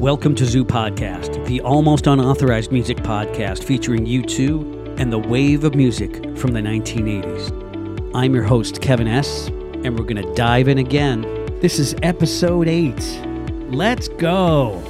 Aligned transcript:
Welcome 0.00 0.34
to 0.34 0.44
Zoo 0.44 0.62
Podcast, 0.62 1.42
the 1.46 1.62
almost 1.62 2.06
unauthorized 2.06 2.70
music 2.70 2.98
podcast 2.98 3.64
featuring 3.64 4.04
U2 4.04 5.00
and 5.00 5.10
the 5.10 5.18
wave 5.18 5.64
of 5.64 5.74
music 5.74 6.16
from 6.36 6.52
the 6.52 6.60
1980s. 6.60 8.12
I'm 8.14 8.34
your 8.34 8.44
host, 8.44 8.82
Kevin 8.82 9.08
S., 9.08 9.46
and 9.48 9.98
we're 9.98 10.04
going 10.04 10.22
to 10.22 10.34
dive 10.34 10.68
in 10.68 10.76
again. 10.76 11.22
This 11.60 11.78
is 11.78 11.96
episode 12.02 12.68
8. 12.68 12.94
Let's 13.70 14.08
go! 14.08 14.82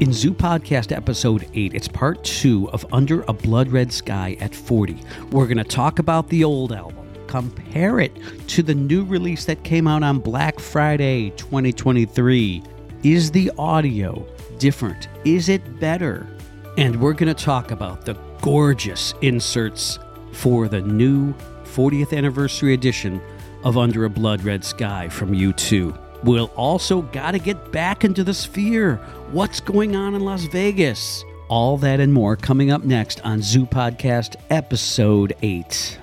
In 0.00 0.12
Zoo 0.12 0.34
Podcast 0.34 0.94
episode 0.94 1.48
8, 1.54 1.72
it's 1.72 1.88
part 1.88 2.22
2 2.24 2.68
of 2.72 2.84
Under 2.92 3.22
a 3.22 3.32
Blood 3.32 3.68
Red 3.68 3.90
Sky 3.90 4.36
at 4.38 4.54
40. 4.54 4.98
We're 5.30 5.46
going 5.46 5.56
to 5.56 5.64
talk 5.64 5.98
about 5.98 6.28
the 6.28 6.44
old 6.44 6.74
album, 6.74 7.08
compare 7.26 8.00
it 8.00 8.12
to 8.48 8.62
the 8.62 8.74
new 8.74 9.02
release 9.02 9.46
that 9.46 9.64
came 9.64 9.88
out 9.88 10.02
on 10.02 10.18
Black 10.18 10.60
Friday 10.60 11.30
2023 11.30 12.62
is 13.04 13.30
the 13.30 13.50
audio 13.58 14.26
different? 14.58 15.08
Is 15.24 15.48
it 15.48 15.78
better? 15.78 16.26
And 16.76 17.00
we're 17.00 17.12
going 17.12 17.32
to 17.32 17.44
talk 17.44 17.70
about 17.70 18.04
the 18.04 18.14
gorgeous 18.40 19.14
inserts 19.20 19.98
for 20.32 20.68
the 20.68 20.80
new 20.80 21.32
40th 21.64 22.16
anniversary 22.16 22.74
edition 22.74 23.20
of 23.62 23.78
Under 23.78 24.04
a 24.04 24.10
Blood 24.10 24.42
Red 24.42 24.64
Sky 24.64 25.08
from 25.08 25.32
U2. 25.32 26.24
We'll 26.24 26.50
also 26.56 27.02
got 27.02 27.32
to 27.32 27.38
get 27.38 27.70
back 27.70 28.04
into 28.04 28.24
the 28.24 28.34
sphere. 28.34 28.96
What's 29.30 29.60
going 29.60 29.94
on 29.94 30.14
in 30.16 30.24
Las 30.24 30.44
Vegas? 30.44 31.24
All 31.48 31.76
that 31.78 32.00
and 32.00 32.12
more 32.12 32.36
coming 32.36 32.72
up 32.72 32.82
next 32.82 33.20
on 33.20 33.42
Zoo 33.42 33.64
Podcast 33.64 34.34
Episode 34.50 35.36
8. 35.40 35.98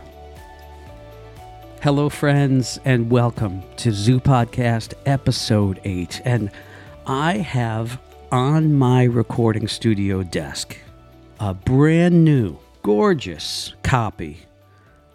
Hello, 1.82 2.10
friends, 2.10 2.80
and 2.86 3.12
welcome 3.12 3.64
to 3.78 3.92
Zoo 3.92 4.20
Podcast 4.20 4.94
Episode 5.06 5.82
8. 5.84 6.22
And 6.26 6.50
I 7.08 7.38
have 7.38 8.02
on 8.32 8.74
my 8.74 9.04
recording 9.04 9.68
studio 9.68 10.24
desk 10.24 10.76
a 11.40 11.54
brand 11.54 12.26
new, 12.26 12.58
gorgeous 12.82 13.76
copy 13.84 14.40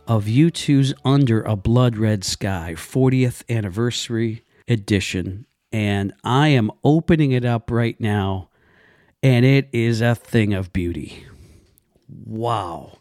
of 0.06 0.26
U2's 0.26 0.94
Under 1.04 1.42
a 1.42 1.56
Blood 1.56 1.96
Red 1.96 2.22
Sky 2.22 2.74
40th 2.76 3.42
Anniversary 3.50 4.44
Edition. 4.68 5.46
And 5.72 6.12
I 6.22 6.48
am 6.48 6.70
opening 6.84 7.32
it 7.32 7.44
up 7.44 7.72
right 7.72 8.00
now, 8.00 8.50
and 9.20 9.44
it 9.44 9.68
is 9.72 10.00
a 10.00 10.14
thing 10.14 10.54
of 10.54 10.72
beauty. 10.72 11.26
Wow. 12.08 12.98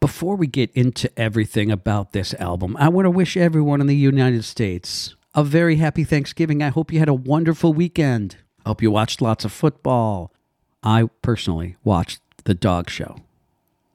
Before 0.00 0.34
we 0.34 0.48
get 0.48 0.72
into 0.72 1.08
everything 1.16 1.70
about 1.70 2.10
this 2.10 2.34
album, 2.34 2.76
I 2.80 2.88
want 2.88 3.06
to 3.06 3.10
wish 3.10 3.36
everyone 3.36 3.80
in 3.80 3.86
the 3.86 3.94
United 3.94 4.42
States 4.42 5.14
a 5.34 5.42
very 5.42 5.76
happy 5.76 6.04
Thanksgiving. 6.04 6.62
I 6.62 6.68
hope 6.68 6.92
you 6.92 6.98
had 6.98 7.08
a 7.08 7.14
wonderful 7.14 7.72
weekend. 7.72 8.36
I 8.64 8.70
hope 8.70 8.82
you 8.82 8.90
watched 8.90 9.20
lots 9.20 9.44
of 9.44 9.52
football. 9.52 10.32
I 10.82 11.08
personally 11.22 11.76
watched 11.82 12.20
the 12.44 12.54
dog 12.54 12.88
show. 12.88 13.16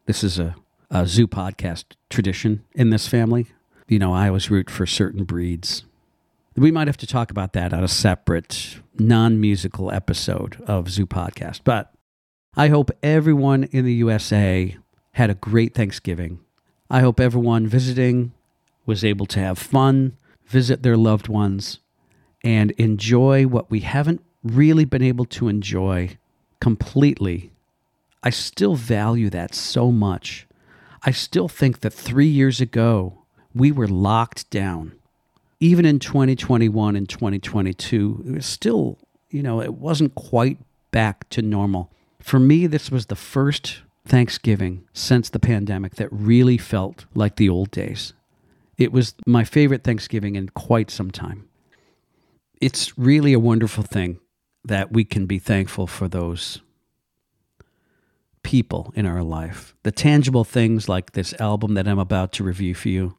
This 0.06 0.24
is 0.24 0.40
a, 0.40 0.56
a 0.90 1.08
zoo 1.08 1.28
podcast 1.28 1.86
tradition 2.10 2.66
in 2.74 2.90
this 2.90 3.08
family. 3.08 3.48
You 3.88 4.00
know, 4.00 4.14
I 4.14 4.28
always 4.28 4.52
root 4.52 4.70
for 4.70 4.86
certain 4.86 5.24
breeds. 5.24 5.84
We 6.56 6.72
might 6.72 6.88
have 6.88 6.98
to 6.98 7.08
talk 7.08 7.32
about 7.32 7.54
that 7.54 7.74
on 7.74 7.84
a 7.84 7.88
separate 7.88 8.80
non 8.98 9.40
musical 9.40 9.92
episode 9.92 10.62
of 10.68 10.90
Zoo 10.90 11.06
Podcast. 11.06 11.62
But 11.64 11.94
I 12.56 12.68
hope 12.68 12.92
everyone 13.02 13.64
in 13.66 13.86
the 13.86 13.94
USA 13.94 14.76
had 15.14 15.30
a 15.30 15.36
great 15.36 15.74
Thanksgiving. 15.74 16.40
I 16.90 17.00
hope 17.00 17.20
everyone 17.20 17.68
visiting 17.68 18.34
was 18.86 19.06
able 19.06 19.26
to 19.28 19.40
have 19.40 19.58
fun 19.58 20.18
visit 20.50 20.82
their 20.82 20.98
loved 20.98 21.28
ones, 21.28 21.80
and 22.44 22.72
enjoy 22.72 23.46
what 23.46 23.70
we 23.70 23.82
haven't 23.82 24.22
really 24.44 24.86
been 24.86 25.04
able 25.04 25.26
to 25.26 25.48
enjoy 25.48 26.18
completely. 26.60 27.52
I 28.24 28.32
still 28.32 28.76
value 28.76 29.30
that 29.30 29.54
so 29.54 29.92
much. 29.92 30.48
I 31.04 31.12
still 31.12 31.48
think 31.48 31.82
that 31.82 31.94
three 31.94 32.28
years 32.28 32.60
ago, 32.60 33.20
we 33.54 33.72
were 33.72 33.88
locked 33.88 34.50
down. 34.50 34.94
Even 35.60 35.86
in 35.86 36.00
2021 36.00 36.96
and 36.96 37.08
2022, 37.08 38.24
it 38.26 38.32
was 38.32 38.46
still, 38.46 38.98
you 39.30 39.44
know, 39.44 39.62
it 39.62 39.76
wasn't 39.76 40.16
quite 40.16 40.58
back 40.92 41.30
to 41.30 41.42
normal. 41.42 41.92
For 42.20 42.40
me, 42.40 42.68
this 42.68 42.90
was 42.90 43.06
the 43.06 43.16
first 43.16 43.82
Thanksgiving 44.06 44.86
since 44.94 45.30
the 45.30 45.40
pandemic 45.40 45.96
that 45.96 46.10
really 46.12 46.58
felt 46.58 47.06
like 47.14 47.36
the 47.36 47.50
old 47.50 47.72
days. 47.72 48.14
It 48.80 48.94
was 48.94 49.14
my 49.28 49.44
favorite 49.44 49.84
Thanksgiving 49.84 50.36
in 50.38 50.50
quite 50.50 50.90
some 50.90 51.12
time. 51.12 51.50
It's 52.62 52.98
really 52.98 53.34
a 53.34 53.40
wonderful 53.40 53.84
thing 53.84 54.20
that 54.64 54.94
we 54.94 55.04
can 55.04 55.26
be 55.26 55.38
thankful 55.38 55.86
for 55.86 56.08
those 56.08 56.62
people 58.42 58.94
in 58.96 59.06
our 59.06 59.22
life. 59.22 59.76
The 59.84 59.92
tangible 59.92 60.46
things 60.46 60.88
like 60.88 61.12
this 61.12 61.34
album 61.42 61.74
that 61.74 61.90
I'm 61.90 62.00
about 62.00 62.32
to 62.34 62.44
review 62.44 62.74
for 62.74 62.88
you. 62.88 63.18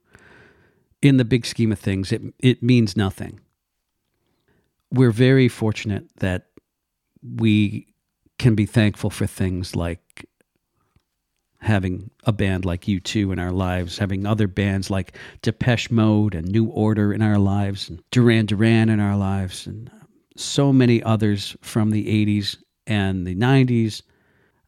In 1.03 1.19
the 1.19 1.27
big 1.27 1.45
scheme 1.45 1.73
of 1.73 1.79
things, 1.79 2.11
it, 2.11 2.23
it 2.39 2.63
means 2.63 2.97
nothing. 2.97 3.41
We're 4.91 5.13
very 5.13 5.49
fortunate 5.49 6.07
that 6.21 6.47
we 7.23 7.95
can 8.39 8.55
be 8.55 8.65
thankful 8.65 9.11
for 9.11 9.27
things 9.27 9.77
like 9.77 10.27
having 11.61 12.11
a 12.25 12.33
band 12.33 12.65
like 12.65 12.83
U2 12.83 13.33
in 13.33 13.39
our 13.39 13.53
lives, 13.53 13.99
having 13.99 14.27
other 14.27 14.49
bands 14.49 14.91
like 14.91 15.17
Depeche 15.43 15.91
Mode 15.91 16.35
and 16.35 16.49
New 16.49 16.67
Order 16.67 17.13
in 17.13 17.23
our 17.23 17.39
lives, 17.39 17.89
and 17.89 18.03
Duran 18.11 18.47
Duran 18.47 18.89
in 18.89 18.99
our 19.01 19.17
lives, 19.17 19.67
and 19.67 19.91
um, 19.91 20.09
so 20.37 20.73
many 20.73 21.03
others 21.03 21.57
from 21.61 21.91
the 21.91 22.07
80s 22.07 22.57
and 22.87 23.27
the 23.27 23.35
90s 23.35 24.03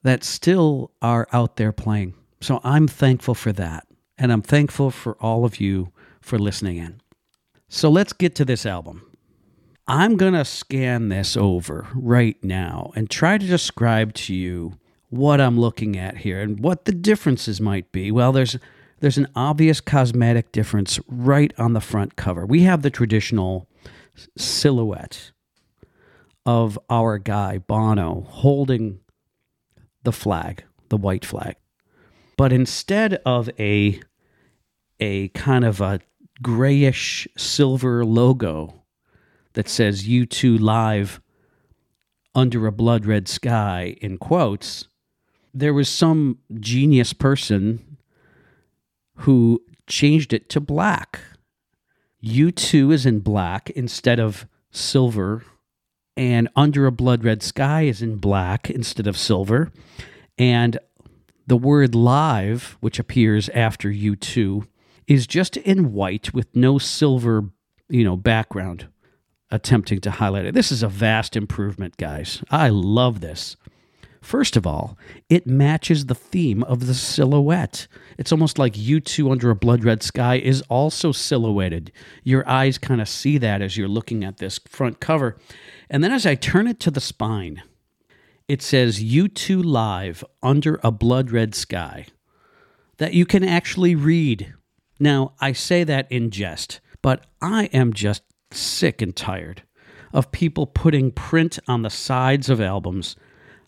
that 0.03 0.23
still 0.23 0.93
are 1.01 1.27
out 1.33 1.57
there 1.57 1.73
playing. 1.73 2.15
So 2.41 2.61
I'm 2.63 2.89
thankful 2.89 3.35
for 3.35 3.53
that. 3.53 3.87
And 4.19 4.33
I'm 4.33 4.43
thankful 4.43 4.91
for 4.91 5.17
all 5.21 5.45
of 5.45 5.61
you 5.61 5.93
for 6.21 6.39
listening 6.39 6.77
in. 6.77 7.01
So 7.69 7.89
let's 7.89 8.13
get 8.13 8.35
to 8.37 8.45
this 8.45 8.67
album. 8.67 9.03
I'm 9.87 10.17
going 10.17 10.35
to 10.35 10.45
scan 10.45 11.09
this 11.09 11.37
over 11.37 11.89
right 11.95 12.37
now 12.45 12.93
and 12.95 13.09
try 13.09 13.39
to 13.39 13.47
describe 13.47 14.13
to 14.15 14.35
you 14.35 14.79
what 15.13 15.43
I'm 15.43 15.61
looking 15.61 15.99
at 15.99 16.17
here 16.17 16.41
and 16.41 16.59
what 16.59 16.87
the 16.87 16.93
differences 16.93 17.61
might 17.61 17.93
be. 17.93 18.11
Well, 18.11 18.33
there's 18.33 18.57
there's 19.01 19.19
an 19.19 19.29
obvious 19.37 19.81
cosmetic 19.81 20.53
difference 20.53 20.99
right 21.07 21.53
on 21.59 21.75
the 21.75 21.81
front 21.81 22.17
cover. 22.17 22.47
We 22.47 22.63
have 22.63 22.81
the 22.81 22.91
traditional 22.91 23.69
silhouette 24.39 25.33
of 26.47 26.79
our 26.89 27.19
guy 27.19 27.59
Bono 27.59 28.27
holding 28.27 29.01
the 30.03 30.13
flag, 30.13 30.65
the 30.89 30.97
white 30.97 31.27
flag. 31.27 31.57
But 32.39 32.51
instead 32.51 33.21
of 33.27 33.51
a 33.59 34.01
a 34.99 35.29
kind 35.29 35.65
of 35.67 35.83
a 35.83 36.01
grayish 36.41 37.29
silver 37.37 38.03
logo 38.03 38.83
that 39.53 39.69
says 39.69 40.09
U2 40.09 40.59
live 40.59 41.21
under 42.35 42.67
a 42.67 42.73
blood 42.73 43.05
red 43.05 43.29
sky 43.29 43.95
in 44.01 44.17
quotes, 44.17 44.89
there 45.55 45.75
was 45.75 45.89
some 45.89 46.39
genius 46.59 47.13
person 47.13 47.99
who 49.19 49.63
changed 49.87 50.33
it 50.33 50.49
to 50.51 50.61
black. 50.61 51.21
U2 52.25 52.93
is 52.93 53.05
in 53.05 53.21
black 53.21 53.71
instead 53.71 54.19
of 54.19 54.47
silver, 54.71 55.45
and 56.17 56.49
Under 56.55 56.87
a 56.87 56.93
Blood 56.93 57.25
Red 57.25 57.43
Sky 57.43 57.83
is 57.83 58.03
in 58.03 58.17
black 58.17 58.71
instead 58.71 59.07
of 59.07 59.17
silver. 59.17 59.71
And 60.39 60.79
the 61.47 61.57
word 61.57 61.95
live, 61.95 62.77
which 62.81 62.99
appears 62.99 63.49
after 63.51 63.89
U2, 63.91 64.67
is 65.07 65.27
just 65.27 65.57
in 65.59 65.93
white 65.93 66.33
with 66.33 66.55
no 66.55 66.79
silver, 66.79 67.51
you 67.89 68.05
know, 68.05 68.17
background 68.17 68.89
attempting 69.51 70.01
to 70.01 70.11
highlight 70.11 70.47
it. 70.47 70.55
This 70.55 70.73
is 70.73 70.83
a 70.83 70.89
vast 70.89 71.37
improvement, 71.37 71.97
guys. 71.99 72.43
I 72.51 72.71
love 72.71 73.21
this. 73.21 73.57
First 74.23 74.57
of 74.57 74.65
all, 74.67 74.97
it 75.29 75.49
matches 75.49 76.07
the 76.07 76.15
theme 76.15 76.63
of 76.63 76.87
the 76.87 76.95
silhouette. 76.95 77.89
It's 78.17 78.31
almost 78.31 78.57
like 78.57 78.75
U2 78.75 79.31
under 79.31 79.51
a 79.51 79.57
blood 79.57 79.83
red 79.83 80.01
sky 80.01 80.37
is 80.37 80.63
also 80.71 81.11
silhouetted. 81.11 81.91
Your 82.23 82.49
eyes 82.49 82.79
kind 82.79 83.01
of 83.01 83.09
see 83.09 83.37
that 83.39 83.61
as 83.61 83.77
you're 83.77 83.89
looking 83.89 84.23
at 84.23 84.37
this 84.37 84.61
front 84.69 85.01
cover. 85.01 85.37
And 85.91 86.05
then 86.05 86.13
as 86.13 86.25
I 86.25 86.37
turn 86.37 86.69
it 86.69 86.79
to 86.81 86.91
the 86.93 87.01
spine, 87.01 87.65
it 88.47 88.63
says 88.63 89.03
U2 89.03 89.65
live 89.65 90.23
under 90.41 90.79
a 90.85 90.93
blood 90.93 91.33
red 91.33 91.57
sky 91.57 92.07
that 92.99 93.15
you 93.15 93.27
can 93.27 93.43
actually 93.43 93.97
read. 93.97 94.55
Now, 95.01 95.33
I 95.41 95.53
say 95.53 95.83
that 95.83 96.11
in 96.13 96.31
jest, 96.31 96.81
but 97.03 97.27
I 97.43 97.65
am 97.73 97.93
just 97.93 98.23
sick 98.53 99.03
and 99.03 99.17
tired 99.17 99.65
of 100.13 100.31
people 100.31 100.67
putting 100.67 101.11
print 101.11 101.59
on 101.67 101.83
the 101.83 101.91
sides 101.91 102.49
of 102.49 102.61
albums 102.61 103.17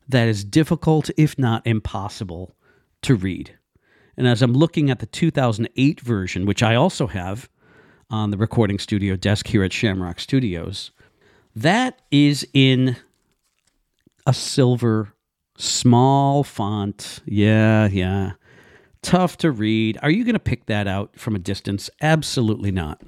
that 0.08 0.28
is 0.28 0.44
difficult, 0.44 1.10
if 1.16 1.38
not 1.38 1.66
impossible, 1.66 2.54
to 3.02 3.14
read. 3.14 3.56
And 4.16 4.26
as 4.26 4.42
I'm 4.42 4.52
looking 4.52 4.90
at 4.90 5.00
the 5.00 5.06
2008 5.06 6.00
version, 6.00 6.46
which 6.46 6.62
I 6.62 6.74
also 6.74 7.06
have 7.08 7.48
on 8.10 8.30
the 8.30 8.36
recording 8.36 8.78
studio 8.78 9.16
desk 9.16 9.46
here 9.48 9.64
at 9.64 9.72
Shamrock 9.72 10.20
Studios, 10.20 10.90
that 11.56 12.00
is 12.10 12.46
in 12.52 12.96
a 14.26 14.34
silver, 14.34 15.12
small 15.56 16.44
font. 16.44 17.20
Yeah, 17.24 17.88
yeah. 17.88 18.32
Tough 19.02 19.36
to 19.38 19.50
read. 19.50 19.98
Are 20.02 20.10
you 20.10 20.24
going 20.24 20.34
to 20.34 20.40
pick 20.40 20.66
that 20.66 20.86
out 20.86 21.18
from 21.18 21.34
a 21.34 21.38
distance? 21.38 21.90
Absolutely 22.00 22.70
not. 22.70 23.02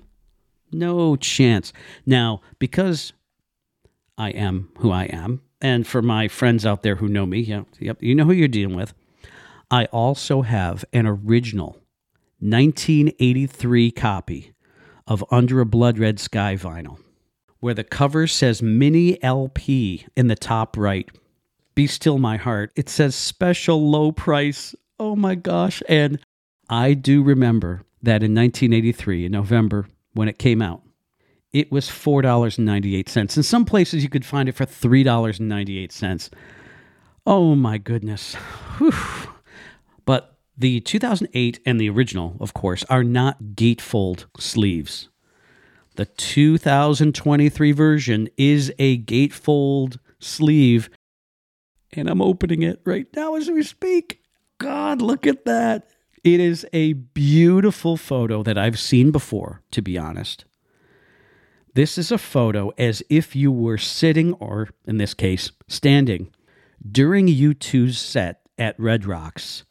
No 0.73 1.17
chance. 1.17 1.73
Now, 2.05 2.43
because 2.59 3.13
I 4.19 4.31
am 4.31 4.71
who 4.79 4.91
I 4.91 5.05
am, 5.05 5.41
and 5.61 5.87
for 5.87 6.03
my 6.03 6.29
friends 6.29 6.67
out 6.67 6.83
there 6.83 6.97
who 6.97 7.09
know 7.09 7.27
me, 7.27 7.41
yeah, 7.41 7.63
yep, 7.79 8.03
you 8.03 8.15
know 8.15 8.25
who 8.25 8.33
you're 8.33 8.49
dealing 8.49 8.77
with. 8.77 8.95
I 9.71 9.87
also 9.87 10.43
have 10.43 10.85
an 10.93 11.07
original 11.07 11.79
1983 12.41 13.91
copy 13.91 14.53
of 15.07 15.25
Under 15.31 15.61
a 15.61 15.67
Blood 15.67 15.99
Red 15.99 16.21
Sky 16.21 16.57
vinyl, 16.57 16.99
where 17.61 17.75
the 17.75 17.85
cover 17.85 18.27
says 18.27 18.63
mini 18.63 19.23
LP 19.23 20.07
in 20.17 20.29
the 20.29 20.37
top 20.37 20.77
right. 20.77 21.09
Be 21.75 21.87
still 21.87 22.19
my 22.19 22.37
heart. 22.37 22.73
It 22.77 22.89
says 22.89 23.15
special 23.15 23.91
low 23.91 24.13
price. 24.13 24.75
Oh 24.99 25.17
my 25.17 25.35
gosh. 25.35 25.83
And 25.89 26.19
I 26.69 26.95
do 26.95 27.23
remember 27.23 27.83
that 28.03 28.23
in 28.23 28.35
1983, 28.35 29.27
in 29.27 29.33
November, 29.33 29.87
when 30.13 30.29
it 30.29 30.39
came 30.39 30.63
out, 30.63 30.83
it 31.53 31.73
was 31.73 31.87
$4.98. 31.87 33.37
In 33.37 33.43
some 33.43 33.65
places, 33.65 34.03
you 34.03 34.09
could 34.09 34.27
find 34.27 34.49
it 34.49 34.55
for 34.55 34.67
$3.98. 34.67 36.31
Oh 37.27 37.55
my 37.55 37.79
goodness. 37.79 38.35
Whew. 38.79 38.93
But 40.05 40.39
the 40.57 40.81
2008 40.81 41.61
and 41.67 41.81
the 41.81 41.91
original, 41.91 42.37
of 42.41 42.55
course, 42.55 42.85
are 42.85 43.05
not 43.05 43.43
gatefold 43.55 44.27
sleeves. 44.39 45.09
The 45.97 46.07
2023 46.07 47.73
version 47.73 48.29
is 48.37 48.73
a 48.79 48.99
gatefold 48.99 49.99
sleeve, 50.21 50.91
and 51.93 52.09
I'm 52.09 52.21
opening 52.21 52.63
it 52.63 52.81
right 52.85 53.07
now 53.17 53.35
as 53.35 53.51
we 53.51 53.63
speak. 53.63 54.21
God, 54.59 55.01
look 55.01 55.27
at 55.27 55.45
that. 55.47 55.89
It 56.23 56.41
is 56.41 56.67
a 56.73 56.93
beautiful 56.95 57.97
photo 57.97 58.43
that 58.43 58.59
I've 58.59 58.79
seen 58.79 59.11
before, 59.11 59.63
to 59.71 59.81
be 59.81 59.97
honest. 59.97 60.45
This 61.77 61.99
is 61.99 62.11
a 62.11 62.17
photo 62.17 62.73
as 62.79 63.03
if 63.11 63.37
you 63.37 63.53
were 63.53 63.77
sitting, 63.77 64.33
or 64.41 64.71
in 64.87 64.97
this 64.97 65.13
case, 65.13 65.53
standing, 65.69 66.31
during 66.91 67.27
U2's 67.27 67.99
set 67.99 68.41
at 68.57 68.81
Red 68.81 69.05
Rocks, 69.05 69.67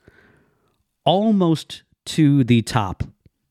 almost 1.04 1.82
to 2.06 2.44
the 2.44 2.62
top 2.62 3.06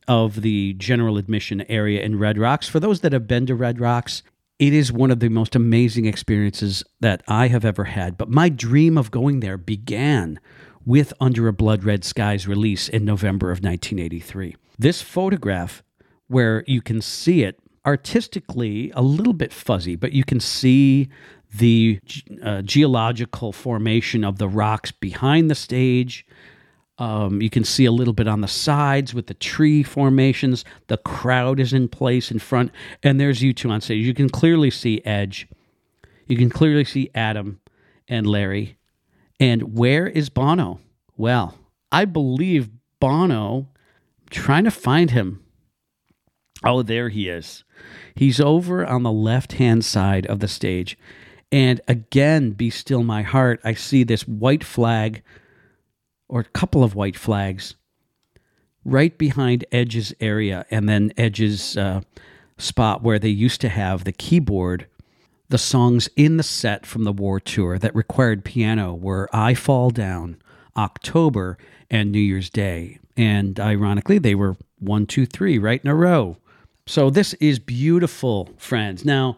of 0.06 0.42
the 0.42 0.74
general 0.74 1.18
admission 1.18 1.62
area 1.62 2.00
in 2.00 2.16
Red 2.16 2.38
Rocks. 2.38 2.68
For 2.68 2.78
those 2.78 3.00
that 3.00 3.12
have 3.12 3.26
been 3.26 3.44
to 3.46 3.56
Red 3.56 3.80
Rocks, 3.80 4.22
it 4.60 4.72
is 4.72 4.92
one 4.92 5.10
of 5.10 5.18
the 5.18 5.30
most 5.30 5.56
amazing 5.56 6.04
experiences 6.04 6.84
that 7.00 7.24
I 7.26 7.48
have 7.48 7.64
ever 7.64 7.82
had. 7.82 8.16
But 8.16 8.30
my 8.30 8.50
dream 8.50 8.96
of 8.96 9.10
going 9.10 9.40
there 9.40 9.58
began 9.58 10.38
with 10.86 11.12
Under 11.18 11.48
a 11.48 11.52
Blood 11.52 11.82
Red 11.82 12.04
Sky's 12.04 12.46
release 12.46 12.88
in 12.88 13.04
November 13.04 13.50
of 13.50 13.64
1983. 13.64 14.54
This 14.78 15.02
photograph, 15.02 15.82
where 16.28 16.62
you 16.68 16.80
can 16.80 17.00
see 17.00 17.42
it 17.42 17.58
artistically 17.86 18.90
a 18.94 19.02
little 19.02 19.32
bit 19.32 19.52
fuzzy, 19.52 19.96
but 19.96 20.12
you 20.12 20.24
can 20.24 20.40
see 20.40 21.08
the 21.56 22.00
uh, 22.42 22.62
geological 22.62 23.52
formation 23.52 24.24
of 24.24 24.38
the 24.38 24.48
rocks 24.48 24.90
behind 24.90 25.50
the 25.50 25.54
stage. 25.54 26.26
Um, 26.98 27.40
you 27.42 27.50
can 27.50 27.64
see 27.64 27.84
a 27.84 27.92
little 27.92 28.12
bit 28.12 28.28
on 28.28 28.40
the 28.40 28.48
sides 28.48 29.14
with 29.14 29.26
the 29.26 29.34
tree 29.34 29.82
formations. 29.82 30.64
The 30.88 30.96
crowd 30.96 31.60
is 31.60 31.72
in 31.72 31.88
place 31.88 32.30
in 32.30 32.38
front, 32.38 32.72
and 33.02 33.20
there's 33.20 33.40
U2 33.40 33.70
on 33.70 33.80
stage. 33.80 34.04
You 34.04 34.14
can 34.14 34.28
clearly 34.28 34.70
see 34.70 35.02
Edge. 35.04 35.48
You 36.26 36.36
can 36.36 36.50
clearly 36.50 36.84
see 36.84 37.10
Adam 37.14 37.60
and 38.08 38.26
Larry. 38.26 38.78
And 39.38 39.76
where 39.76 40.06
is 40.06 40.30
Bono? 40.30 40.80
Well, 41.16 41.54
I 41.92 42.04
believe 42.04 42.70
Bono, 42.98 43.68
trying 44.30 44.64
to 44.64 44.70
find 44.70 45.10
him. 45.10 45.43
Oh, 46.64 46.82
there 46.82 47.08
he 47.08 47.28
is. 47.28 47.64
He's 48.14 48.40
over 48.40 48.86
on 48.86 49.02
the 49.02 49.12
left 49.12 49.54
hand 49.54 49.84
side 49.84 50.26
of 50.26 50.40
the 50.40 50.48
stage. 50.48 50.96
And 51.52 51.80
again, 51.86 52.52
be 52.52 52.70
still 52.70 53.02
my 53.02 53.22
heart. 53.22 53.60
I 53.64 53.74
see 53.74 54.02
this 54.02 54.26
white 54.26 54.64
flag 54.64 55.22
or 56.28 56.40
a 56.40 56.44
couple 56.44 56.82
of 56.82 56.94
white 56.94 57.16
flags 57.16 57.74
right 58.84 59.16
behind 59.16 59.64
Edge's 59.72 60.12
area 60.20 60.66
and 60.70 60.88
then 60.88 61.12
Edge's 61.16 61.76
uh, 61.76 62.02
spot 62.58 63.02
where 63.02 63.18
they 63.18 63.28
used 63.28 63.60
to 63.62 63.68
have 63.68 64.04
the 64.04 64.12
keyboard. 64.12 64.86
The 65.48 65.58
songs 65.58 66.08
in 66.16 66.38
the 66.38 66.42
set 66.42 66.86
from 66.86 67.04
the 67.04 67.12
war 67.12 67.38
tour 67.38 67.78
that 67.78 67.94
required 67.94 68.44
piano 68.44 68.94
were 68.94 69.28
I 69.32 69.54
Fall 69.54 69.90
Down, 69.90 70.38
October, 70.76 71.58
and 71.90 72.10
New 72.10 72.18
Year's 72.18 72.50
Day. 72.50 72.98
And 73.16 73.60
ironically, 73.60 74.18
they 74.18 74.34
were 74.34 74.56
one, 74.78 75.06
two, 75.06 75.26
three 75.26 75.58
right 75.58 75.80
in 75.82 75.90
a 75.90 75.94
row. 75.94 76.38
So 76.86 77.10
this 77.10 77.34
is 77.34 77.58
beautiful, 77.58 78.50
friends. 78.58 79.04
Now, 79.04 79.36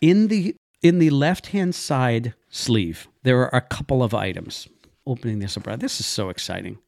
in 0.00 0.28
the 0.28 0.56
in 0.82 0.98
the 0.98 1.10
left-hand 1.10 1.74
side 1.74 2.34
sleeve, 2.48 3.08
there 3.22 3.40
are 3.40 3.54
a 3.54 3.60
couple 3.60 4.02
of 4.02 4.14
items 4.14 4.68
opening 5.06 5.38
this 5.38 5.56
up. 5.56 5.66
Right? 5.66 5.78
This 5.78 6.00
is 6.00 6.06
so 6.06 6.28
exciting. 6.28 6.78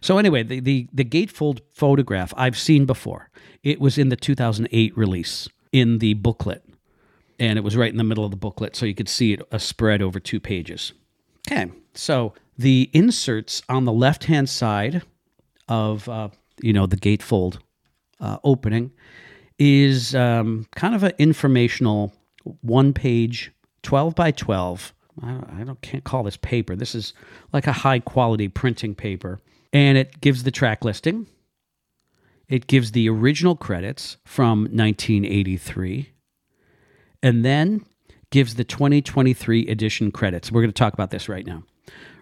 So 0.00 0.18
anyway, 0.18 0.42
the, 0.42 0.60
the, 0.60 0.88
the 0.92 1.04
gatefold 1.04 1.60
photograph 1.72 2.32
I've 2.36 2.58
seen 2.58 2.86
before. 2.86 3.30
It 3.62 3.80
was 3.80 3.98
in 3.98 4.08
the 4.08 4.16
2008 4.16 4.96
release 4.96 5.48
in 5.72 5.98
the 5.98 6.14
booklet. 6.14 6.64
And 7.38 7.58
it 7.58 7.62
was 7.62 7.76
right 7.76 7.90
in 7.90 7.98
the 7.98 8.04
middle 8.04 8.24
of 8.24 8.30
the 8.30 8.36
booklet, 8.36 8.74
so 8.74 8.84
you 8.84 8.94
could 8.94 9.08
see 9.08 9.32
it 9.32 9.40
a 9.52 9.56
uh, 9.56 9.58
spread 9.58 10.02
over 10.02 10.18
two 10.18 10.40
pages. 10.40 10.92
Okay, 11.50 11.70
so 11.94 12.34
the 12.56 12.90
inserts 12.92 13.62
on 13.68 13.84
the 13.84 13.92
left-hand 13.92 14.48
side 14.48 15.02
of 15.68 16.08
uh, 16.08 16.30
you 16.60 16.72
know 16.72 16.86
the 16.86 16.96
gatefold 16.96 17.58
uh, 18.18 18.38
opening 18.42 18.90
is 19.58 20.14
um, 20.14 20.66
kind 20.74 20.94
of 20.94 21.02
an 21.02 21.12
informational 21.18 22.12
one-page, 22.62 23.52
12 23.82 24.14
by 24.14 24.30
12 24.30 24.92
I 25.22 25.64
don't 25.64 25.80
can't 25.80 26.04
call 26.04 26.22
this 26.22 26.36
paper. 26.36 26.76
This 26.76 26.94
is 26.94 27.12
like 27.52 27.66
a 27.66 27.72
high 27.72 27.98
quality 27.98 28.48
printing 28.48 28.94
paper, 28.94 29.40
and 29.72 29.98
it 29.98 30.20
gives 30.20 30.42
the 30.42 30.50
track 30.50 30.84
listing. 30.84 31.26
It 32.48 32.66
gives 32.66 32.92
the 32.92 33.08
original 33.08 33.56
credits 33.56 34.16
from 34.24 34.60
1983, 34.60 36.12
and 37.22 37.44
then 37.44 37.84
gives 38.30 38.54
the 38.54 38.64
2023 38.64 39.68
edition 39.68 40.10
credits. 40.10 40.52
We're 40.52 40.62
going 40.62 40.72
to 40.72 40.78
talk 40.78 40.94
about 40.94 41.10
this 41.10 41.28
right 41.28 41.46
now. 41.46 41.64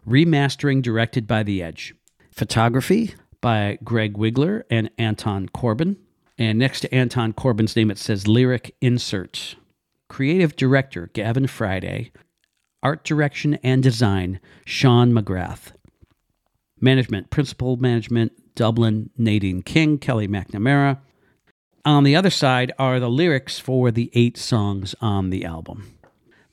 Remastering 0.06 0.82
directed 0.82 1.26
by 1.26 1.42
The 1.42 1.62
Edge. 1.62 1.94
Photography 2.30 3.14
by 3.40 3.78
Greg 3.82 4.14
Wigler 4.14 4.62
and 4.70 4.90
Anton 4.98 5.48
Corbijn. 5.48 5.96
And 6.38 6.58
next 6.58 6.80
to 6.80 6.94
Anton 6.94 7.32
Corbijn's 7.32 7.76
name, 7.76 7.90
it 7.90 7.98
says 7.98 8.28
Lyric 8.28 8.74
Insert. 8.80 9.56
Creative 10.08 10.54
director 10.54 11.10
Gavin 11.12 11.46
Friday 11.46 12.12
Art 12.82 13.04
direction 13.04 13.54
and 13.64 13.82
design, 13.82 14.38
Shaughn 14.64 15.12
McGrath. 15.12 15.72
Management, 16.80 17.30
Principle 17.30 17.76
management, 17.76 18.54
Dublin, 18.54 19.10
Nadine 19.16 19.62
King, 19.62 19.98
Kelly 19.98 20.28
McNamara. 20.28 20.98
On 21.84 22.04
the 22.04 22.14
other 22.14 22.30
side 22.30 22.72
are 22.78 23.00
the 23.00 23.10
lyrics 23.10 23.58
for 23.58 23.90
the 23.90 24.10
eight 24.14 24.36
songs 24.36 24.94
on 25.00 25.30
the 25.30 25.44
album. 25.44 25.98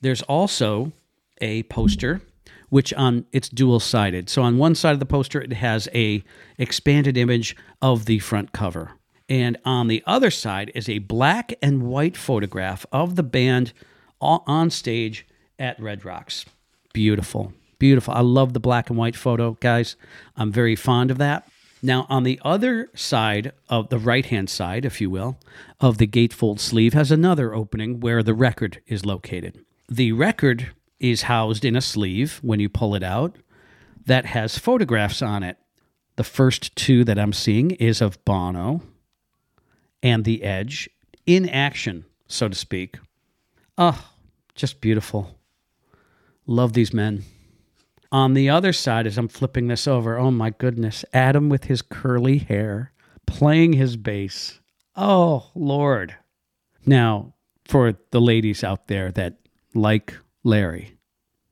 There's 0.00 0.22
also 0.22 0.92
a 1.40 1.62
poster 1.64 2.20
which 2.68 2.92
on 2.94 3.26
it's 3.32 3.48
dual 3.48 3.78
sided. 3.78 4.28
So 4.28 4.42
on 4.42 4.58
one 4.58 4.74
side 4.74 4.94
of 4.94 5.00
the 5.00 5.06
poster 5.06 5.40
it 5.40 5.52
has 5.52 5.88
a 5.94 6.24
expanded 6.58 7.16
image 7.16 7.54
of 7.80 8.06
the 8.06 8.18
front 8.18 8.52
cover. 8.52 8.92
And 9.28 9.56
on 9.64 9.88
the 9.88 10.02
other 10.06 10.30
side 10.30 10.70
is 10.74 10.88
a 10.88 10.98
black 10.98 11.54
and 11.62 11.84
white 11.84 12.16
photograph 12.16 12.84
of 12.92 13.16
the 13.16 13.22
band 13.22 13.72
on 14.20 14.70
stage 14.70 15.26
at 15.58 15.80
Red 15.80 16.04
Rocks. 16.04 16.44
Beautiful. 16.92 17.52
Beautiful. 17.78 18.14
I 18.14 18.20
love 18.20 18.52
the 18.52 18.60
black 18.60 18.88
and 18.88 18.98
white 18.98 19.16
photo, 19.16 19.56
guys. 19.60 19.96
I'm 20.36 20.52
very 20.52 20.76
fond 20.76 21.10
of 21.10 21.18
that. 21.18 21.48
Now, 21.82 22.06
on 22.08 22.22
the 22.22 22.40
other 22.42 22.88
side 22.94 23.52
of 23.68 23.90
the 23.90 23.98
right 23.98 24.24
hand 24.24 24.48
side, 24.48 24.86
if 24.86 25.00
you 25.00 25.10
will, 25.10 25.38
of 25.80 25.98
the 25.98 26.06
gatefold 26.06 26.58
sleeve 26.58 26.94
has 26.94 27.10
another 27.10 27.54
opening 27.54 28.00
where 28.00 28.22
the 28.22 28.32
record 28.32 28.80
is 28.86 29.04
located. 29.04 29.62
The 29.88 30.12
record 30.12 30.70
is 30.98 31.22
housed 31.22 31.64
in 31.64 31.76
a 31.76 31.82
sleeve 31.82 32.38
when 32.42 32.58
you 32.58 32.70
pull 32.70 32.94
it 32.94 33.02
out 33.02 33.36
that 34.06 34.26
has 34.26 34.56
photographs 34.56 35.20
on 35.20 35.42
it. 35.42 35.58
The 36.16 36.24
first 36.24 36.74
two 36.76 37.04
that 37.04 37.18
I'm 37.18 37.32
seeing 37.32 37.72
is 37.72 38.00
of 38.00 38.24
Bono 38.24 38.80
and 40.04 40.24
The 40.24 40.44
Edge 40.44 40.88
in 41.26 41.48
action, 41.48 42.04
so 42.28 42.48
to 42.48 42.54
speak. 42.54 42.98
Oh, 43.78 44.12
just 44.54 44.80
beautiful. 44.80 45.38
Love 46.46 46.74
these 46.74 46.92
men. 46.92 47.24
On 48.12 48.34
the 48.34 48.50
other 48.50 48.72
side, 48.72 49.06
as 49.06 49.18
I'm 49.18 49.26
flipping 49.26 49.66
this 49.66 49.88
over, 49.88 50.16
oh 50.18 50.30
my 50.30 50.50
goodness, 50.50 51.04
Adam 51.12 51.48
with 51.48 51.64
his 51.64 51.82
curly 51.82 52.38
hair 52.38 52.92
playing 53.26 53.72
his 53.72 53.96
bass. 53.96 54.60
Oh, 54.94 55.50
Lord. 55.54 56.14
Now, 56.86 57.34
for 57.64 57.94
the 58.10 58.20
ladies 58.20 58.62
out 58.62 58.86
there 58.86 59.10
that 59.12 59.38
like 59.74 60.14
Larry, 60.44 60.98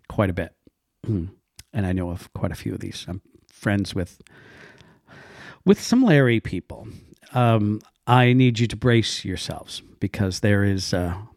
quite 0.09 0.31
a 0.31 0.35
bit. 0.35 0.55
Hmm. 1.05 1.25
And 1.73 1.87
I 1.87 1.93
know 1.93 2.11
of 2.11 2.33
quite 2.35 2.53
a 2.53 2.55
few 2.55 2.75
of 2.75 2.81
these. 2.81 3.07
I'm 3.09 3.23
friends 3.51 3.95
with 3.95 4.21
with 5.65 5.81
some 5.81 6.03
Larry 6.05 6.39
people. 6.39 6.87
Um, 7.33 7.81
I 8.07 8.33
need 8.33 8.59
you 8.59 8.67
to 8.67 8.77
brace 8.77 9.25
yourselves 9.25 9.83
because 10.01 10.41
there 10.41 10.65
is 10.65 10.93
a, 10.93 11.29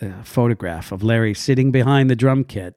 a 0.00 0.24
photograph 0.24 0.92
of 0.92 1.02
Larry 1.02 1.34
sitting 1.34 1.70
behind 1.72 2.08
the 2.08 2.16
drum 2.16 2.44
kit. 2.44 2.74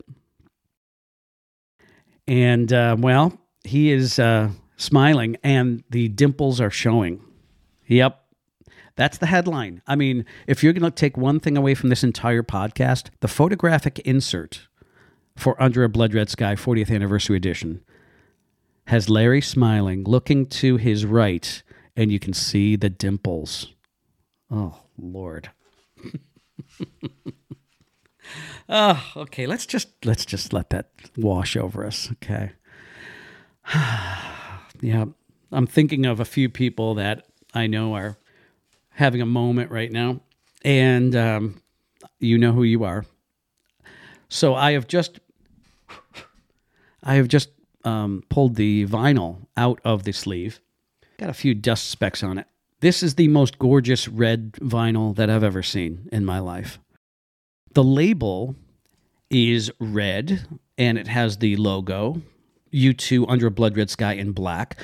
And, 2.27 2.73
uh, 2.73 2.95
well, 2.99 3.39
he 3.63 3.91
is 3.91 4.19
uh, 4.19 4.49
smiling 4.75 5.37
and 5.43 5.83
the 5.89 6.07
dimples 6.09 6.59
are 6.59 6.71
showing. 6.71 7.23
Yep. 7.87 8.19
That's 8.95 9.19
the 9.19 9.27
headline. 9.27 9.83
I 9.85 9.95
mean, 9.95 10.25
if 10.47 10.63
you're 10.63 10.73
going 10.73 10.91
to 10.91 10.91
take 10.91 11.15
one 11.15 11.39
thing 11.39 11.55
away 11.55 11.75
from 11.75 11.89
this 11.89 12.03
entire 12.03 12.41
podcast, 12.41 13.09
the 13.19 13.27
photographic 13.27 13.99
insert 13.99 14.67
for 15.35 15.61
Under 15.61 15.83
a 15.83 15.89
Blood 15.89 16.15
Red 16.15 16.29
Sky 16.29 16.55
40th 16.55 16.93
Anniversary 16.93 17.37
Edition 17.37 17.83
has 18.87 19.09
Larry 19.09 19.41
smiling, 19.41 20.03
looking 20.05 20.45
to 20.47 20.77
his 20.77 21.05
right, 21.05 21.61
and 21.97 22.11
you 22.11 22.19
can 22.19 22.31
see 22.31 22.75
the 22.75 22.89
dimples. 22.89 23.73
Oh, 24.51 24.79
Lord. 24.97 25.49
oh, 28.69 29.11
okay. 29.17 29.47
Let's 29.47 29.65
just 29.65 29.89
let's 30.05 30.25
just 30.25 30.53
let 30.53 30.69
that 30.69 30.91
wash 31.17 31.57
over 31.57 31.85
us. 31.85 32.09
Okay. 32.13 32.51
yeah, 34.79 35.05
I'm 35.51 35.67
thinking 35.67 36.05
of 36.05 36.19
a 36.19 36.25
few 36.25 36.47
people 36.47 36.93
that 36.95 37.25
I 37.53 37.67
know 37.67 37.95
are 37.95 38.17
having 38.91 39.21
a 39.21 39.25
moment 39.25 39.71
right 39.71 39.91
now, 39.91 40.21
and 40.63 41.15
um, 41.15 41.61
you 42.19 42.37
know 42.37 42.53
who 42.53 42.63
you 42.63 42.83
are. 42.83 43.05
So 44.29 44.53
I 44.53 44.73
have 44.73 44.87
just 44.87 45.19
I 47.03 47.15
have 47.15 47.27
just 47.27 47.49
um, 47.83 48.23
pulled 48.29 48.55
the 48.55 48.85
vinyl 48.85 49.47
out 49.57 49.81
of 49.83 50.03
the 50.03 50.11
sleeve. 50.11 50.61
Got 51.17 51.29
a 51.29 51.33
few 51.33 51.55
dust 51.55 51.89
specks 51.89 52.23
on 52.23 52.37
it. 52.37 52.47
This 52.79 53.01
is 53.01 53.15
the 53.15 53.27
most 53.27 53.57
gorgeous 53.57 54.07
red 54.07 54.53
vinyl 54.53 55.15
that 55.15 55.29
I've 55.29 55.43
ever 55.43 55.63
seen 55.63 56.07
in 56.11 56.25
my 56.25 56.39
life. 56.39 56.77
The 57.73 57.83
label 57.83 58.55
is 59.29 59.71
red 59.79 60.47
and 60.77 60.97
it 60.97 61.07
has 61.07 61.37
the 61.37 61.55
logo 61.55 62.21
U2 62.71 63.25
under 63.27 63.47
a 63.47 63.51
blood 63.51 63.75
red 63.75 63.89
sky 63.89 64.13
in 64.13 64.31
black. 64.31 64.77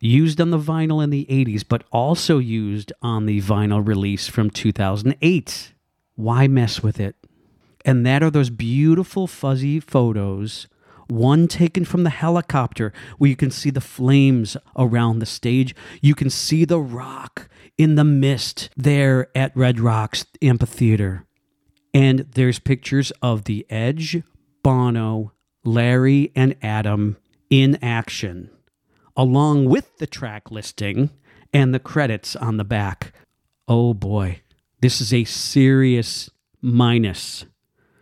used 0.00 0.40
on 0.40 0.50
the 0.50 0.58
vinyl 0.58 1.02
in 1.02 1.10
the 1.10 1.26
80s, 1.30 1.64
but 1.66 1.84
also 1.92 2.38
used 2.38 2.92
on 3.02 3.26
the 3.26 3.40
vinyl 3.40 3.86
release 3.86 4.26
from 4.28 4.50
2008. 4.50 5.72
Why 6.16 6.48
mess 6.48 6.82
with 6.82 6.98
it? 6.98 7.16
And 7.84 8.04
that 8.04 8.22
are 8.22 8.30
those 8.30 8.50
beautiful 8.50 9.26
fuzzy 9.26 9.80
photos. 9.80 10.66
One 11.08 11.46
taken 11.46 11.84
from 11.84 12.04
the 12.04 12.10
helicopter 12.10 12.92
where 13.18 13.30
you 13.30 13.36
can 13.36 13.50
see 13.50 13.70
the 13.70 13.80
flames 13.80 14.56
around 14.76 15.18
the 15.18 15.26
stage. 15.26 15.74
You 16.00 16.14
can 16.14 16.30
see 16.30 16.64
the 16.64 16.80
rock 16.80 17.48
in 17.78 17.94
the 17.94 18.04
mist 18.04 18.70
there 18.76 19.28
at 19.36 19.56
Red 19.56 19.78
Rocks 19.80 20.26
Amphitheater. 20.40 21.26
And 21.94 22.20
there's 22.34 22.58
pictures 22.58 23.12
of 23.22 23.44
the 23.44 23.66
Edge, 23.68 24.22
Bono, 24.62 25.32
Larry, 25.64 26.32
and 26.34 26.56
Adam 26.62 27.16
in 27.52 27.76
action, 27.84 28.48
along 29.14 29.66
with 29.66 29.98
the 29.98 30.06
track 30.06 30.50
listing 30.50 31.10
and 31.52 31.74
the 31.74 31.78
credits 31.78 32.34
on 32.34 32.56
the 32.56 32.64
back. 32.64 33.12
Oh 33.68 33.92
boy, 33.92 34.40
this 34.80 35.02
is 35.02 35.12
a 35.12 35.24
serious 35.24 36.30
minus 36.62 37.44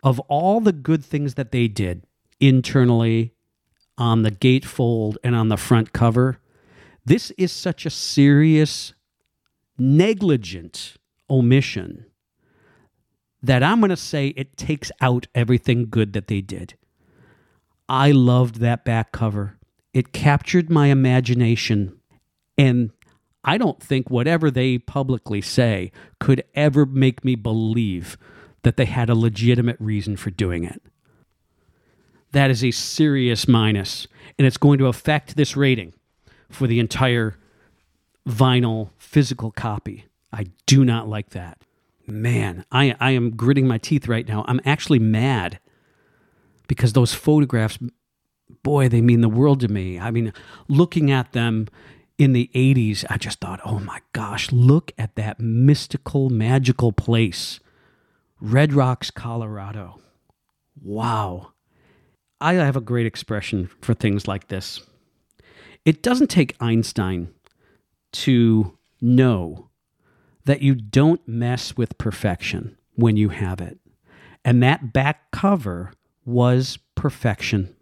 of 0.03 0.21
all 0.21 0.61
the 0.61 0.71
good 0.71 1.03
things 1.03 1.33
that 1.33 1.51
they 1.51 1.67
did 1.67 2.07
internally 2.39 3.33
on 3.97 4.21
the 4.21 4.31
gatefold 4.31 5.17
and 5.21 5.35
on 5.35 5.49
the 5.49 5.57
front 5.57 5.91
cover. 5.91 6.39
This 7.03 7.31
is 7.31 7.51
such 7.51 7.85
a 7.85 7.89
serious, 7.89 8.93
negligent 9.77 10.95
omission 11.29 12.05
that 13.43 13.63
I'm 13.63 13.81
going 13.81 13.89
to 13.89 13.97
say 13.97 14.27
it 14.27 14.55
takes 14.55 14.93
out 15.01 15.27
everything 15.35 15.89
good 15.89 16.13
that 16.13 16.27
they 16.27 16.39
did. 16.39 16.75
I 17.91 18.11
loved 18.11 18.61
that 18.61 18.85
back 18.85 19.11
cover. 19.11 19.57
It 19.93 20.13
captured 20.13 20.69
my 20.69 20.87
imagination. 20.87 21.99
And 22.57 22.91
I 23.43 23.57
don't 23.57 23.83
think 23.83 24.09
whatever 24.09 24.49
they 24.49 24.77
publicly 24.77 25.41
say 25.41 25.91
could 26.17 26.45
ever 26.55 26.85
make 26.85 27.25
me 27.25 27.35
believe 27.35 28.17
that 28.63 28.77
they 28.77 28.85
had 28.85 29.09
a 29.09 29.15
legitimate 29.15 29.75
reason 29.81 30.15
for 30.15 30.29
doing 30.29 30.63
it. 30.63 30.81
That 32.31 32.49
is 32.49 32.63
a 32.63 32.71
serious 32.71 33.45
minus, 33.45 34.07
and 34.39 34.47
it's 34.47 34.55
going 34.55 34.79
to 34.79 34.87
affect 34.87 35.35
this 35.35 35.57
rating 35.57 35.91
for 36.49 36.67
the 36.67 36.79
entire 36.79 37.35
vinyl 38.25 38.91
physical 38.99 39.51
copy. 39.51 40.05
I 40.31 40.45
do 40.65 40.85
not 40.85 41.09
like 41.09 41.31
that 41.31 41.61
man, 42.11 42.65
I, 42.71 42.95
I 42.99 43.11
am 43.11 43.31
gritting 43.31 43.67
my 43.67 43.77
teeth 43.77 44.07
right 44.07 44.27
now. 44.27 44.43
I'm 44.47 44.61
actually 44.65 44.99
mad 44.99 45.59
because 46.71 46.93
those 46.93 47.13
photographs, 47.13 47.77
boy, 48.63 48.87
they 48.87 49.01
mean 49.01 49.19
the 49.19 49.27
world 49.27 49.59
to 49.59 49.67
me. 49.67 49.99
I 49.99 50.09
mean, 50.09 50.31
looking 50.69 51.11
at 51.11 51.33
them 51.33 51.67
in 52.17 52.31
the 52.31 52.49
80s, 52.55 53.03
I 53.09 53.17
just 53.17 53.41
thought, 53.41 53.59
oh 53.65 53.79
my 53.79 53.99
gosh, 54.13 54.53
look 54.53 54.93
at 54.97 55.15
that 55.15 55.37
mystical, 55.37 56.29
magical 56.29 56.93
place, 56.93 57.59
Red 58.39 58.71
Rocks, 58.71 59.11
Colorado. 59.11 59.99
Wow. 60.81 61.51
I 62.39 62.53
have 62.53 62.77
a 62.77 62.79
great 62.79 63.05
expression 63.05 63.69
for 63.81 63.93
things 63.93 64.25
like 64.25 64.47
this. 64.47 64.79
It 65.83 66.01
doesn't 66.01 66.29
take 66.29 66.55
Einstein 66.61 67.33
to 68.13 68.77
know 69.01 69.67
that 70.45 70.61
you 70.61 70.75
don't 70.75 71.27
mess 71.27 71.75
with 71.75 71.97
perfection 71.97 72.77
when 72.95 73.17
you 73.17 73.27
have 73.27 73.59
it. 73.59 73.77
And 74.45 74.63
that 74.63 74.93
back 74.93 75.31
cover 75.31 75.91
was 76.25 76.77
perfection. 76.95 77.75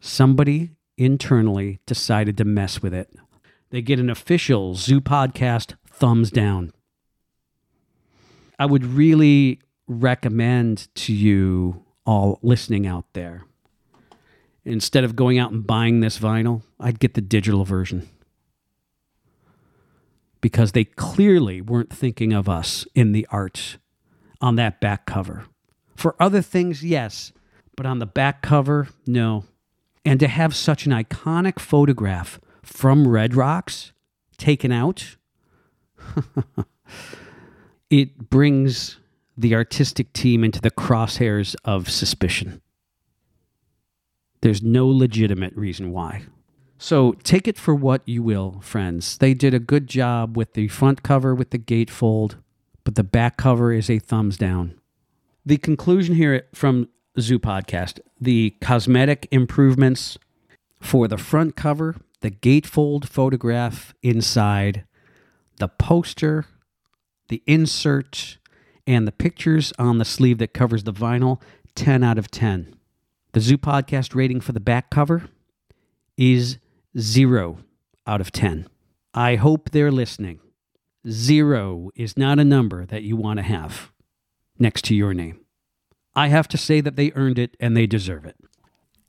Somebody 0.00 0.70
internally 0.96 1.80
decided 1.86 2.36
to 2.38 2.44
mess 2.44 2.82
with 2.82 2.94
it. 2.94 3.10
They 3.70 3.82
get 3.82 3.98
an 3.98 4.10
official 4.10 4.74
Zoo 4.74 5.00
Podcast 5.00 5.74
thumbs 5.88 6.30
down. 6.30 6.72
I 8.58 8.66
would 8.66 8.84
really 8.84 9.60
recommend 9.88 10.88
to 10.94 11.12
you 11.12 11.84
all 12.06 12.38
listening 12.42 12.86
out 12.86 13.06
there 13.14 13.44
instead 14.64 15.04
of 15.04 15.16
going 15.16 15.38
out 15.38 15.52
and 15.52 15.66
buying 15.66 16.00
this 16.00 16.18
vinyl, 16.18 16.62
I'd 16.80 16.98
get 16.98 17.14
the 17.14 17.20
digital 17.20 17.64
version 17.64 18.08
because 20.40 20.72
they 20.72 20.84
clearly 20.84 21.60
weren't 21.60 21.92
thinking 21.92 22.32
of 22.32 22.48
us 22.48 22.86
in 22.94 23.12
the 23.12 23.26
art 23.30 23.78
on 24.40 24.56
that 24.56 24.80
back 24.80 25.06
cover. 25.06 25.44
For 25.94 26.16
other 26.20 26.42
things, 26.42 26.84
yes, 26.84 27.32
but 27.76 27.86
on 27.86 27.98
the 27.98 28.06
back 28.06 28.42
cover, 28.42 28.88
no. 29.06 29.44
And 30.04 30.20
to 30.20 30.28
have 30.28 30.54
such 30.54 30.86
an 30.86 30.92
iconic 30.92 31.58
photograph 31.58 32.40
from 32.62 33.08
Red 33.08 33.34
Rocks 33.34 33.92
taken 34.36 34.72
out, 34.72 35.16
it 37.90 38.30
brings 38.30 38.98
the 39.36 39.54
artistic 39.54 40.12
team 40.12 40.44
into 40.44 40.60
the 40.60 40.70
crosshairs 40.70 41.56
of 41.64 41.90
suspicion. 41.90 42.60
There's 44.42 44.62
no 44.62 44.86
legitimate 44.86 45.56
reason 45.56 45.90
why. 45.90 46.24
So 46.78 47.12
take 47.22 47.48
it 47.48 47.56
for 47.56 47.74
what 47.74 48.06
you 48.06 48.22
will, 48.22 48.60
friends. 48.60 49.16
They 49.16 49.32
did 49.32 49.54
a 49.54 49.58
good 49.58 49.86
job 49.86 50.36
with 50.36 50.52
the 50.52 50.68
front 50.68 51.02
cover 51.02 51.34
with 51.34 51.50
the 51.50 51.58
gatefold, 51.58 52.36
but 52.84 52.94
the 52.94 53.04
back 53.04 53.38
cover 53.38 53.72
is 53.72 53.88
a 53.88 53.98
thumbs 53.98 54.36
down. 54.36 54.78
The 55.46 55.58
conclusion 55.58 56.14
here 56.14 56.46
from 56.54 56.88
Zoo 57.20 57.38
Podcast 57.38 58.00
the 58.18 58.54
cosmetic 58.62 59.28
improvements 59.30 60.16
for 60.80 61.06
the 61.06 61.18
front 61.18 61.54
cover, 61.54 61.96
the 62.20 62.30
gatefold 62.30 63.06
photograph 63.06 63.94
inside, 64.02 64.86
the 65.58 65.68
poster, 65.68 66.46
the 67.28 67.42
insert, 67.46 68.38
and 68.86 69.06
the 69.06 69.12
pictures 69.12 69.74
on 69.78 69.98
the 69.98 70.06
sleeve 70.06 70.38
that 70.38 70.54
covers 70.54 70.84
the 70.84 70.92
vinyl 70.94 71.42
10 71.74 72.02
out 72.02 72.16
of 72.16 72.30
10. 72.30 72.74
The 73.32 73.40
Zoo 73.40 73.58
Podcast 73.58 74.14
rating 74.14 74.40
for 74.40 74.52
the 74.52 74.60
back 74.60 74.88
cover 74.88 75.24
is 76.16 76.56
0 76.98 77.58
out 78.06 78.22
of 78.22 78.32
10. 78.32 78.66
I 79.12 79.36
hope 79.36 79.70
they're 79.70 79.92
listening. 79.92 80.40
Zero 81.06 81.90
is 81.94 82.16
not 82.16 82.38
a 82.38 82.44
number 82.44 82.86
that 82.86 83.02
you 83.02 83.16
want 83.16 83.36
to 83.36 83.42
have 83.42 83.92
next 84.58 84.84
to 84.86 84.94
your 84.94 85.14
name. 85.14 85.40
I 86.14 86.28
have 86.28 86.48
to 86.48 86.58
say 86.58 86.80
that 86.80 86.96
they 86.96 87.12
earned 87.14 87.38
it 87.38 87.56
and 87.58 87.76
they 87.76 87.86
deserve 87.86 88.24
it. 88.24 88.36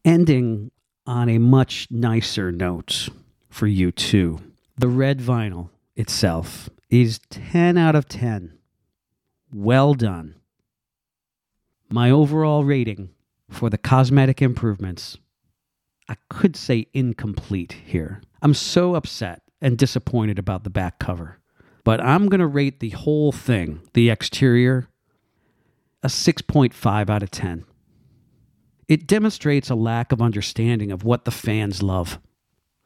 Ending 0.03 0.71
on 1.05 1.29
a 1.29 1.37
much 1.37 1.87
nicer 1.91 2.51
note 2.51 3.09
for 3.49 3.67
you 3.67 3.91
too. 3.91 4.39
The 4.77 4.87
red 4.87 5.19
vinyl 5.19 5.69
itself 5.95 6.69
is 6.89 7.19
10 7.29 7.77
out 7.77 7.95
of 7.95 8.07
10. 8.07 8.57
Well 9.53 9.93
done. 9.93 10.35
My 11.89 12.09
overall 12.09 12.63
rating 12.63 13.09
for 13.49 13.69
the 13.69 13.77
cosmetic 13.77 14.41
improvements, 14.41 15.17
I 16.09 16.15
could 16.29 16.55
say 16.55 16.87
incomplete 16.93 17.75
here. 17.85 18.21
I'm 18.41 18.53
so 18.53 18.95
upset 18.95 19.43
and 19.61 19.77
disappointed 19.77 20.39
about 20.39 20.63
the 20.63 20.69
back 20.69 20.99
cover, 20.99 21.39
but 21.83 22.01
I'm 22.01 22.27
going 22.27 22.39
to 22.39 22.47
rate 22.47 22.79
the 22.79 22.89
whole 22.89 23.31
thing, 23.31 23.81
the 23.93 24.09
exterior, 24.09 24.89
a 26.05 26.07
6.5 26.07 27.09
out 27.09 27.23
of 27.23 27.31
10. 27.31 27.65
It 28.87 29.07
demonstrates 29.07 29.71
a 29.71 29.75
lack 29.75 30.11
of 30.11 30.21
understanding 30.21 30.91
of 30.91 31.03
what 31.03 31.25
the 31.25 31.31
fans 31.31 31.81
love. 31.81 32.19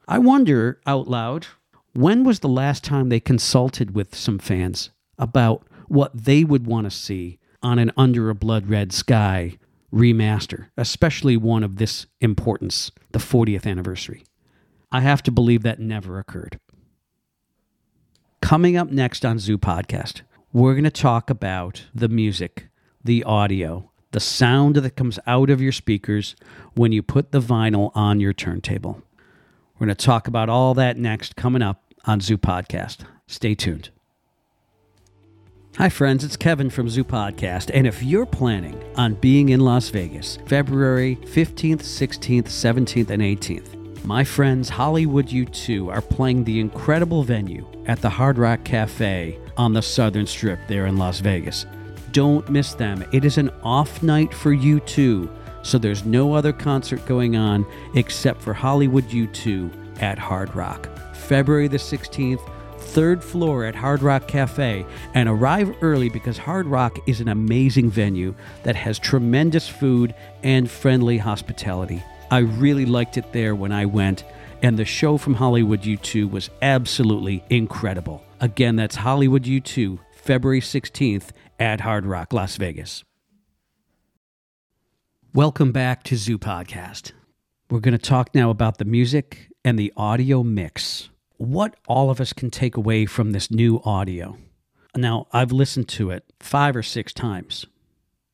I 0.08 0.18
wonder 0.18 0.80
out 0.86 1.06
loud 1.06 1.46
when 1.92 2.24
was 2.24 2.40
the 2.40 2.48
last 2.48 2.82
time 2.82 3.10
they 3.10 3.20
consulted 3.20 3.94
with 3.94 4.14
some 4.14 4.38
fans 4.38 4.88
about 5.18 5.66
what 5.88 6.16
they 6.16 6.44
would 6.44 6.66
want 6.66 6.86
to 6.86 6.90
see 6.90 7.38
on 7.62 7.78
an 7.78 7.92
Under 7.94 8.30
a 8.30 8.34
Blood 8.34 8.70
Red 8.70 8.90
Sky 8.90 9.58
remaster, 9.92 10.68
especially 10.78 11.36
one 11.36 11.62
of 11.62 11.76
this 11.76 12.06
importance, 12.22 12.90
the 13.10 13.18
40th 13.18 13.66
anniversary? 13.66 14.24
I 14.90 15.00
have 15.00 15.22
to 15.24 15.30
believe 15.30 15.62
that 15.64 15.78
never 15.78 16.18
occurred. 16.18 16.58
Coming 18.40 18.78
up 18.78 18.90
next 18.90 19.26
on 19.26 19.38
Zoo 19.38 19.58
Podcast, 19.58 20.22
we're 20.54 20.72
going 20.72 20.84
to 20.84 20.90
talk 20.90 21.28
about 21.28 21.84
the 21.94 22.08
music, 22.08 22.69
the 23.02 23.24
audio, 23.24 23.90
the 24.12 24.20
sound 24.20 24.76
that 24.76 24.96
comes 24.96 25.18
out 25.26 25.50
of 25.50 25.60
your 25.60 25.72
speakers 25.72 26.36
when 26.74 26.92
you 26.92 27.02
put 27.02 27.32
the 27.32 27.40
vinyl 27.40 27.90
on 27.94 28.20
your 28.20 28.32
turntable. 28.32 29.02
We're 29.78 29.86
going 29.86 29.96
to 29.96 30.04
talk 30.06 30.28
about 30.28 30.48
all 30.48 30.74
that 30.74 30.98
next 30.98 31.36
coming 31.36 31.62
up 31.62 31.82
on 32.04 32.20
Zoo 32.20 32.36
Podcast. 32.36 32.98
Stay 33.26 33.54
tuned. 33.54 33.90
Hi, 35.76 35.88
friends, 35.88 36.24
it's 36.24 36.36
Kevin 36.36 36.68
from 36.68 36.90
Zoo 36.90 37.04
Podcast. 37.04 37.70
And 37.72 37.86
if 37.86 38.02
you're 38.02 38.26
planning 38.26 38.82
on 38.96 39.14
being 39.14 39.50
in 39.50 39.60
Las 39.60 39.88
Vegas 39.88 40.36
February 40.46 41.16
15th, 41.22 41.82
16th, 41.82 42.44
17th, 42.44 43.08
and 43.08 43.22
18th, 43.22 44.04
my 44.04 44.24
friends 44.24 44.68
Hollywood 44.68 45.28
U2 45.28 45.90
are 45.90 46.02
playing 46.02 46.44
the 46.44 46.58
incredible 46.58 47.22
venue 47.22 47.66
at 47.86 48.02
the 48.02 48.10
Hard 48.10 48.36
Rock 48.36 48.64
Cafe 48.64 49.38
on 49.56 49.72
the 49.72 49.82
Southern 49.82 50.26
Strip 50.26 50.58
there 50.68 50.86
in 50.86 50.96
Las 50.96 51.20
Vegas. 51.20 51.64
Don't 52.12 52.48
miss 52.48 52.74
them. 52.74 53.04
It 53.12 53.24
is 53.24 53.38
an 53.38 53.50
off 53.62 54.02
night 54.02 54.34
for 54.34 54.54
U2, 54.54 55.28
so 55.62 55.78
there's 55.78 56.04
no 56.04 56.32
other 56.34 56.52
concert 56.52 57.04
going 57.06 57.36
on 57.36 57.66
except 57.94 58.42
for 58.42 58.52
Hollywood 58.52 59.04
U2 59.04 60.02
at 60.02 60.18
Hard 60.18 60.54
Rock. 60.56 60.88
February 61.14 61.68
the 61.68 61.76
16th, 61.76 62.40
third 62.78 63.22
floor 63.22 63.64
at 63.64 63.76
Hard 63.76 64.02
Rock 64.02 64.26
Cafe, 64.26 64.84
and 65.14 65.28
arrive 65.28 65.72
early 65.82 66.08
because 66.08 66.38
Hard 66.38 66.66
Rock 66.66 66.98
is 67.06 67.20
an 67.20 67.28
amazing 67.28 67.90
venue 67.90 68.34
that 68.64 68.74
has 68.74 68.98
tremendous 68.98 69.68
food 69.68 70.14
and 70.42 70.68
friendly 70.68 71.18
hospitality. 71.18 72.02
I 72.30 72.38
really 72.38 72.86
liked 72.86 73.18
it 73.18 73.32
there 73.32 73.54
when 73.54 73.70
I 73.70 73.86
went, 73.86 74.24
and 74.62 74.76
the 74.76 74.84
show 74.84 75.16
from 75.16 75.34
Hollywood 75.34 75.82
U2 75.82 76.30
was 76.30 76.50
absolutely 76.62 77.44
incredible. 77.50 78.24
Again, 78.40 78.74
that's 78.74 78.96
Hollywood 78.96 79.44
U2, 79.44 79.98
February 80.12 80.60
16th 80.60 81.30
at 81.60 81.82
Hard 81.82 82.06
Rock, 82.06 82.32
Las 82.32 82.56
Vegas. 82.56 83.04
Welcome 85.34 85.72
back 85.72 86.02
to 86.04 86.16
Zoo 86.16 86.38
Podcast. 86.38 87.12
We're 87.68 87.80
going 87.80 87.92
to 87.92 87.98
talk 87.98 88.34
now 88.34 88.48
about 88.48 88.78
the 88.78 88.86
music 88.86 89.50
and 89.62 89.78
the 89.78 89.92
audio 89.94 90.42
mix. 90.42 91.10
What 91.36 91.76
all 91.86 92.10
of 92.10 92.18
us 92.18 92.32
can 92.32 92.50
take 92.50 92.78
away 92.78 93.04
from 93.04 93.32
this 93.32 93.50
new 93.50 93.80
audio. 93.84 94.38
Now, 94.96 95.26
I've 95.32 95.52
listened 95.52 95.86
to 95.90 96.10
it 96.10 96.24
five 96.40 96.74
or 96.74 96.82
six 96.82 97.12
times 97.12 97.66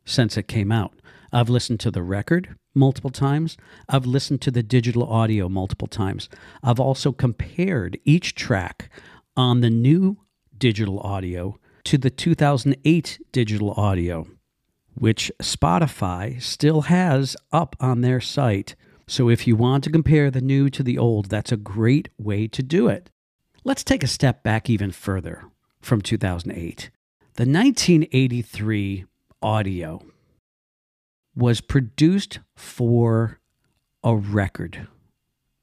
since 0.04 0.36
it 0.36 0.46
came 0.46 0.70
out. 0.70 0.94
I've 1.32 1.50
listened 1.50 1.80
to 1.80 1.90
the 1.90 2.04
record 2.04 2.54
multiple 2.74 3.10
times. 3.10 3.56
I've 3.88 4.06
listened 4.06 4.40
to 4.42 4.52
the 4.52 4.62
digital 4.62 5.02
audio 5.02 5.48
multiple 5.48 5.88
times. 5.88 6.28
I've 6.62 6.80
also 6.80 7.10
compared 7.10 7.98
each 8.04 8.36
track 8.36 8.88
on 9.36 9.62
the 9.62 9.70
new 9.70 10.18
digital 10.56 11.00
audio 11.00 11.58
to 11.86 11.96
the 11.96 12.10
2008 12.10 13.20
digital 13.30 13.70
audio, 13.74 14.26
which 14.94 15.30
Spotify 15.40 16.42
still 16.42 16.82
has 16.82 17.36
up 17.52 17.76
on 17.78 18.00
their 18.00 18.20
site. 18.20 18.74
So 19.06 19.28
if 19.28 19.46
you 19.46 19.54
want 19.54 19.84
to 19.84 19.90
compare 19.90 20.28
the 20.28 20.40
new 20.40 20.68
to 20.70 20.82
the 20.82 20.98
old, 20.98 21.26
that's 21.26 21.52
a 21.52 21.56
great 21.56 22.08
way 22.18 22.48
to 22.48 22.60
do 22.60 22.88
it. 22.88 23.10
Let's 23.62 23.84
take 23.84 24.02
a 24.02 24.08
step 24.08 24.42
back 24.42 24.68
even 24.68 24.90
further 24.90 25.44
from 25.80 26.00
2008. 26.00 26.90
The 27.34 27.42
1983 27.42 29.04
audio 29.40 30.02
was 31.36 31.60
produced 31.60 32.40
for 32.56 33.38
a 34.02 34.16
record. 34.16 34.88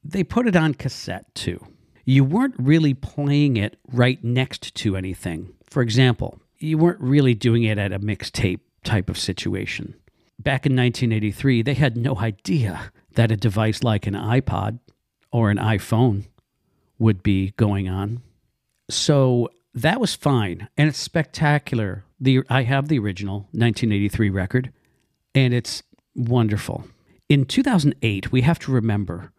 They 0.02 0.24
put 0.24 0.46
it 0.46 0.56
on 0.56 0.72
cassette 0.72 1.34
too. 1.34 1.66
You 2.04 2.24
weren't 2.24 2.54
really 2.58 2.94
playing 2.94 3.56
it 3.56 3.78
right 3.90 4.22
next 4.22 4.74
to 4.76 4.96
anything. 4.96 5.54
For 5.64 5.82
example, 5.82 6.40
you 6.58 6.78
weren't 6.78 7.00
really 7.00 7.34
doing 7.34 7.62
it 7.62 7.78
at 7.78 7.92
a 7.92 7.98
mixtape 7.98 8.60
type 8.84 9.08
of 9.08 9.18
situation. 9.18 9.94
Back 10.38 10.66
in 10.66 10.76
1983, 10.76 11.62
they 11.62 11.74
had 11.74 11.96
no 11.96 12.18
idea 12.18 12.92
that 13.14 13.30
a 13.30 13.36
device 13.36 13.82
like 13.82 14.06
an 14.06 14.14
iPod 14.14 14.78
or 15.32 15.50
an 15.50 15.58
iPhone 15.58 16.24
would 16.98 17.22
be 17.22 17.52
going 17.56 17.88
on. 17.88 18.22
So 18.90 19.48
that 19.74 20.00
was 20.00 20.14
fine 20.14 20.68
and 20.76 20.88
it's 20.88 20.98
spectacular. 20.98 22.04
The 22.20 22.42
I 22.48 22.62
have 22.62 22.88
the 22.88 22.98
original 22.98 23.48
1983 23.52 24.30
record 24.30 24.72
and 25.34 25.52
it's 25.52 25.82
wonderful. 26.14 26.86
In 27.28 27.44
2008, 27.44 28.30
we 28.30 28.42
have 28.42 28.58
to 28.60 28.72
remember 28.72 29.32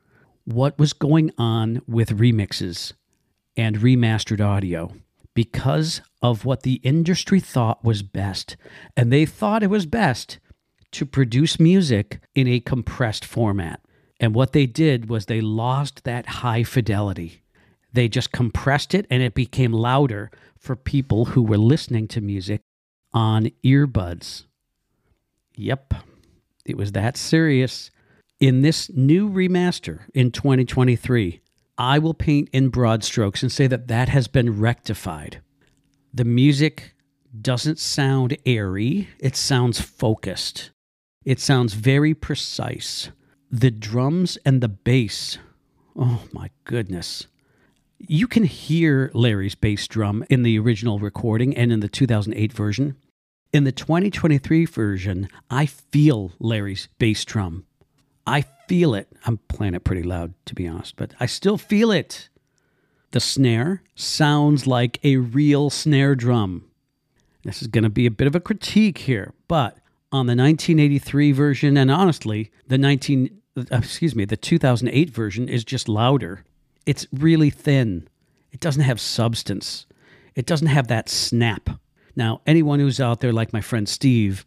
what 0.46 0.78
was 0.80 0.94
going 0.94 1.32
on 1.38 1.82
with 1.88 2.18
remixes 2.18 2.94
and 3.58 3.78
remastered 3.78 4.40
audio 4.40 4.94
because 5.34 6.02
of 6.22 6.46
what 6.46 6.64
the 6.64 6.80
industry 6.84 7.40
thought 7.40 7.84
was 7.84 8.04
best. 8.04 8.56
And 8.96 9.12
they 9.12 9.26
thought 9.26 9.64
it 9.64 9.70
was 9.70 9.86
best 9.86 10.40
to 10.92 11.06
produce 11.06 11.60
music 11.60 12.20
in 12.34 12.48
a 12.48 12.60
compressed 12.60 13.26
format. 13.26 13.82
And 14.20 14.34
what 14.34 14.54
they 14.54 14.66
did 14.66 15.10
was 15.10 15.26
they 15.26 15.42
lost 15.42 16.06
that 16.06 16.26
high 16.26 16.64
fidelity. 16.64 17.44
They 17.92 18.08
just 18.08 18.32
compressed 18.32 18.94
it 18.94 19.06
and 19.10 19.22
it 19.22 19.34
became 19.34 19.74
louder 19.74 20.32
for 20.58 20.76
people 20.76 21.26
who 21.26 21.44
were 21.44 21.58
listening 21.58 22.08
to 22.10 22.22
music 22.22 22.62
on 23.14 23.52
earbuds. 23.64 24.46
Yep, 25.58 25.94
it 26.66 26.78
was 26.78 26.94
that 26.94 27.18
serious. 27.18 27.92
In 28.40 28.64
this 28.64 28.92
new 28.92 29.30
remaster 29.30 30.02
in 30.14 30.30
2023, 30.30 31.40
I 31.78 32.00
will 32.00 32.14
paint 32.14 32.50
in 32.52 32.68
broad 32.68 33.02
strokes 33.02 33.42
and 33.42 33.50
say 33.50 33.66
that 33.68 33.88
that 33.88 34.10
has 34.10 34.28
been 34.28 34.60
rectified. 34.60 35.40
The 36.14 36.26
music 36.26 36.96
doesn't 37.42 37.80
sound 37.80 38.36
airy, 38.46 39.08
it 39.20 39.38
sounds 39.38 39.80
focused. 39.80 40.72
It 41.24 41.40
sounds 41.40 41.76
very 41.76 42.14
precise. 42.14 43.10
The 43.50 43.72
drums 43.72 44.38
and 44.46 44.60
the 44.60 44.68
bass. 44.68 45.38
Oh 45.96 46.24
my 46.34 46.50
goodness. 46.66 47.28
You 48.00 48.28
can 48.28 48.44
hear 48.44 49.12
Larry's 49.14 49.56
bass 49.56 49.88
drum 49.88 50.26
in 50.30 50.44
the 50.44 50.60
original 50.60 51.00
recording 51.00 51.56
and 51.56 51.72
in 51.72 51.80
the 51.80 51.88
2008 51.88 52.52
version. 52.52 52.98
In 53.54 53.64
the 53.64 53.72
2023 53.72 54.66
version, 54.66 55.30
I 55.50 55.66
feel 55.66 56.34
Larry's 56.38 56.90
bass 57.00 57.24
drum. 57.24 57.66
I 58.28 58.42
feel 58.68 58.96
it. 58.96 59.08
I'm 59.26 59.38
playing 59.48 59.76
it 59.76 59.84
pretty 59.84 60.04
loud, 60.04 60.34
to 60.46 60.56
be 60.56 60.68
honest, 60.68 60.96
but 60.96 61.14
I 61.20 61.26
still 61.26 61.58
feel 61.58 61.92
it. 61.92 62.30
The 63.12 63.20
snare 63.20 63.84
sounds 63.96 64.68
like 64.68 65.00
a 65.04 65.18
real 65.18 65.70
snare 65.70 66.16
drum. 66.16 66.66
This 67.44 67.62
is 67.62 67.68
going 67.68 67.84
to 67.84 67.90
be 67.90 68.06
a 68.06 68.12
bit 68.12 68.28
of 68.28 68.36
a 68.36 68.40
critique 68.40 69.00
here, 69.00 69.34
but 69.48 69.78
on 70.12 70.26
the 70.26 70.36
1983 70.36 71.32
version, 71.32 71.78
and 71.78 71.92
honestly, 71.92 72.52
the 72.68 72.78
19 72.78 73.42
uh, 73.58 73.64
excuse 73.72 74.16
me, 74.16 74.26
the 74.26 74.38
2008 74.38 75.10
version 75.10 75.48
is 75.48 75.64
just 75.64 75.88
louder. 75.88 76.44
It's 76.86 77.08
really 77.12 77.50
thin. 77.50 78.08
It 78.52 78.60
doesn't 78.60 78.84
have 78.84 79.00
substance. 79.00 79.86
It 80.36 80.46
doesn't 80.46 80.68
have 80.68 80.88
that 80.88 81.10
snap. 81.10 81.70
Now, 82.16 82.42
anyone 82.46 82.80
who's 82.80 83.00
out 83.00 83.22
there, 83.22 83.34
like 83.34 83.54
my 83.54 83.62
friend 83.62 83.88
Steve, 83.88 84.46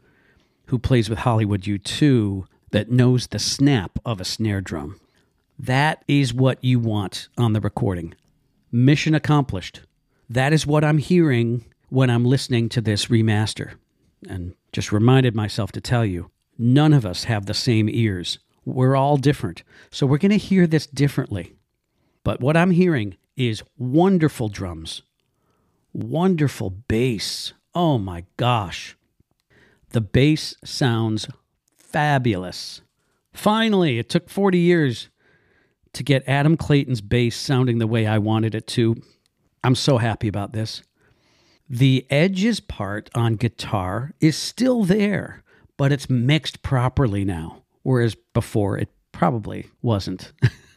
who 0.66 0.78
plays 0.78 1.08
with 1.08 1.20
Hollywood 1.20 1.62
U2, 1.62 2.46
that 2.70 2.90
knows 2.90 3.26
the 3.26 3.38
snap 3.38 3.98
of 4.04 4.20
a 4.20 4.24
snare 4.24 4.60
drum, 4.60 5.00
that 5.58 6.04
is 6.06 6.32
what 6.32 6.62
you 6.62 6.78
want 6.78 7.28
on 7.36 7.52
the 7.52 7.60
recording. 7.60 8.14
Mission 8.70 9.14
accomplished. 9.14 9.80
That 10.28 10.52
is 10.52 10.66
what 10.66 10.84
I'm 10.84 10.98
hearing 10.98 11.64
when 11.88 12.10
I'm 12.10 12.24
listening 12.24 12.68
to 12.70 12.80
this 12.80 13.06
remaster. 13.06 13.74
And 14.28 14.54
just 14.72 14.92
reminded 14.92 15.34
myself 15.34 15.72
to 15.72 15.80
tell 15.80 16.04
you 16.04 16.30
none 16.58 16.92
of 16.92 17.06
us 17.06 17.24
have 17.24 17.46
the 17.46 17.54
same 17.54 17.88
ears. 17.88 18.38
We're 18.64 18.96
all 18.96 19.16
different. 19.16 19.62
So 19.90 20.06
we're 20.06 20.18
going 20.18 20.30
to 20.30 20.36
hear 20.36 20.66
this 20.66 20.86
differently. 20.86 21.54
But 22.24 22.40
what 22.40 22.56
I'm 22.56 22.72
hearing 22.72 23.16
is 23.36 23.62
wonderful 23.78 24.48
drums, 24.48 25.02
wonderful 25.92 26.70
bass. 26.70 27.52
Oh 27.74 27.96
my 27.98 28.24
gosh. 28.36 28.96
The 29.90 30.00
bass 30.00 30.54
sounds 30.64 31.28
fabulous. 31.88 32.82
Finally, 33.32 33.98
it 33.98 34.08
took 34.08 34.28
40 34.28 34.58
years 34.58 35.08
to 35.92 36.02
get 36.02 36.28
Adam 36.28 36.56
Clayton's 36.56 37.00
bass 37.00 37.36
sounding 37.36 37.78
the 37.78 37.86
way 37.86 38.06
I 38.06 38.18
wanted 38.18 38.54
it 38.54 38.66
to. 38.68 38.96
I'm 39.64 39.74
so 39.74 39.98
happy 39.98 40.28
about 40.28 40.52
this. 40.52 40.82
The 41.68 42.06
Edge's 42.08 42.60
part 42.60 43.10
on 43.14 43.34
guitar 43.34 44.12
is 44.20 44.36
still 44.36 44.84
there, 44.84 45.42
but 45.76 45.92
it's 45.92 46.08
mixed 46.08 46.62
properly 46.62 47.24
now, 47.24 47.62
whereas 47.82 48.16
before 48.32 48.78
it 48.78 48.88
probably 49.12 49.66
wasn't. 49.82 50.32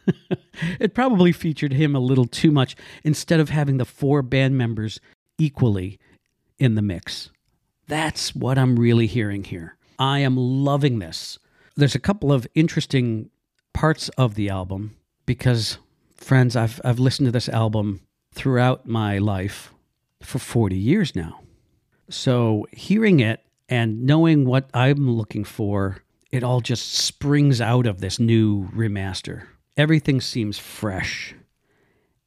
it 0.80 0.94
probably 0.94 1.32
featured 1.32 1.72
him 1.72 1.94
a 1.94 2.00
little 2.00 2.26
too 2.26 2.50
much 2.50 2.76
instead 3.04 3.40
of 3.40 3.48
having 3.48 3.78
the 3.78 3.84
four 3.84 4.22
band 4.22 4.58
members 4.58 5.00
equally 5.38 5.98
in 6.58 6.74
the 6.74 6.82
mix. 6.82 7.30
That's 7.88 8.34
what 8.34 8.58
I'm 8.58 8.78
really 8.78 9.06
hearing 9.06 9.44
here. 9.44 9.76
I 9.98 10.20
am 10.20 10.36
loving 10.36 10.98
this. 10.98 11.38
There's 11.76 11.94
a 11.94 12.00
couple 12.00 12.32
of 12.32 12.46
interesting 12.54 13.30
parts 13.72 14.08
of 14.10 14.34
the 14.34 14.48
album 14.48 14.96
because 15.26 15.78
friends, 16.16 16.56
I've 16.56 16.80
I've 16.84 16.98
listened 16.98 17.26
to 17.26 17.32
this 17.32 17.48
album 17.48 18.00
throughout 18.34 18.86
my 18.86 19.18
life 19.18 19.72
for 20.22 20.38
40 20.38 20.76
years 20.76 21.14
now. 21.16 21.40
So 22.08 22.66
hearing 22.72 23.20
it 23.20 23.40
and 23.68 24.04
knowing 24.04 24.44
what 24.44 24.68
I'm 24.74 25.10
looking 25.10 25.44
for, 25.44 26.02
it 26.30 26.42
all 26.42 26.60
just 26.60 26.92
springs 26.92 27.60
out 27.60 27.86
of 27.86 28.00
this 28.00 28.18
new 28.18 28.68
remaster 28.68 29.46
everything 29.76 30.20
seems 30.20 30.58
fresh 30.58 31.34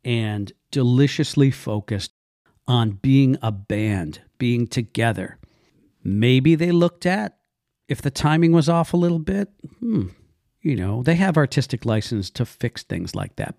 and 0.03 0.51
deliciously 0.71 1.51
focused 1.51 2.11
on 2.67 2.91
being 2.91 3.37
a 3.41 3.51
band, 3.51 4.21
being 4.37 4.67
together. 4.67 5.37
Maybe 6.03 6.55
they 6.55 6.71
looked 6.71 7.05
at 7.05 7.37
if 7.87 8.01
the 8.01 8.11
timing 8.11 8.51
was 8.51 8.69
off 8.69 8.93
a 8.93 8.97
little 8.97 9.19
bit. 9.19 9.49
Hmm, 9.79 10.07
you 10.61 10.75
know, 10.75 11.03
they 11.03 11.15
have 11.15 11.37
artistic 11.37 11.85
license 11.85 12.29
to 12.31 12.45
fix 12.45 12.83
things 12.83 13.15
like 13.15 13.35
that. 13.35 13.55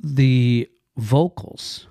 The 0.00 0.68
vocals 0.96 1.86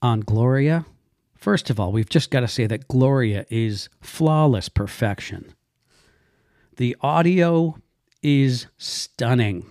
on 0.00 0.20
Gloria, 0.20 0.86
first 1.34 1.68
of 1.68 1.78
all, 1.78 1.92
we've 1.92 2.08
just 2.08 2.30
got 2.30 2.40
to 2.40 2.48
say 2.48 2.66
that 2.66 2.88
Gloria 2.88 3.44
is 3.50 3.88
flawless 4.00 4.68
perfection. 4.68 5.54
The 6.76 6.96
audio 7.02 7.76
is 8.22 8.66
stunning 8.78 9.66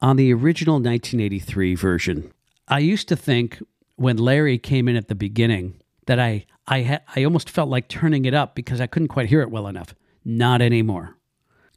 on 0.00 0.16
the 0.16 0.32
original 0.32 0.74
1983 0.74 1.74
version, 1.74 2.32
I 2.68 2.78
used 2.80 3.08
to 3.08 3.16
think 3.16 3.62
when 3.96 4.16
Larry 4.16 4.58
came 4.58 4.88
in 4.88 4.96
at 4.96 5.08
the 5.08 5.14
beginning 5.14 5.80
that 6.08 6.18
I 6.18 6.46
I 6.66 6.82
ha- 6.82 7.00
I 7.14 7.22
almost 7.22 7.48
felt 7.48 7.68
like 7.68 7.88
turning 7.88 8.24
it 8.24 8.34
up 8.34 8.54
because 8.54 8.80
I 8.80 8.86
couldn't 8.86 9.08
quite 9.08 9.28
hear 9.28 9.40
it 9.42 9.50
well 9.50 9.68
enough. 9.68 9.94
Not 10.24 10.60
anymore. 10.60 11.16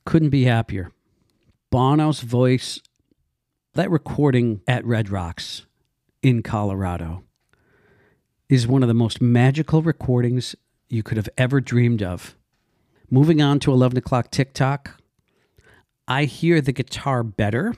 Couldn't 0.05 0.29
be 0.29 0.45
happier. 0.45 0.91
Bono's 1.69 2.21
voice, 2.21 2.79
that 3.75 3.91
recording 3.91 4.61
at 4.67 4.83
Red 4.85 5.09
Rocks 5.09 5.65
in 6.21 6.41
Colorado, 6.41 7.23
is 8.49 8.67
one 8.67 8.83
of 8.83 8.87
the 8.87 8.93
most 8.93 9.21
magical 9.21 9.81
recordings 9.81 10.55
you 10.89 11.03
could 11.03 11.17
have 11.17 11.29
ever 11.37 11.61
dreamed 11.61 12.01
of. 12.01 12.35
Moving 13.09 13.41
on 13.41 13.59
to 13.59 13.71
11 13.71 13.97
o'clock 13.97 14.31
Tick 14.31 14.53
Tock, 14.53 15.01
I 16.07 16.25
hear 16.25 16.59
the 16.61 16.73
guitar 16.73 17.23
better 17.23 17.75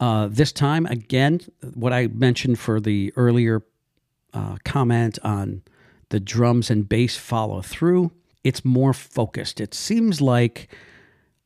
uh, 0.00 0.28
this 0.30 0.50
time, 0.50 0.86
again, 0.86 1.40
what 1.74 1.92
I 1.92 2.06
mentioned 2.06 2.58
for 2.58 2.80
the 2.80 3.12
earlier 3.16 3.62
uh, 4.32 4.56
comment 4.64 5.18
on 5.22 5.62
the 6.10 6.20
drums 6.20 6.70
and 6.70 6.88
bass 6.88 7.16
follow 7.16 7.62
through, 7.62 8.12
it's 8.44 8.64
more 8.64 8.92
focused. 8.92 9.60
It 9.60 9.74
seems 9.74 10.20
like 10.20 10.68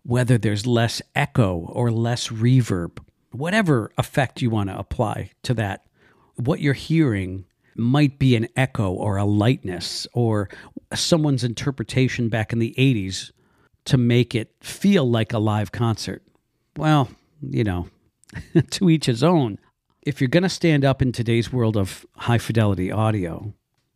whether 0.02 0.36
there's 0.36 0.66
less 0.66 1.00
echo 1.14 1.70
or 1.72 1.90
less 1.90 2.28
reverb, 2.28 2.98
whatever 3.32 3.90
effect 3.96 4.42
you 4.42 4.50
want 4.50 4.70
to 4.70 4.78
apply 4.78 5.30
to 5.42 5.54
that, 5.54 5.86
what 6.36 6.60
you're 6.60 6.74
hearing 6.74 7.44
might 7.76 8.18
be 8.18 8.36
an 8.36 8.48
echo 8.56 8.92
or 8.92 9.16
a 9.16 9.24
lightness 9.24 10.06
or 10.12 10.48
someone's 10.92 11.42
interpretation 11.42 12.28
back 12.28 12.52
in 12.52 12.58
the 12.58 12.74
80s 12.78 13.32
to 13.86 13.98
make 13.98 14.34
it 14.34 14.54
feel 14.60 15.08
like 15.08 15.32
a 15.32 15.38
live 15.38 15.72
concert. 15.72 16.22
Well, 16.76 17.08
you 17.42 17.64
know, 17.64 17.88
to 18.70 18.90
each 18.90 19.06
his 19.06 19.22
own. 19.22 19.58
If 20.02 20.20
you're 20.20 20.28
going 20.28 20.42
to 20.42 20.48
stand 20.48 20.84
up 20.84 21.00
in 21.00 21.12
today's 21.12 21.52
world 21.52 21.76
of 21.76 22.06
high 22.16 22.38
fidelity 22.38 22.92
audio, 22.92 23.54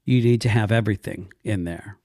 you 0.09 0.23
need 0.23 0.41
to 0.41 0.49
have 0.49 0.73
everything 0.73 1.31
in 1.45 1.65
there. 1.65 1.99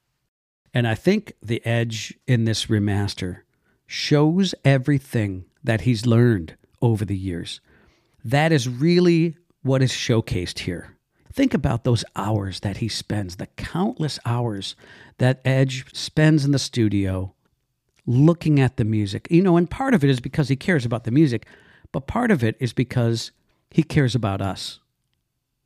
And 0.73 0.85
I 0.85 0.93
think 0.93 1.31
the 1.41 1.65
Edge 1.65 2.13
in 2.27 2.43
this 2.43 2.65
remaster 2.65 3.43
shows 3.87 4.53
everything 4.65 5.45
that 5.63 5.81
he's 5.81 6.05
learned 6.05 6.57
over 6.81 7.05
the 7.05 7.17
years. 7.17 7.61
That 8.25 8.51
is 8.51 8.67
really 8.67 9.37
what 9.61 9.81
is 9.81 9.93
showcased 9.93 10.59
here. 10.59 10.97
Think 11.31 11.53
about 11.53 11.85
those 11.85 12.03
hours 12.13 12.59
that 12.59 12.77
he 12.77 12.89
spends, 12.89 13.37
the 13.37 13.47
countless 13.55 14.19
hours 14.25 14.75
that 15.19 15.39
Edge 15.45 15.85
spends 15.95 16.43
in 16.43 16.51
the 16.51 16.59
studio 16.59 17.33
looking 18.05 18.59
at 18.59 18.75
the 18.75 18.83
music. 18.83 19.27
You 19.31 19.41
know, 19.41 19.55
and 19.55 19.69
part 19.69 19.93
of 19.93 20.03
it 20.03 20.09
is 20.09 20.19
because 20.19 20.49
he 20.49 20.57
cares 20.57 20.85
about 20.85 21.05
the 21.05 21.11
music, 21.11 21.45
but 21.93 22.07
part 22.07 22.31
of 22.31 22.43
it 22.43 22.57
is 22.59 22.73
because 22.73 23.31
he 23.71 23.81
cares 23.81 24.13
about 24.13 24.41
us. 24.41 24.79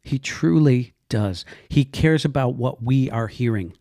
He 0.04 0.20
truly 0.20 0.94
does. 1.10 1.46
He 1.70 1.86
cares 1.86 2.26
about 2.26 2.56
what 2.56 2.84
we 2.84 3.10
are 3.10 3.28
hearing. 3.28 3.76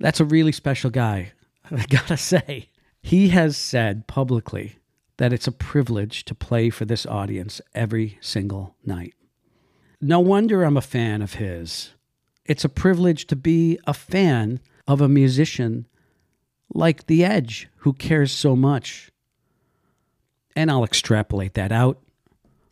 That's 0.00 0.20
a 0.20 0.24
really 0.24 0.52
special 0.52 0.90
guy, 0.90 1.32
I 1.70 1.84
gotta 1.86 2.16
say. 2.16 2.68
He 3.02 3.28
has 3.28 3.56
said 3.56 4.06
publicly 4.06 4.78
that 5.16 5.32
it's 5.32 5.46
a 5.46 5.52
privilege 5.52 6.24
to 6.26 6.34
play 6.34 6.70
for 6.70 6.84
this 6.84 7.06
audience 7.06 7.60
every 7.74 8.18
single 8.20 8.76
night. 8.84 9.14
No 10.00 10.20
wonder 10.20 10.62
I'm 10.62 10.76
a 10.76 10.82
fan 10.82 11.22
of 11.22 11.34
his. 11.34 11.90
It's 12.44 12.64
a 12.64 12.68
privilege 12.68 13.26
to 13.26 13.36
be 13.36 13.78
a 13.86 13.94
fan 13.94 14.60
of 14.86 15.00
a 15.00 15.08
musician 15.08 15.86
like 16.72 17.06
The 17.06 17.24
Edge, 17.24 17.68
who 17.78 17.92
cares 17.92 18.30
so 18.30 18.54
much 18.54 19.10
and 20.58 20.72
I'll 20.72 20.82
extrapolate 20.82 21.54
that 21.54 21.70
out 21.70 22.00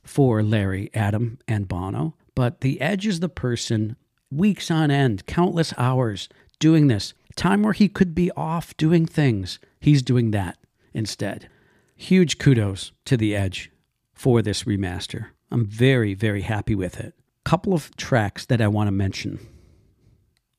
for 0.02 0.42
Larry, 0.42 0.90
Adam, 0.92 1.38
and 1.46 1.68
Bono. 1.68 2.15
But 2.36 2.60
the 2.60 2.80
Edge 2.80 3.06
is 3.06 3.18
the 3.18 3.28
person, 3.28 3.96
weeks 4.30 4.70
on 4.70 4.92
end, 4.92 5.26
countless 5.26 5.74
hours 5.76 6.28
doing 6.60 6.86
this. 6.86 7.14
Time 7.34 7.62
where 7.62 7.72
he 7.72 7.88
could 7.88 8.14
be 8.14 8.30
off 8.36 8.76
doing 8.76 9.06
things, 9.06 9.58
he's 9.80 10.02
doing 10.02 10.30
that 10.30 10.58
instead. 10.94 11.48
Huge 11.96 12.38
kudos 12.38 12.92
to 13.06 13.16
the 13.16 13.34
Edge 13.34 13.72
for 14.12 14.42
this 14.42 14.64
remaster. 14.64 15.28
I'm 15.50 15.66
very, 15.66 16.14
very 16.14 16.42
happy 16.42 16.74
with 16.74 17.00
it. 17.00 17.14
Couple 17.44 17.72
of 17.72 17.96
tracks 17.96 18.44
that 18.46 18.60
I 18.60 18.68
want 18.68 18.88
to 18.88 18.92
mention. 18.92 19.38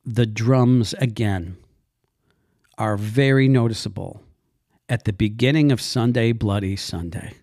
The 0.04 0.26
drums 0.26 0.94
again 1.00 1.58
are 2.78 2.98
very 2.98 3.48
noticeable 3.48 4.24
at 4.90 5.04
the 5.04 5.14
beginning 5.14 5.72
of 5.72 5.82
Sunday 5.82 6.32
Bloody 6.32 6.76
Sunday. 6.76 7.34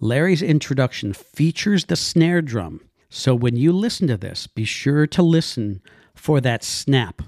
Larry's 0.00 0.42
introduction 0.42 1.12
features 1.12 1.84
the 1.84 1.96
snare 1.96 2.42
drum, 2.42 2.80
so 3.14 3.34
when 3.34 3.56
you 3.56 3.72
listen 3.72 4.06
to 4.06 4.16
this, 4.16 4.46
be 4.46 4.64
sure 4.64 5.06
to 5.08 5.22
listen 5.22 5.82
for 6.14 6.40
that 6.40 6.64
snap 6.64 7.20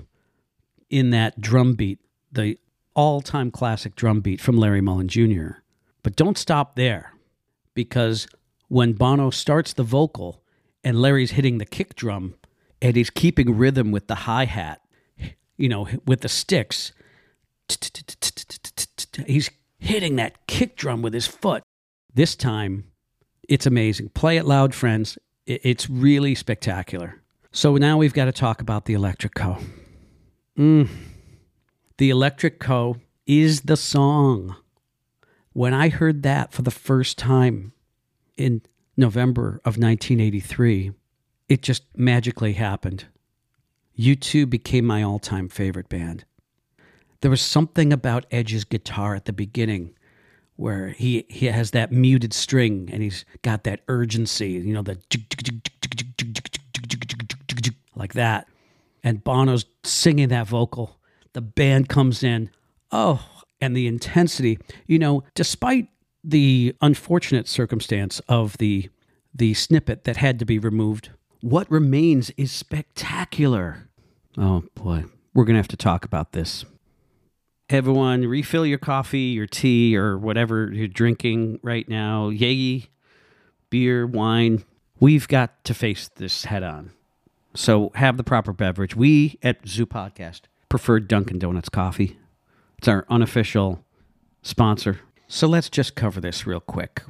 in 0.89 1.11
that 1.11 1.43
drum 1.43 1.75
beat, 1.75 2.01
the 2.33 2.59
all 2.95 3.21
time 3.21 3.51
classic 3.51 3.95
drum 3.95 4.23
beat 4.23 4.41
from 4.41 4.57
Larry 4.57 4.81
Mullen 4.81 5.09
Jr. 5.09 5.59
But 6.03 6.17
don't 6.17 6.39
stop 6.39 6.75
there, 6.75 7.13
because 7.75 8.27
when 8.69 8.95
Bono 8.95 9.29
starts 9.29 9.75
the 9.75 9.83
vocal 9.83 10.43
and 10.83 11.03
Larry's 11.03 11.33
hitting 11.33 11.59
the 11.59 11.67
kick 11.67 11.95
drum 11.97 12.35
and 12.81 12.97
he's 12.97 13.11
keeping 13.11 13.59
rhythm 13.59 13.93
with 13.93 14.07
the 14.07 14.15
hi 14.15 14.47
hat, 14.47 14.81
you 15.59 15.69
know, 15.69 15.87
with 16.07 16.23
the 16.23 16.31
sticks, 16.31 16.93
he's 19.27 19.51
hitting 19.79 20.17
that 20.17 20.47
kick 20.47 20.77
drum 20.77 21.03
with 21.03 21.13
his 21.13 21.27
foot. 21.27 21.63
This 22.15 22.35
time, 22.35 22.85
it's 23.51 23.67
amazing. 23.67 24.09
Play 24.11 24.39
it 24.39 24.47
loud, 24.47 24.75
friends. 24.75 25.19
It's 25.47 25.91
really 25.91 26.35
spectacular. 26.35 27.21
So 27.53 27.77
now 27.77 27.99
we've 27.99 28.15
got 28.15 28.25
to 28.25 28.33
talk 28.33 28.61
about 28.61 28.87
the 28.87 28.95
Electric 28.95 29.35
Co. 29.35 29.59
Mm. 30.59 30.89
The 31.99 32.11
Electric 32.11 32.59
Co 32.59 32.97
is 33.27 33.63
the 33.63 33.77
song. 33.77 34.57
When 35.53 35.75
I 35.75 35.89
heard 35.89 36.23
that 36.23 36.53
for 36.53 36.63
the 36.63 36.71
first 36.71 37.19
time 37.19 37.73
in 38.37 38.63
November 38.97 39.61
of 39.65 39.77
1983, 39.77 40.93
it 41.49 41.63
just 41.63 41.85
magically 41.97 42.55
happened. 42.55 43.07
U2 43.99 44.49
became 44.49 44.85
my 44.85 45.03
all 45.03 45.19
time 45.19 45.49
favorite 45.49 45.89
band. 45.89 46.25
There 47.21 47.31
was 47.31 47.41
something 47.41 47.93
about 47.93 48.27
Edge's 48.31 48.65
guitar 48.65 49.15
at 49.15 49.27
the 49.27 49.33
beginning 49.33 49.95
where 50.57 50.89
he, 50.89 51.27
he 51.29 51.47
has 51.47 51.73
that 51.73 51.91
muted 51.93 52.33
string 52.33 52.89
and 52.93 53.03
he's 53.03 53.25
got 53.43 53.65
that 53.65 53.81
urgency, 53.89 54.51
you 54.51 54.73
know, 54.73 54.83
the 54.83 54.99
like 57.97 58.15
that. 58.15 58.49
And 59.03 59.23
Bono's 59.23 59.67
singing 59.83 60.29
that 60.29 60.47
vocal. 60.47 60.99
The 61.33 61.41
band 61.41 61.89
comes 61.89 62.23
in. 62.23 62.51
Oh, 62.91 63.27
and 63.61 63.77
the 63.77 63.87
intensity. 63.87 64.59
You 64.87 64.99
know, 64.99 65.25
despite 65.35 65.89
the 66.23 66.75
unfortunate 66.81 67.49
circumstance 67.49 68.21
of 68.29 68.59
the 68.59 68.89
the 69.37 69.53
snippet 69.55 70.05
that 70.05 70.17
had 70.17 70.39
to 70.39 70.45
be 70.45 70.61
removed, 70.61 71.11
what 71.41 71.69
remains 71.71 72.31
is 72.37 72.53
spectacular. 72.53 73.89
Oh 74.39 74.65
boy, 74.75 75.05
we're 75.35 75.45
going 75.45 75.55
to 75.55 75.59
have 75.59 75.69
to 75.69 75.77
talk 75.77 76.05
about 76.05 76.33
this. 76.33 76.65
Everyone, 77.71 78.27
refill 78.27 78.67
your 78.67 78.79
coffee, 78.79 79.19
your 79.19 79.47
tea, 79.47 79.97
or 79.97 80.19
whatever 80.19 80.71
you're 80.73 80.87
drinking 80.87 81.61
right 81.63 81.89
now. 81.89 82.29
Yay, 82.29 82.89
beer, 83.71 84.07
wine. 84.07 84.65
We've 85.01 85.27
got 85.27 85.65
to 85.65 85.75
face 85.75 86.11
this 86.17 86.45
head 86.45 86.63
on. 86.63 86.91
So 87.55 87.91
have 87.95 88.17
the 88.17 88.25
proper 88.25 88.53
beverage. 88.53 88.95
We 88.95 89.39
at 89.43 89.67
Zoo 89.67 89.87
Podcast 89.87 90.43
prefer 90.69 91.01
Dunkin' 91.01 91.39
Donuts 91.39 91.69
coffee. 91.69 92.19
It's 92.79 92.89
our 92.89 93.07
unofficial 93.09 93.85
sponsor. 94.43 95.01
So 95.27 95.47
let's 95.47 95.71
just 95.71 95.95
cover 95.95 96.21
this 96.21 96.47
real 96.47 96.61
quick. 96.61 97.03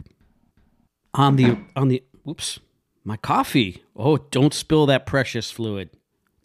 On 1.14 1.36
the 1.36 1.58
on 1.74 1.88
the 1.88 2.02
whoops, 2.22 2.60
my 3.04 3.16
coffee. 3.16 3.82
Oh, 3.96 4.18
don't 4.18 4.54
spill 4.54 4.86
that 4.86 5.06
precious 5.06 5.50
fluid. 5.50 5.90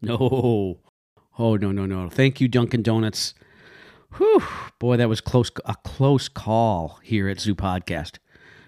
No. 0.02 0.80
Oh 1.38 1.56
no 1.56 1.72
no 1.72 1.86
no. 1.86 2.10
Thank 2.10 2.42
you 2.42 2.48
Dunkin' 2.48 2.84
Donuts 2.84 3.34
Whew, 4.18 4.44
boy, 4.80 4.98
that 4.98 5.10
was 5.10 5.22
close 5.22 5.52
a 5.66 5.76
close 5.84 6.28
call 6.30 7.00
here 7.04 7.30
at 7.30 7.40
Zoo 7.40 7.56
Podcast. 7.56 8.18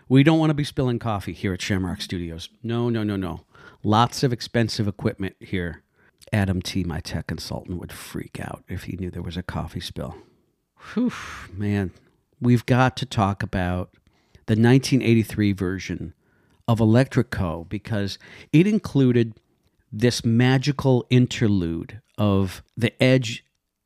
We 0.07 0.23
don't 0.23 0.39
want 0.39 0.49
to 0.49 0.55
be 0.55 0.63
spilling 0.63 0.99
coffee 0.99 1.33
here 1.33 1.53
at 1.53 1.61
Shamrock 1.61 2.01
Studios. 2.01 2.49
No, 2.61 2.89
no, 2.89 3.03
no, 3.03 3.15
no. 3.15 3.41
Lots 3.83 4.23
of 4.23 4.33
expensive 4.33 4.87
equipment 4.87 5.35
here. 5.39 5.83
Adam 6.31 6.61
T, 6.61 6.83
my 6.83 6.99
tech 6.99 7.27
consultant, 7.27 7.79
would 7.79 7.91
freak 7.91 8.39
out 8.39 8.63
if 8.67 8.83
he 8.83 8.97
knew 8.97 9.09
there 9.09 9.21
was 9.21 9.37
a 9.37 9.43
coffee 9.43 9.79
spill. 9.79 10.15
Whew, 10.93 11.11
man, 11.51 11.91
we've 12.39 12.65
got 12.65 12.95
to 12.97 13.05
talk 13.05 13.41
about 13.43 13.91
the 14.45 14.53
1983 14.53 15.53
version 15.53 16.13
of 16.67 16.79
Electric 16.79 17.31
Co 17.31 17.65
because 17.69 18.17
it 18.51 18.67
included 18.67 19.35
this 19.91 20.23
magical 20.23 21.05
interlude 21.09 22.01
of 22.17 22.63
the 22.77 23.01
Edge 23.01 23.43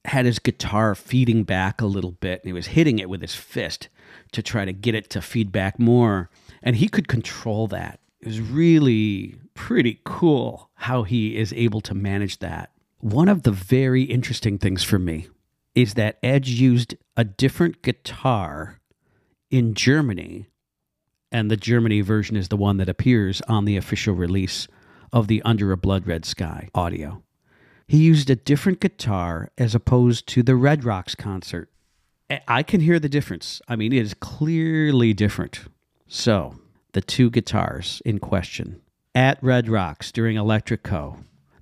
had 0.08 0.26
his 0.26 0.40
guitar 0.40 0.96
feeding 0.96 1.44
back 1.44 1.82
a 1.82 1.86
little 1.86 2.12
bit 2.12 2.42
and 2.42 2.48
he 2.48 2.54
was 2.54 2.68
hitting 2.68 3.00
it 3.00 3.10
with 3.10 3.22
his 3.22 3.36
fist 3.36 3.90
to 4.32 4.42
try 4.42 4.66
to 4.66 4.74
get 4.74 4.96
it 4.96 5.10
to 5.12 5.22
feed 5.22 5.52
back 5.52 5.80
more. 5.80 6.30
And 6.62 6.76
he 6.76 6.88
could 6.88 7.08
control 7.08 7.68
that. 7.68 8.00
It 8.22 8.28
was 8.28 8.42
really 8.42 9.36
pretty 9.54 10.02
cool 10.04 10.70
how 10.76 11.04
he 11.04 11.38
is 11.38 11.54
able 11.54 11.82
to 11.82 11.94
manage 11.94 12.40
that. 12.40 12.72
One 13.00 13.30
of 13.30 13.44
the 13.44 13.52
very 13.52 14.04
interesting 14.04 14.58
things 14.58 14.84
for 14.84 14.98
me 14.98 15.28
is 15.76 15.94
that 15.96 16.18
Edge 16.24 16.50
used 16.50 16.96
a 17.18 17.24
different 17.24 17.82
guitar 17.82 18.80
in 19.52 19.74
Germany, 19.74 20.48
and 21.32 21.52
the 21.52 21.58
Germany 21.58 22.02
version 22.02 22.36
is 22.36 22.48
the 22.48 22.58
one 22.58 22.78
that 22.78 22.90
appears 22.90 23.42
on 23.42 23.66
the 23.66 23.78
official 23.78 24.16
release 24.16 24.68
of 25.14 25.28
the 25.28 25.42
Under 25.44 25.72
a 25.72 25.78
Blood 25.78 26.08
Red 26.08 26.26
Sky 26.26 26.70
audio 26.74 27.25
he 27.88 27.98
used 27.98 28.30
a 28.30 28.36
different 28.36 28.80
guitar 28.80 29.52
as 29.58 29.76
opposed 29.76 30.28
to 30.28 30.44
the 30.44 30.56
Red 30.56 30.84
Rocks 30.84 31.16
concert. 31.16 31.70
I 32.48 32.64
can 32.64 32.82
hear 32.82 33.00
the 33.00 33.10
difference. 33.10 33.62
I 33.68 33.76
mean, 33.76 33.94
it 33.94 34.02
is 34.02 34.16
clearly 34.16 35.14
different. 35.14 35.60
So, 36.08 36.56
the 36.94 37.02
two 37.02 37.30
guitars 37.30 38.02
in 38.04 38.20
question 38.20 38.82
at 39.14 39.42
Red 39.44 39.70
Rocks 39.70 40.12
during 40.12 40.36
Electric 40.36 40.82
Co., 40.82 41.18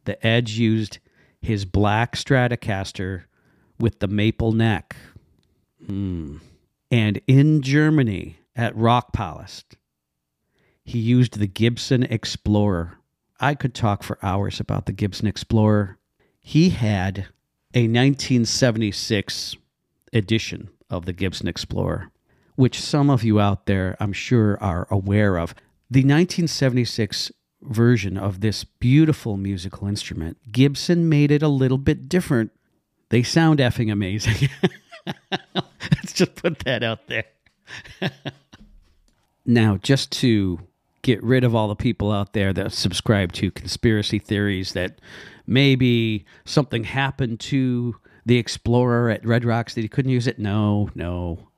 the 0.05 0.25
Edge 0.25 0.51
used 0.53 0.99
his 1.41 1.65
black 1.65 2.15
Stratocaster 2.15 3.23
with 3.77 3.99
the 3.99 4.07
maple 4.07 4.53
neck. 4.53 4.95
Mm. 5.85 6.39
And 6.89 7.21
in 7.27 7.61
Germany 7.61 8.37
at 8.55 8.75
Rockpalast, 8.75 9.63
he 10.85 10.99
used 10.99 11.39
the 11.39 11.47
Gibson 11.47 12.03
Explorer. 12.03 12.97
I 13.39 13.55
could 13.55 13.73
talk 13.73 14.03
for 14.03 14.17
hours 14.23 14.61
about 14.61 14.85
the 14.85 14.93
Gibson 14.93 15.27
Explorer 15.27 15.97
he 16.43 16.69
had 16.69 17.27
a 17.73 17.87
1976 17.87 19.55
edition 20.11 20.69
of 20.89 21.05
the 21.05 21.13
Gibson 21.13 21.47
Explorer, 21.47 22.11
which 22.55 22.79
some 22.79 23.09
of 23.09 23.23
you 23.23 23.39
out 23.39 23.65
there, 23.65 23.95
I'm 23.99 24.13
sure, 24.13 24.61
are 24.61 24.85
aware 24.91 25.37
of. 25.37 25.55
The 25.89 26.01
1976 26.01 27.31
version 27.61 28.17
of 28.17 28.41
this 28.41 28.65
beautiful 28.65 29.37
musical 29.37 29.87
instrument, 29.87 30.37
Gibson 30.51 31.07
made 31.07 31.31
it 31.31 31.41
a 31.41 31.47
little 31.47 31.77
bit 31.77 32.09
different. 32.09 32.51
They 33.09 33.23
sound 33.23 33.59
effing 33.59 33.91
amazing. 33.91 34.49
Let's 35.55 36.13
just 36.13 36.35
put 36.35 36.59
that 36.59 36.83
out 36.83 37.07
there. 37.07 37.25
now, 39.45 39.77
just 39.77 40.11
to 40.11 40.59
get 41.03 41.21
rid 41.21 41.43
of 41.43 41.53
all 41.53 41.67
the 41.67 41.75
people 41.75 42.11
out 42.11 42.33
there 42.33 42.51
that 42.53 42.73
subscribe 42.73 43.31
to 43.33 43.51
conspiracy 43.51 44.17
theories 44.17 44.73
that 44.73 44.99
maybe 45.45 46.25
something 46.45 46.85
happened 46.85 47.39
to 47.39 47.95
the 48.25 48.37
Explorer 48.37 49.09
at 49.09 49.25
Red 49.25 49.45
Rocks 49.45 49.75
that 49.75 49.81
he 49.81 49.89
couldn't 49.89 50.11
use 50.11 50.27
it. 50.27 50.39
No, 50.39 50.89
no. 50.95 51.49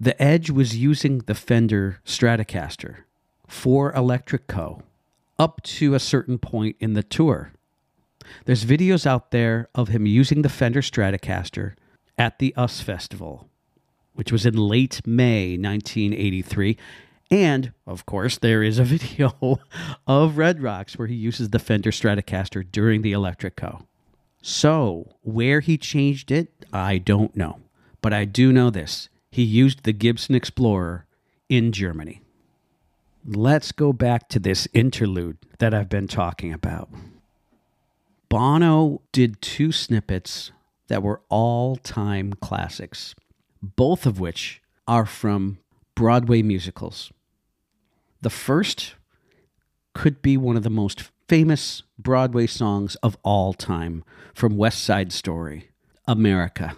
The 0.00 0.20
Edge 0.20 0.50
was 0.50 0.76
using 0.76 1.18
the 1.20 1.34
Fender 1.34 2.00
Stratocaster 2.04 2.98
for 3.46 3.92
Electric 3.94 4.46
Co. 4.46 4.82
up 5.38 5.62
to 5.62 5.94
a 5.94 6.00
certain 6.00 6.38
point 6.38 6.76
in 6.80 6.92
the 6.92 7.02
tour. 7.02 7.52
There's 8.44 8.64
videos 8.64 9.06
out 9.06 9.30
there 9.30 9.68
of 9.74 9.88
him 9.88 10.06
using 10.06 10.42
the 10.42 10.48
Fender 10.48 10.82
Stratocaster 10.82 11.74
at 12.18 12.38
the 12.38 12.52
US 12.56 12.80
Festival, 12.80 13.48
which 14.14 14.32
was 14.32 14.44
in 14.44 14.54
late 14.54 15.06
May 15.06 15.56
1983. 15.56 16.76
And 17.30 17.72
of 17.86 18.06
course, 18.06 18.38
there 18.38 18.62
is 18.62 18.78
a 18.78 18.84
video 18.96 19.60
of 20.06 20.38
Red 20.38 20.62
Rocks 20.62 20.98
where 20.98 21.08
he 21.08 21.14
uses 21.14 21.50
the 21.50 21.58
Fender 21.58 21.90
Stratocaster 21.90 22.66
during 22.70 23.02
the 23.02 23.12
Electric 23.12 23.56
Co. 23.56 23.82
So, 24.40 25.14
where 25.22 25.60
he 25.60 25.76
changed 25.76 26.30
it, 26.30 26.64
I 26.72 26.98
don't 26.98 27.36
know. 27.36 27.60
But 28.00 28.12
I 28.12 28.24
do 28.24 28.52
know 28.52 28.70
this 28.70 29.08
he 29.30 29.42
used 29.42 29.82
the 29.82 29.92
Gibson 29.92 30.34
Explorer 30.34 31.06
in 31.48 31.72
Germany. 31.72 32.22
Let's 33.26 33.72
go 33.72 33.92
back 33.92 34.28
to 34.30 34.38
this 34.38 34.66
interlude 34.72 35.36
that 35.58 35.74
I've 35.74 35.88
been 35.88 36.08
talking 36.08 36.52
about. 36.52 36.88
Bono 38.28 39.02
did 39.12 39.42
two 39.42 39.72
snippets 39.72 40.50
that 40.88 41.02
were 41.02 41.20
all 41.28 41.76
time 41.76 42.32
classics, 42.34 43.14
both 43.62 44.06
of 44.06 44.20
which 44.20 44.62
are 44.86 45.06
from 45.06 45.58
Broadway 45.94 46.42
musicals. 46.42 47.12
The 48.20 48.30
first 48.30 48.94
could 49.94 50.22
be 50.22 50.36
one 50.36 50.56
of 50.56 50.62
the 50.62 50.70
most 50.70 51.10
famous 51.28 51.82
Broadway 51.98 52.46
songs 52.46 52.94
of 52.96 53.16
all 53.22 53.52
time 53.52 54.04
from 54.34 54.56
West 54.56 54.82
Side 54.82 55.12
Story, 55.12 55.70
America. 56.06 56.76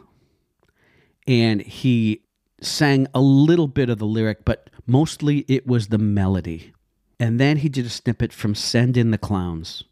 and 1.26 1.62
he 1.62 2.22
sang 2.60 3.06
a 3.14 3.20
little 3.20 3.68
bit 3.68 3.88
of 3.88 3.98
the 3.98 4.06
lyric, 4.06 4.44
but 4.44 4.68
mostly 4.86 5.44
it 5.48 5.66
was 5.66 5.88
the 5.88 5.98
melody. 5.98 6.72
And 7.18 7.38
then 7.38 7.58
he 7.58 7.68
did 7.68 7.86
a 7.86 7.90
snippet 7.90 8.32
from 8.32 8.54
Send 8.54 8.96
in 8.96 9.10
the 9.10 9.18
Clowns. 9.18 9.84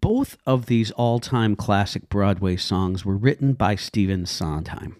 Both 0.00 0.36
of 0.46 0.66
these 0.66 0.90
all 0.92 1.18
time 1.18 1.56
classic 1.56 2.08
Broadway 2.08 2.56
songs 2.56 3.04
were 3.04 3.16
written 3.16 3.54
by 3.54 3.74
Stephen 3.76 4.26
Sondheim. 4.26 4.96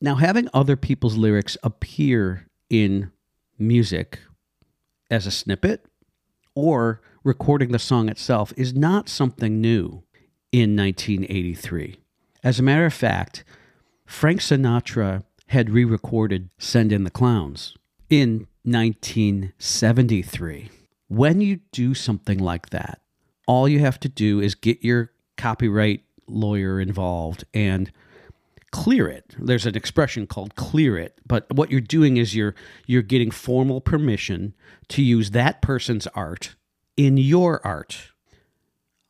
Now, 0.00 0.16
having 0.16 0.48
other 0.52 0.76
people's 0.76 1.16
lyrics 1.16 1.56
appear 1.62 2.48
in 2.68 3.12
music 3.58 4.20
as 5.10 5.26
a 5.26 5.30
snippet 5.30 5.86
or 6.54 7.00
recording 7.22 7.72
the 7.72 7.78
song 7.78 8.08
itself 8.08 8.52
is 8.56 8.74
not 8.74 9.08
something 9.08 9.60
new 9.60 10.02
in 10.52 10.76
1983. 10.76 12.00
As 12.42 12.58
a 12.58 12.62
matter 12.62 12.86
of 12.86 12.94
fact, 12.94 13.44
Frank 14.06 14.40
Sinatra 14.40 15.24
had 15.48 15.70
re 15.70 15.84
recorded 15.84 16.50
Send 16.58 16.92
in 16.92 17.04
the 17.04 17.10
Clowns 17.10 17.76
in 18.08 18.46
1973. 18.62 20.70
When 21.08 21.40
you 21.40 21.60
do 21.72 21.94
something 21.94 22.38
like 22.38 22.70
that, 22.70 23.00
all 23.46 23.68
you 23.68 23.80
have 23.80 24.00
to 24.00 24.08
do 24.08 24.40
is 24.40 24.54
get 24.54 24.82
your 24.82 25.12
copyright 25.36 26.04
lawyer 26.26 26.80
involved 26.80 27.44
and 27.54 27.92
clear 28.76 29.08
it. 29.08 29.34
There's 29.38 29.64
an 29.64 29.74
expression 29.74 30.26
called 30.26 30.54
clear 30.54 30.98
it, 30.98 31.18
but 31.26 31.50
what 31.52 31.70
you're 31.70 31.80
doing 31.80 32.18
is 32.18 32.34
you're 32.34 32.54
you're 32.86 33.02
getting 33.02 33.30
formal 33.30 33.80
permission 33.80 34.54
to 34.88 35.02
use 35.02 35.30
that 35.30 35.62
person's 35.62 36.06
art 36.08 36.56
in 36.96 37.16
your 37.16 37.66
art. 37.66 38.12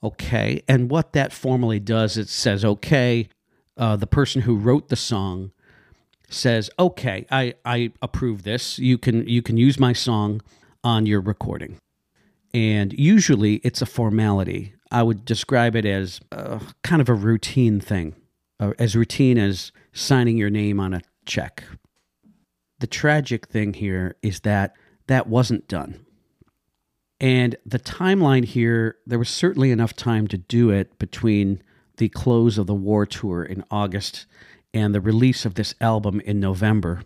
Okay, 0.02 0.62
and 0.68 0.88
what 0.88 1.12
that 1.14 1.32
formally 1.32 1.80
does, 1.80 2.16
it 2.16 2.28
says, 2.28 2.64
okay, 2.64 3.28
uh, 3.76 3.96
the 3.96 4.06
person 4.06 4.42
who 4.42 4.56
wrote 4.56 4.88
the 4.88 4.96
song 4.96 5.50
says, 6.28 6.70
"Okay, 6.78 7.26
I 7.30 7.54
I 7.64 7.92
approve 8.00 8.44
this. 8.44 8.78
You 8.78 8.98
can 8.98 9.26
you 9.26 9.42
can 9.42 9.56
use 9.56 9.80
my 9.80 9.92
song 9.92 10.42
on 10.84 11.06
your 11.06 11.20
recording." 11.20 11.76
And 12.54 12.92
usually 12.92 13.56
it's 13.56 13.82
a 13.82 13.86
formality. 13.86 14.74
I 14.92 15.02
would 15.02 15.24
describe 15.24 15.74
it 15.74 15.84
as 15.84 16.20
uh, 16.30 16.60
kind 16.84 17.02
of 17.02 17.08
a 17.08 17.14
routine 17.14 17.80
thing, 17.80 18.14
uh, 18.60 18.72
as 18.78 18.96
routine 18.96 19.38
as 19.38 19.72
signing 19.92 20.36
your 20.36 20.50
name 20.50 20.80
on 20.80 20.94
a 20.94 21.02
check. 21.24 21.64
The 22.78 22.86
tragic 22.86 23.48
thing 23.48 23.74
here 23.74 24.16
is 24.22 24.40
that 24.40 24.74
that 25.06 25.26
wasn't 25.26 25.68
done. 25.68 26.04
And 27.18 27.56
the 27.64 27.78
timeline 27.78 28.44
here, 28.44 28.96
there 29.06 29.18
was 29.18 29.30
certainly 29.30 29.70
enough 29.70 29.94
time 29.94 30.26
to 30.28 30.36
do 30.36 30.70
it 30.70 30.98
between 30.98 31.62
the 31.96 32.10
close 32.10 32.58
of 32.58 32.66
the 32.66 32.74
war 32.74 33.06
tour 33.06 33.42
in 33.42 33.64
August 33.70 34.26
and 34.74 34.94
the 34.94 35.00
release 35.00 35.46
of 35.46 35.54
this 35.54 35.74
album 35.80 36.20
in 36.20 36.38
November. 36.38 37.02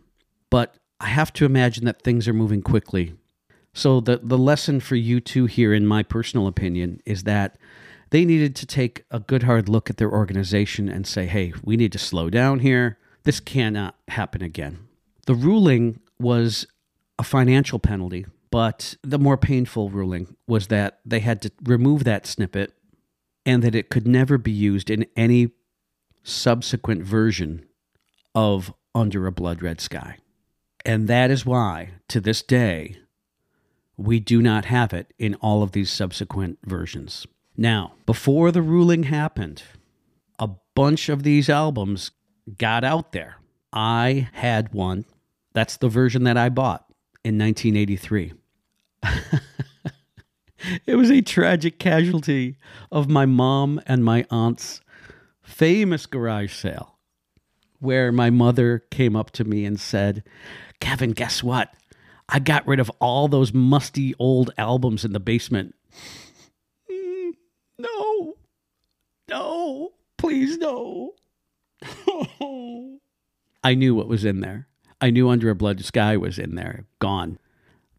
But 0.50 0.74
I 0.98 1.06
have 1.06 1.32
to 1.34 1.44
imagine 1.44 1.84
that 1.84 2.02
things 2.02 2.26
are 2.26 2.32
moving 2.32 2.62
quickly. 2.62 3.14
So 3.72 4.00
the 4.00 4.20
the 4.22 4.38
lesson 4.38 4.80
for 4.80 4.96
U2 4.96 5.48
here 5.48 5.72
in 5.72 5.86
my 5.86 6.02
personal 6.02 6.48
opinion 6.48 7.00
is 7.06 7.22
that 7.22 7.56
they 8.10 8.24
needed 8.24 8.54
to 8.56 8.66
take 8.66 9.04
a 9.10 9.20
good 9.20 9.44
hard 9.44 9.68
look 9.68 9.88
at 9.88 9.96
their 9.96 10.10
organization 10.10 10.88
and 10.88 11.06
say, 11.06 11.26
"Hey, 11.26 11.52
we 11.64 11.76
need 11.76 11.92
to 11.92 11.98
slow 11.98 12.30
down 12.30 12.60
here. 12.60 12.98
This 13.24 13.40
cannot 13.40 13.96
happen 14.08 14.42
again." 14.42 14.78
The 15.26 15.34
ruling 15.34 16.00
was 16.18 16.66
a 17.18 17.22
financial 17.22 17.78
penalty, 17.78 18.26
but 18.50 18.96
the 19.02 19.18
more 19.18 19.36
painful 19.36 19.90
ruling 19.90 20.36
was 20.46 20.66
that 20.68 21.00
they 21.04 21.20
had 21.20 21.40
to 21.42 21.52
remove 21.64 22.04
that 22.04 22.26
snippet 22.26 22.72
and 23.46 23.62
that 23.62 23.74
it 23.74 23.90
could 23.90 24.06
never 24.06 24.38
be 24.38 24.52
used 24.52 24.90
in 24.90 25.06
any 25.16 25.50
subsequent 26.22 27.02
version 27.02 27.64
of 28.34 28.72
Under 28.94 29.26
a 29.26 29.32
Blood 29.32 29.62
Red 29.62 29.80
Sky. 29.80 30.16
And 30.84 31.08
that 31.08 31.30
is 31.30 31.46
why, 31.46 31.90
to 32.08 32.20
this 32.20 32.42
day, 32.42 32.96
we 33.96 34.18
do 34.18 34.40
not 34.42 34.64
have 34.64 34.92
it 34.92 35.12
in 35.18 35.34
all 35.36 35.62
of 35.62 35.72
these 35.72 35.90
subsequent 35.90 36.58
versions. 36.64 37.26
Now, 37.56 37.94
before 38.06 38.50
the 38.50 38.62
ruling 38.62 39.04
happened, 39.04 39.62
a 40.38 40.50
bunch 40.74 41.08
of 41.08 41.22
these 41.22 41.48
albums 41.48 42.10
got 42.58 42.84
out 42.84 43.12
there. 43.12 43.36
I 43.72 44.28
had 44.32 44.72
one. 44.72 45.04
That's 45.52 45.76
the 45.76 45.88
version 45.88 46.24
that 46.24 46.36
I 46.36 46.48
bought 46.48 46.86
in 47.24 47.38
1983. 47.38 48.32
it 50.86 50.96
was 50.96 51.10
a 51.10 51.20
tragic 51.20 51.78
casualty 51.78 52.56
of 52.90 53.08
my 53.08 53.26
mom 53.26 53.80
and 53.86 54.04
my 54.04 54.26
aunt's 54.30 54.80
famous 55.42 56.06
garage 56.06 56.54
sale 56.54 56.98
where 57.80 58.12
my 58.12 58.30
mother 58.30 58.84
came 58.90 59.16
up 59.16 59.30
to 59.32 59.44
me 59.44 59.64
and 59.64 59.80
said, 59.80 60.22
Kevin, 60.80 61.12
guess 61.12 61.42
what? 61.42 61.74
I 62.28 62.38
got 62.38 62.66
rid 62.66 62.78
of 62.78 62.90
all 63.00 63.26
those 63.26 63.52
musty 63.52 64.14
old 64.18 64.52
albums 64.56 65.04
in 65.04 65.12
the 65.12 65.20
basement. 65.20 65.74
No, 67.80 68.34
no, 69.28 69.92
please 70.18 70.58
no. 70.58 71.14
I 73.62 73.74
knew 73.74 73.94
what 73.94 74.08
was 74.08 74.24
in 74.24 74.40
there. 74.40 74.68
I 75.00 75.10
knew 75.10 75.28
Under 75.28 75.50
a 75.50 75.54
Blood 75.54 75.82
Sky 75.84 76.16
was 76.16 76.38
in 76.38 76.54
there, 76.54 76.86
gone. 76.98 77.38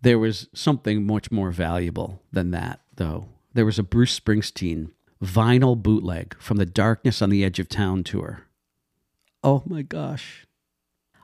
There 0.02 0.20
was 0.20 0.50
something 0.54 1.06
much 1.06 1.32
more 1.32 1.52
valuable 1.52 2.22
than 2.32 2.52
that, 2.52 2.82
though. 2.96 3.28
There 3.54 3.66
was 3.66 3.80
a 3.80 3.84
Bruce 3.84 4.20
Springsteen 4.20 4.92
vinyl 5.24 5.82
bootleg 5.82 6.36
from 6.40 6.58
the 6.58 6.66
Darkness 6.66 7.22
on 7.22 7.30
the 7.30 7.44
Edge 7.44 7.60
of 7.60 7.70
Town 7.70 8.04
tour. 8.04 8.48
Oh 9.44 9.64
my 9.66 9.82
gosh. 9.82 10.46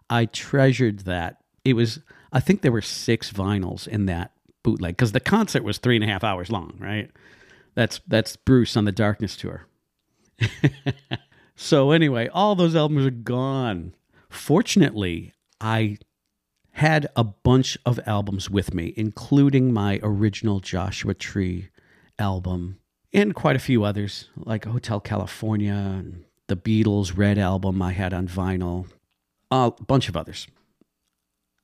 I 0.09 0.25
treasured 0.25 0.99
that. 1.01 1.37
It 1.65 1.73
was, 1.73 1.99
I 2.31 2.39
think 2.39 2.61
there 2.61 2.71
were 2.71 2.81
six 2.81 3.31
vinyls 3.31 3.87
in 3.87 4.05
that 4.05 4.31
bootleg 4.63 4.95
because 4.95 5.11
the 5.11 5.19
concert 5.19 5.63
was 5.63 5.77
three 5.77 5.95
and 5.95 6.03
a 6.03 6.07
half 6.07 6.23
hours 6.23 6.49
long, 6.49 6.75
right? 6.79 7.11
That's 7.77 8.01
that's 8.07 8.35
Bruce 8.35 8.75
on 8.75 8.85
the 8.85 8.91
Darkness 8.91 9.37
tour. 9.37 9.67
so 11.55 11.91
anyway, 11.91 12.27
all 12.27 12.55
those 12.55 12.75
albums 12.75 13.05
are 13.05 13.11
gone. 13.11 13.93
Fortunately, 14.29 15.33
I 15.61 15.99
had 16.71 17.05
a 17.15 17.23
bunch 17.23 17.77
of 17.85 17.99
albums 18.07 18.49
with 18.49 18.73
me, 18.73 18.95
including 18.97 19.71
my 19.73 19.99
original 20.01 20.59
Joshua 20.59 21.13
Tree 21.13 21.69
album 22.17 22.79
and 23.13 23.35
quite 23.35 23.55
a 23.55 23.59
few 23.59 23.83
others, 23.83 24.27
like 24.35 24.65
Hotel 24.65 24.99
California 24.99 25.71
and 25.71 26.25
the 26.47 26.57
Beatles' 26.57 27.15
Red 27.15 27.37
album 27.37 27.79
I 27.79 27.91
had 27.91 28.11
on 28.11 28.27
vinyl, 28.27 28.87
a 29.51 29.69
bunch 29.69 30.09
of 30.09 30.17
others. 30.17 30.47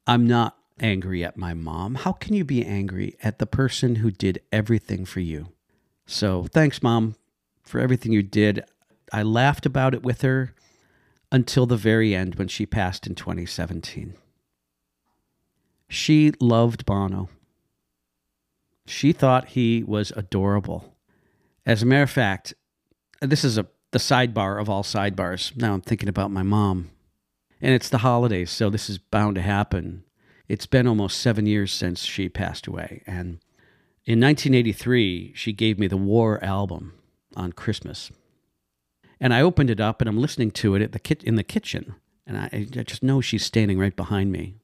I'm 0.06 0.28
not 0.28 0.60
angry 0.80 1.24
at 1.24 1.38
my 1.38 1.56
mom. 1.56 1.96
How 1.96 2.12
can 2.12 2.36
you 2.36 2.46
be 2.46 2.64
angry 2.64 3.18
at 3.24 3.40
the 3.40 3.48
person 3.48 3.96
who 3.96 4.12
did 4.12 4.42
everything 4.52 5.06
for 5.06 5.20
you? 5.20 5.53
So 6.06 6.46
thanks, 6.52 6.84
mom, 6.84 7.16
for 7.64 7.80
everything 7.80 8.12
you 8.12 8.24
did. 8.24 8.64
I 9.12 9.24
laughed 9.24 9.66
about 9.66 9.94
it 9.94 10.04
with 10.04 10.22
her 10.22 10.54
until 11.32 11.66
the 11.66 11.78
very 11.78 12.14
end 12.14 12.36
when 12.36 12.48
she 12.48 12.66
passed 12.66 13.08
in 13.08 13.16
2017. 13.16 14.16
She 15.88 16.32
loved 16.40 16.86
Bono. 16.86 17.30
She 18.86 19.14
thought 19.14 19.50
he 19.50 19.84
was 19.84 20.12
adorable. 20.16 20.96
As 21.66 21.82
a 21.82 21.86
matter 21.86 22.04
of 22.04 22.10
fact, 22.10 22.54
this 23.22 23.44
is 23.44 23.58
a 23.58 23.68
the 23.94 24.00
sidebar 24.00 24.60
of 24.60 24.70
all 24.70 24.84
sidebars. 24.84 25.56
Now 25.56 25.76
I'm 25.76 25.82
thinking 25.82 26.10
about 26.10 26.32
my 26.32 26.44
mom. 26.44 26.90
And 27.62 27.74
it's 27.74 27.90
the 27.90 28.00
holidays, 28.00 28.52
so 28.52 28.70
this 28.70 28.90
is 28.90 28.98
bound 28.98 29.36
to 29.36 29.42
happen. 29.42 30.04
It's 30.50 30.66
been 30.66 30.88
almost 30.88 31.20
seven 31.20 31.46
years 31.46 31.72
since 31.72 32.04
she 32.04 32.28
passed 32.28 32.68
away. 32.68 33.04
And 33.08 33.40
in 34.06 34.20
1983, 34.20 35.34
she 35.36 35.54
gave 35.54 35.80
me 35.80 35.88
the 35.88 35.98
War 35.98 36.44
album 36.44 36.94
on 37.36 37.54
Christmas. 37.54 38.12
And 39.20 39.34
I 39.34 39.42
opened 39.42 39.70
it 39.70 39.80
up 39.80 40.02
and 40.02 40.10
I'm 40.10 40.20
listening 40.20 40.52
to 40.52 40.76
it 40.76 40.82
at 40.82 40.92
the 40.92 41.18
in 41.24 41.36
the 41.36 41.44
kitchen. 41.44 41.96
And 42.28 42.38
I, 42.38 42.50
I 42.54 42.84
just 42.84 43.04
know 43.04 43.22
she's 43.22 43.46
standing 43.46 43.80
right 43.80 43.96
behind 43.96 44.32
me 44.32 44.56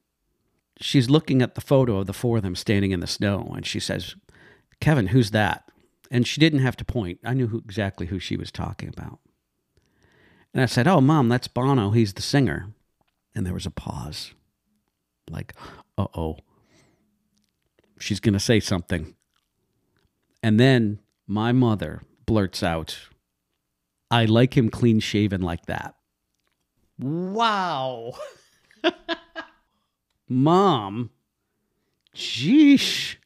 she's 0.80 1.10
looking 1.10 1.42
at 1.42 1.54
the 1.54 1.60
photo 1.60 1.98
of 1.98 2.06
the 2.06 2.12
four 2.12 2.38
of 2.38 2.42
them 2.42 2.56
standing 2.56 2.90
in 2.90 3.00
the 3.00 3.06
snow 3.06 3.52
and 3.54 3.66
she 3.66 3.78
says, 3.78 4.16
Kevin, 4.80 5.08
who's 5.08 5.30
that? 5.30 5.70
And 6.10 6.26
she 6.26 6.40
didn't 6.40 6.60
have 6.60 6.76
to 6.78 6.84
point. 6.84 7.20
I 7.24 7.34
knew 7.34 7.48
who, 7.48 7.58
exactly 7.58 8.06
who 8.06 8.18
she 8.18 8.36
was 8.36 8.50
talking 8.50 8.88
about. 8.88 9.20
And 10.52 10.62
I 10.62 10.66
said, 10.66 10.88
Oh, 10.88 11.00
mom, 11.00 11.28
that's 11.28 11.46
Bono. 11.46 11.90
He's 11.90 12.14
the 12.14 12.22
singer. 12.22 12.70
And 13.34 13.46
there 13.46 13.54
was 13.54 13.66
a 13.66 13.70
pause. 13.70 14.32
Like, 15.30 15.54
uh 15.96 16.08
oh. 16.16 16.38
She's 18.00 18.18
going 18.18 18.32
to 18.32 18.40
say 18.40 18.58
something. 18.58 19.14
And 20.42 20.58
then 20.58 21.00
my 21.26 21.52
mother 21.52 22.02
blurts 22.26 22.62
out, 22.62 23.08
I 24.10 24.24
like 24.24 24.56
him 24.56 24.70
clean 24.70 25.00
shaven 25.00 25.42
like 25.42 25.66
that. 25.66 25.94
Wow. 26.98 28.14
Mom, 30.28 31.10
sheesh. 32.14 33.16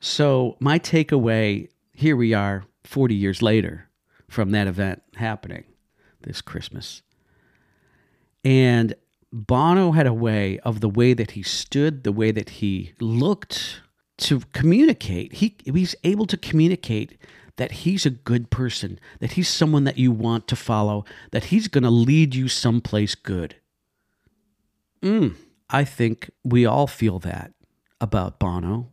So, 0.00 0.56
my 0.60 0.78
takeaway 0.78 1.68
here 1.96 2.14
we 2.14 2.34
are 2.34 2.64
40 2.84 3.14
years 3.14 3.40
later 3.40 3.88
from 4.28 4.50
that 4.50 4.66
event 4.66 5.02
happening 5.16 5.64
this 6.20 6.42
Christmas. 6.42 7.02
And 8.44 8.94
Bono 9.32 9.92
had 9.92 10.06
a 10.06 10.12
way 10.12 10.58
of 10.60 10.80
the 10.80 10.88
way 10.88 11.14
that 11.14 11.32
he 11.32 11.42
stood, 11.42 12.04
the 12.04 12.12
way 12.12 12.30
that 12.32 12.50
he 12.50 12.92
looked 13.00 13.80
to 14.18 14.40
communicate. 14.52 15.34
He 15.34 15.56
he's 15.64 15.94
able 16.04 16.26
to 16.26 16.36
communicate 16.36 17.18
that 17.56 17.72
he's 17.72 18.04
a 18.04 18.10
good 18.10 18.50
person, 18.50 18.98
that 19.20 19.32
he's 19.32 19.48
someone 19.48 19.84
that 19.84 19.98
you 19.98 20.12
want 20.12 20.46
to 20.48 20.56
follow, 20.56 21.04
that 21.32 21.44
he's 21.44 21.68
going 21.68 21.84
to 21.84 21.90
lead 21.90 22.34
you 22.34 22.48
someplace 22.48 23.14
good. 23.14 23.56
Mm, 25.02 25.36
I 25.70 25.84
think 25.84 26.30
we 26.44 26.66
all 26.66 26.86
feel 26.86 27.18
that 27.20 27.52
about 28.00 28.38
Bono 28.38 28.90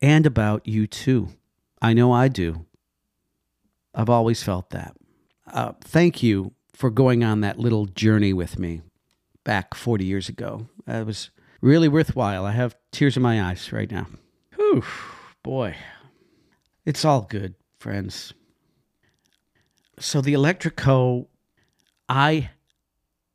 and 0.00 0.26
about 0.26 0.64
U2. 0.64 1.32
I 1.80 1.92
know 1.92 2.12
I 2.12 2.28
do. 2.28 2.66
I've 3.94 4.10
always 4.10 4.42
felt 4.42 4.70
that. 4.70 4.96
Uh, 5.46 5.72
thank 5.80 6.22
you 6.22 6.52
for 6.72 6.90
going 6.90 7.22
on 7.22 7.40
that 7.40 7.58
little 7.58 7.86
journey 7.86 8.32
with 8.32 8.58
me 8.58 8.80
back 9.44 9.74
40 9.74 10.04
years 10.04 10.28
ago. 10.28 10.68
It 10.86 11.06
was 11.06 11.30
really 11.62 11.88
worthwhile. 11.88 12.44
I 12.44 12.52
have 12.52 12.76
tears 12.90 13.16
in 13.16 13.22
my 13.22 13.42
eyes 13.42 13.72
right 13.72 13.90
now. 13.90 14.06
Whew, 14.56 14.84
boy. 15.42 15.76
It's 16.84 17.04
all 17.04 17.22
good, 17.22 17.54
friends. 17.78 18.34
So 19.98 20.20
the 20.20 20.34
Electric-Co, 20.34 21.28
I 22.08 22.50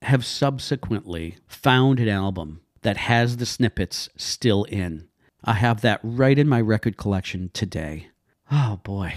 have 0.03 0.25
subsequently 0.25 1.37
found 1.47 1.99
an 1.99 2.09
album 2.09 2.61
that 2.81 2.97
has 2.97 3.37
the 3.37 3.45
snippets 3.45 4.09
still 4.17 4.65
in. 4.65 5.07
I 5.43 5.53
have 5.53 5.81
that 5.81 5.99
right 6.03 6.37
in 6.37 6.47
my 6.47 6.61
record 6.61 6.97
collection 6.97 7.49
today. 7.53 8.09
Oh 8.51 8.79
boy, 8.83 9.15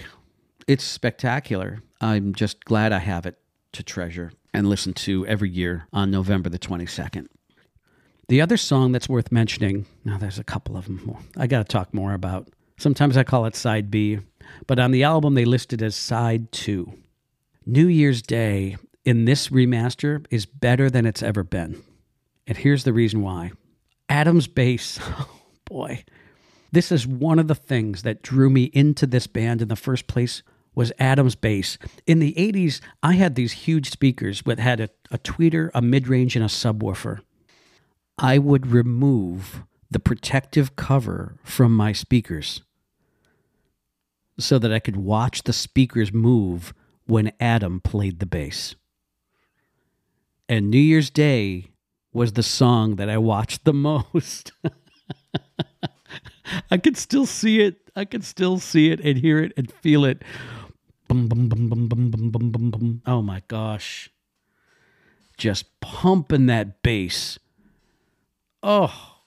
it's 0.67 0.85
spectacular. 0.85 1.83
I'm 2.01 2.35
just 2.35 2.65
glad 2.65 2.93
I 2.93 2.99
have 2.99 3.27
it 3.27 3.39
to 3.73 3.83
treasure 3.83 4.33
and 4.55 4.69
listen 4.69 4.93
to 4.95 5.27
every 5.27 5.51
year 5.51 5.87
on 5.93 6.11
November 6.11 6.49
the 6.49 6.59
22nd. 6.59 7.27
The 8.31 8.41
other 8.41 8.57
song 8.57 8.93
that's 8.93 9.09
worth 9.09 9.33
mentioning, 9.33 9.87
now 10.05 10.17
there's 10.17 10.39
a 10.39 10.45
couple 10.45 10.77
of 10.77 10.85
them 10.85 11.01
more. 11.05 11.19
I 11.37 11.49
got 11.49 11.59
to 11.59 11.65
talk 11.65 11.93
more 11.93 12.15
about. 12.15 12.47
Sometimes 12.79 13.17
I 13.17 13.25
call 13.25 13.45
it 13.45 13.57
side 13.57 13.91
B, 13.91 14.21
but 14.69 14.79
on 14.79 14.93
the 14.93 15.03
album 15.03 15.35
they 15.35 15.45
listed 15.45 15.83
as 15.83 15.97
side 15.97 16.53
2. 16.53 16.93
New 17.67 17.89
Year's 17.89 18.23
Day 18.23 18.77
in 19.05 19.25
this 19.25 19.49
remaster 19.49 20.25
is 20.31 20.47
better 20.47 20.89
than 20.89 21.07
it's 21.07 21.25
ever 21.25 21.43
been. 21.43 21.83
And 22.47 22.57
here's 22.57 22.85
the 22.85 22.93
reason 22.93 23.21
why. 23.21 23.51
Adam's 24.09 24.47
bass, 24.47 25.01
oh 25.03 25.41
boy. 25.65 26.05
This 26.71 26.93
is 26.93 27.09
one 27.09 27.41
of 27.41 27.49
the 27.49 27.57
things 27.57 28.03
that 28.03 28.23
drew 28.23 28.49
me 28.49 28.71
into 28.73 29.09
this 29.09 29.27
band 29.27 29.61
in 29.61 29.67
the 29.67 29.75
first 29.75 30.07
place 30.07 30.45
was 30.73 30.93
Adam's 31.01 31.35
bass. 31.35 31.79
In 32.07 32.21
the 32.21 32.35
80s, 32.35 32.81
I 33.03 33.15
had 33.15 33.35
these 33.35 33.51
huge 33.67 33.91
speakers 33.91 34.41
that 34.47 34.61
had 34.61 34.79
a, 34.79 34.89
a 35.11 35.19
tweeter, 35.19 35.71
a 35.75 35.83
mid-range, 35.83 36.37
and 36.37 36.45
a 36.45 36.49
subwoofer. 36.49 37.23
I 38.23 38.37
would 38.37 38.67
remove 38.67 39.63
the 39.91 39.99
protective 39.99 40.77
cover 40.77 41.37
from 41.43 41.75
my 41.75 41.93
speakers 41.93 42.61
so 44.39 44.59
that 44.59 44.71
I 44.71 44.79
could 44.79 44.97
watch 44.97 45.43
the 45.43 45.55
speakers 45.55 46.13
move 46.13 46.75
when 47.07 47.33
Adam 47.41 47.81
played 47.81 48.21
the 48.21 48.27
bass. 48.27 48.75
And 50.51 50.71
New 50.71 50.79
Year's 50.79 51.09
Day 51.09 51.69
was 52.13 52.35
the 52.35 52.43
song 52.43 52.97
that 52.97 53.09
I 53.09 53.17
watched 53.17 53.65
the 53.65 53.73
most. 54.05 54.53
I 56.71 56.77
could 56.77 56.99
still 56.99 57.25
see 57.25 57.61
it. 57.61 57.91
I 57.97 58.05
could 58.05 58.25
still 58.25 58.59
see 58.59 58.91
it 58.91 59.01
and 59.01 59.17
hear 59.17 59.43
it 59.43 59.55
and 59.57 59.73
feel 59.73 60.05
it. 60.05 60.23
Bum, 61.09 61.27
bum, 61.27 61.49
bum, 61.49 61.69
bum, 61.69 61.89
bum, 61.89 62.11
bum, 62.11 62.31
bum, 62.31 62.51
bum, 62.51 62.71
bum. 62.71 63.03
Oh 63.07 63.23
my 63.23 63.43
gosh. 63.49 64.11
Just 65.39 65.81
pumping 65.81 66.47
that 66.47 66.83
bass. 66.83 67.39
Oh, 68.63 69.19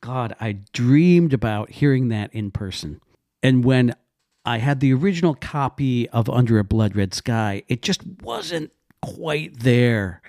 God, 0.00 0.34
I 0.40 0.58
dreamed 0.72 1.32
about 1.32 1.70
hearing 1.70 2.08
that 2.08 2.32
in 2.32 2.50
person. 2.50 3.00
And 3.42 3.64
when 3.64 3.94
I 4.44 4.58
had 4.58 4.80
the 4.80 4.94
original 4.94 5.34
copy 5.34 6.08
of 6.10 6.30
Under 6.30 6.58
a 6.58 6.64
Blood 6.64 6.96
Red 6.96 7.12
Sky, 7.14 7.62
it 7.68 7.82
just 7.82 8.00
wasn't 8.22 8.72
quite 9.02 9.60
there. 9.60 10.22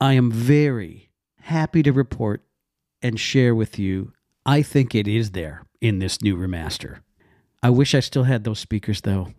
I 0.00 0.14
am 0.14 0.30
very 0.30 1.10
happy 1.42 1.82
to 1.82 1.92
report 1.92 2.42
and 3.02 3.18
share 3.18 3.54
with 3.54 3.78
you. 3.78 4.12
I 4.44 4.62
think 4.62 4.94
it 4.94 5.06
is 5.06 5.30
there 5.30 5.62
in 5.80 5.98
this 5.98 6.20
new 6.22 6.36
remaster. 6.36 7.00
I 7.62 7.70
wish 7.70 7.94
I 7.94 8.00
still 8.00 8.24
had 8.24 8.44
those 8.44 8.58
speakers 8.58 9.02
though. 9.02 9.32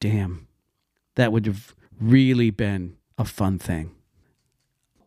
Damn. 0.00 0.48
That 1.14 1.32
would 1.32 1.46
have 1.46 1.74
really 2.00 2.50
been 2.50 2.96
a 3.18 3.24
fun 3.24 3.58
thing. 3.58 3.94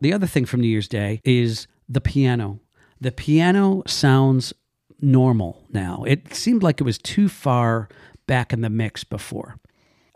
The 0.00 0.12
other 0.12 0.26
thing 0.26 0.44
from 0.44 0.60
New 0.60 0.68
Year's 0.68 0.88
Day 0.88 1.20
is 1.24 1.66
the 1.88 2.00
piano. 2.00 2.60
The 3.00 3.12
piano 3.12 3.82
sounds 3.86 4.52
normal 5.00 5.64
now. 5.70 6.04
It 6.06 6.34
seemed 6.34 6.62
like 6.62 6.80
it 6.80 6.84
was 6.84 6.98
too 6.98 7.28
far 7.28 7.88
back 8.26 8.52
in 8.52 8.60
the 8.60 8.70
mix 8.70 9.04
before. 9.04 9.58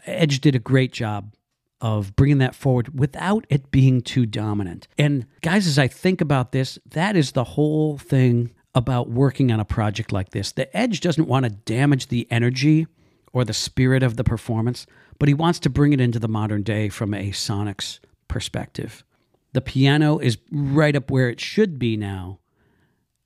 Edge 0.07 0.41
did 0.41 0.55
a 0.55 0.59
great 0.59 0.93
job 0.93 1.35
of 1.81 2.15
bringing 2.17 2.39
that 2.39 2.55
forward 2.55 2.99
without 2.99 3.47
it 3.49 3.71
being 3.71 4.01
too 4.01 4.27
dominant. 4.27 4.87
And 4.99 5.27
guys, 5.43 5.67
as 5.67 5.79
I 5.79 5.89
think 5.89 6.21
about 6.21 6.53
this, 6.53 6.79
that 6.91 7.17
is 7.17 7.33
the 7.33 7.45
whole 7.45 7.99
thing 7.99 8.53
about 8.75 9.11
working 9.11 9.51
on 9.53 9.61
a 9.61 9.65
project 9.65 10.13
like 10.13 10.31
this. 10.31 10.53
The 10.53 10.75
Edge 10.77 11.01
doesn't 11.01 11.29
want 11.29 11.45
to 11.45 11.51
damage 11.51 12.09
the 12.09 12.27
energy 12.31 12.87
or 13.33 13.45
the 13.45 13.53
spirit 13.53 14.03
of 14.03 14.17
the 14.17 14.25
performance, 14.25 14.87
but 15.19 15.29
he 15.29 15.35
wants 15.35 15.59
to 15.61 15.71
bring 15.71 15.93
it 15.93 16.01
into 16.01 16.19
the 16.19 16.29
modern 16.29 16.63
day 16.63 16.89
from 16.89 17.15
a 17.15 17.31
sonics 17.31 17.99
perspective. 18.29 19.05
The 19.53 19.61
piano 19.61 20.19
is 20.19 20.39
right 20.51 20.97
up 20.97 21.11
where 21.11 21.29
it 21.29 21.41
should 21.41 21.79
be 21.79 21.97
now, 21.97 22.41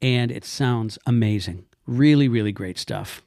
and 0.01 0.30
it 0.30 0.44
sounds 0.44 0.99
amazing. 1.07 1.64
Really, 1.86 2.28
really 2.28 2.53
great 2.53 2.78
stuff. 2.78 3.22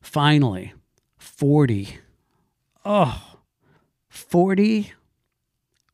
Finally, 0.00 0.72
40. 1.18 1.98
Oh, 2.84 3.38
40 4.08 4.92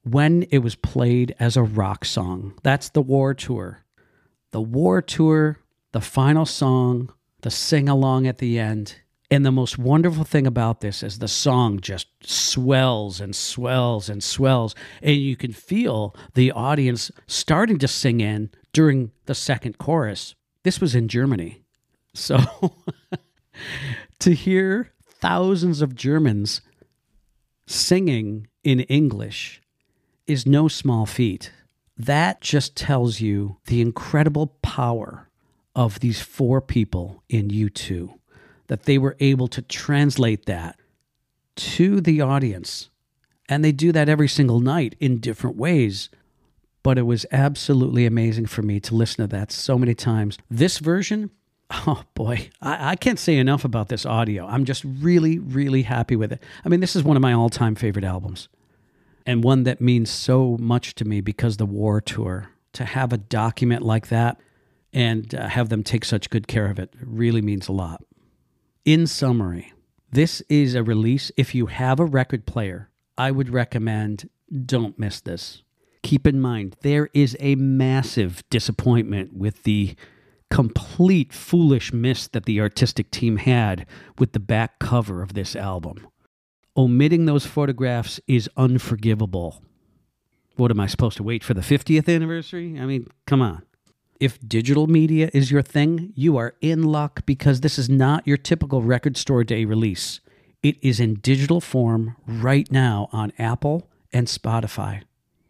when 0.05 0.43
it 0.51 0.59
was 0.59 0.75
played 0.77 1.35
as 1.41 1.57
a 1.57 1.62
rock 1.62 2.05
song. 2.05 2.55
That's 2.62 2.91
the 2.91 3.03
war 3.03 3.35
tour. 3.35 3.85
The 4.53 4.61
war 4.61 5.03
tour, 5.03 5.59
the 5.93 6.01
final 6.01 6.47
song, 6.47 7.12
the 7.41 7.51
sing 7.51 7.89
along 7.89 8.27
at 8.27 8.39
the 8.39 8.59
end. 8.59 8.97
And 9.31 9.45
the 9.45 9.51
most 9.51 9.79
wonderful 9.79 10.25
thing 10.25 10.47
about 10.47 10.81
this 10.81 11.03
is 11.03 11.18
the 11.18 11.29
song 11.29 11.81
just 11.81 12.07
swells 12.22 13.20
and 13.20 13.35
swells 13.35 14.09
and 14.09 14.22
swells. 14.22 14.75
And 15.03 15.16
you 15.16 15.35
can 15.35 15.53
feel 15.53 16.14
the 16.35 16.53
audience 16.53 17.11
starting 17.27 17.79
to 17.79 17.89
sing 17.89 18.20
in 18.20 18.51
during 18.75 19.12
the 19.25 19.35
second 19.35 19.79
chorus. 19.79 20.35
This 20.64 20.81
was 20.81 20.95
in 20.95 21.09
Germany. 21.09 21.62
So 22.12 22.39
to 24.18 24.35
hear 24.35 24.93
thousands 25.09 25.81
of 25.81 25.95
Germans 25.95 26.61
singing 27.66 28.49
in 28.62 28.81
English 28.81 29.62
is 30.27 30.45
no 30.45 30.68
small 30.68 31.07
feat. 31.07 31.51
That 31.97 32.41
just 32.41 32.77
tells 32.77 33.20
you 33.20 33.59
the 33.66 33.81
incredible 33.81 34.49
power 34.61 35.31
of 35.75 36.01
these 36.01 36.20
four 36.20 36.61
people 36.61 37.22
in 37.29 37.49
U2, 37.49 38.14
that 38.66 38.85
they 38.85 38.99
were 38.99 39.16
able 39.20 39.49
to 39.49 39.62
translate 39.62 40.47
that 40.47 40.79
to 41.57 42.01
the 42.01 42.20
audience. 42.20 42.91
And 43.49 43.64
they 43.64 43.72
do 43.72 43.93
that 43.93 44.09
every 44.09 44.29
single 44.29 44.61
night 44.61 44.97
in 44.99 45.18
different 45.18 45.57
ways. 45.57 46.09
But 46.85 46.99
it 46.99 47.03
was 47.03 47.26
absolutely 47.32 48.07
amazing 48.07 48.47
for 48.47 48.62
me 48.62 48.78
to 48.78 48.95
listen 48.95 49.24
to 49.24 49.37
that 49.37 49.51
so 49.51 49.76
many 49.76 49.95
times. 49.95 50.39
This 50.49 50.78
version, 50.78 51.30
Oh 51.70 52.05
boy, 52.14 52.51
I, 52.61 52.91
I, 52.91 52.97
can't 52.97 53.18
say 53.18 53.37
enough 53.37 53.64
about 53.64 53.89
this 53.89 54.07
audio. 54.07 54.47
I'm 54.47 54.64
just 54.64 54.85
really, 54.85 55.39
really 55.39 55.82
happy 55.82 56.14
with 56.14 56.32
it. 56.32 56.43
I 56.64 56.68
mean, 56.68 56.80
this 56.80 56.95
is 56.95 57.03
one 57.03 57.16
of 57.16 57.22
my 57.22 57.32
all 57.32 57.49
time 57.49 57.74
favorite 57.74 58.05
albums, 58.05 58.49
and 59.26 59.43
one 59.43 59.64
that 59.64 59.80
means 59.80 60.11
so 60.11 60.57
much 60.61 60.95
to 60.97 61.05
me 61.05 61.20
because 61.20 61.57
the 61.57 61.66
War 61.66 62.01
Tour, 62.01 62.51
to 62.74 62.85
have 62.85 63.12
a 63.12 63.18
document 63.18 63.82
like 63.82 64.09
that 64.09 64.39
and 64.93 65.35
uh, 65.35 65.49
have 65.49 65.68
them 65.68 65.82
take 65.82 66.05
such 66.05 66.30
good 66.30 66.47
care 66.47 66.66
of 66.66 66.78
it 66.78 66.93
really 67.01 67.43
means 67.43 67.66
a 67.66 67.72
lot. 67.72 68.05
In 68.85 69.07
summary, 69.07 69.72
this 70.12 70.43
is 70.49 70.74
a 70.74 70.82
release. 70.82 71.32
If 71.37 71.55
you 71.55 71.66
have 71.66 71.99
a 71.99 72.05
record 72.05 72.47
player, 72.47 72.91
I 73.16 73.30
would 73.30 73.49
recommend 73.49 74.28
don't 74.66 74.99
miss 74.99 75.20
this. 75.20 75.64
Keep 76.05 76.26
in 76.26 76.38
mind, 76.38 76.76
there 76.82 77.09
is 77.14 77.34
a 77.40 77.55
massive 77.55 78.44
disappointment 78.50 79.32
with 79.32 79.62
the 79.62 79.96
complete 80.50 81.32
foolish 81.32 81.94
miss 81.94 82.28
that 82.28 82.44
the 82.44 82.61
artistic 82.61 83.11
team 83.11 83.38
had 83.38 83.86
with 84.18 84.32
the 84.32 84.38
back 84.38 84.78
cover 84.78 85.22
of 85.22 85.32
this 85.32 85.57
album. 85.57 86.07
Omitting 86.76 87.24
those 87.24 87.46
photographs 87.46 88.20
is 88.28 88.50
unforgivable. 88.55 89.62
What 90.57 90.70
am 90.70 90.78
I 90.78 90.88
supposed 90.88 91.16
to 91.16 91.22
wait 91.22 91.42
for 91.42 91.55
the 91.55 91.62
50th 91.62 92.14
anniversary? 92.14 92.78
I 92.78 92.84
mean, 92.84 93.07
come 93.26 93.40
on. 93.40 93.62
If 94.20 94.38
digital 94.46 94.86
media 94.86 95.30
is 95.32 95.50
your 95.50 95.62
thing, 95.62 96.12
you 96.14 96.36
are 96.36 96.55
in 96.61 96.82
luck 96.82 97.24
because 97.24 97.62
this 97.62 97.78
is 97.78 97.88
not 97.88 98.26
your 98.26 98.36
typical 98.36 98.82
record 98.82 99.16
store 99.16 99.42
day 99.42 99.64
release. 99.64 100.20
It 100.62 100.76
is 100.82 101.00
in 101.00 101.14
digital 101.14 101.62
form 101.62 102.16
right 102.26 102.70
now 102.70 103.09
on 103.11 103.32
Apple 103.38 103.88
and 104.12 104.26
Spotify. 104.26 105.05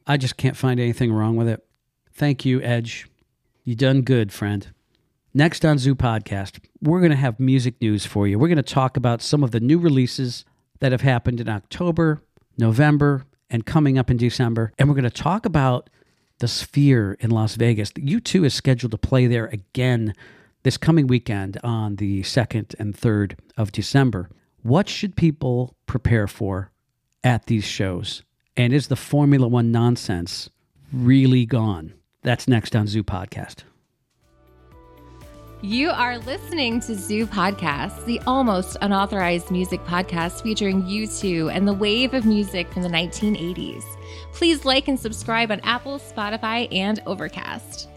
I 0.06 0.16
just 0.16 0.36
can't 0.36 0.56
find 0.56 0.78
anything 0.78 1.12
wrong 1.12 1.36
with 1.36 1.48
it. 1.48 1.64
Thank 2.12 2.44
you, 2.44 2.60
Edge. 2.60 3.08
You 3.64 3.74
done 3.74 4.02
good, 4.02 4.32
friend. 4.32 4.68
Next 5.32 5.64
on 5.64 5.78
Zoo 5.78 5.94
Podcast, 5.94 6.60
we're 6.80 7.00
going 7.00 7.10
to 7.10 7.16
have 7.16 7.40
music 7.40 7.80
news 7.80 8.06
for 8.06 8.28
you. 8.28 8.38
We're 8.38 8.48
going 8.48 8.56
to 8.56 8.62
talk 8.62 8.96
about 8.96 9.22
some 9.22 9.42
of 9.42 9.50
the 9.50 9.60
new 9.60 9.78
releases 9.78 10.44
that 10.80 10.92
have 10.92 11.00
happened 11.00 11.40
in 11.40 11.48
October, 11.48 12.20
November, 12.56 13.24
and 13.50 13.66
coming 13.66 13.98
up 13.98 14.10
in 14.10 14.16
December. 14.16 14.72
And 14.78 14.88
we're 14.88 14.94
going 14.94 15.04
to 15.04 15.10
talk 15.10 15.46
about 15.46 15.90
the 16.38 16.48
Sphere 16.48 17.16
in 17.20 17.30
Las 17.30 17.56
Vegas. 17.56 17.90
U2 17.92 18.44
is 18.44 18.54
scheduled 18.54 18.92
to 18.92 18.98
play 18.98 19.26
there 19.26 19.46
again 19.46 20.14
this 20.62 20.76
coming 20.76 21.06
weekend 21.06 21.58
on 21.64 21.96
the 21.96 22.22
2nd 22.22 22.74
and 22.78 22.94
3rd 22.94 23.38
of 23.56 23.72
December. 23.72 24.30
What 24.62 24.88
should 24.88 25.16
people 25.16 25.76
prepare 25.86 26.26
for 26.26 26.70
at 27.22 27.46
these 27.46 27.64
shows? 27.64 28.22
And 28.56 28.72
is 28.72 28.86
the 28.86 28.94
Formula 28.94 29.48
One 29.48 29.72
nonsense 29.72 30.48
really 30.92 31.44
gone? 31.44 31.92
That's 32.22 32.46
next 32.46 32.76
on 32.76 32.86
Zoo 32.86 33.02
Podcast. 33.02 33.64
You 35.60 35.90
are 35.90 36.18
listening 36.18 36.78
to 36.82 36.94
Zoo 36.94 37.26
Podcast, 37.26 38.04
the 38.04 38.20
almost 38.28 38.76
unauthorized 38.80 39.50
music 39.50 39.80
podcast 39.84 40.42
featuring 40.44 40.84
U2 40.84 41.52
and 41.52 41.66
the 41.66 41.72
wave 41.72 42.14
of 42.14 42.26
music 42.26 42.72
from 42.72 42.82
the 42.82 42.88
1980s. 42.88 43.82
Please 44.32 44.64
like 44.64 44.86
and 44.86 45.00
subscribe 45.00 45.50
on 45.50 45.58
Apple, 45.64 45.98
Spotify, 45.98 46.72
and 46.72 47.02
Overcast. 47.06 47.88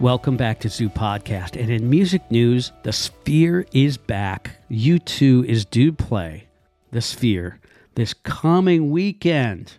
Welcome 0.00 0.36
back 0.36 0.58
to 0.60 0.68
Zoo 0.68 0.88
Podcast. 0.88 1.60
And 1.60 1.70
in 1.70 1.88
music 1.88 2.28
news, 2.28 2.72
The 2.82 2.92
Sphere 2.92 3.66
is 3.72 3.96
back. 3.96 4.56
U2 4.68 5.44
is 5.44 5.64
due 5.64 5.92
play 5.92 6.48
The 6.90 7.00
Sphere 7.00 7.60
this 7.94 8.14
coming 8.14 8.90
weekend. 8.90 9.78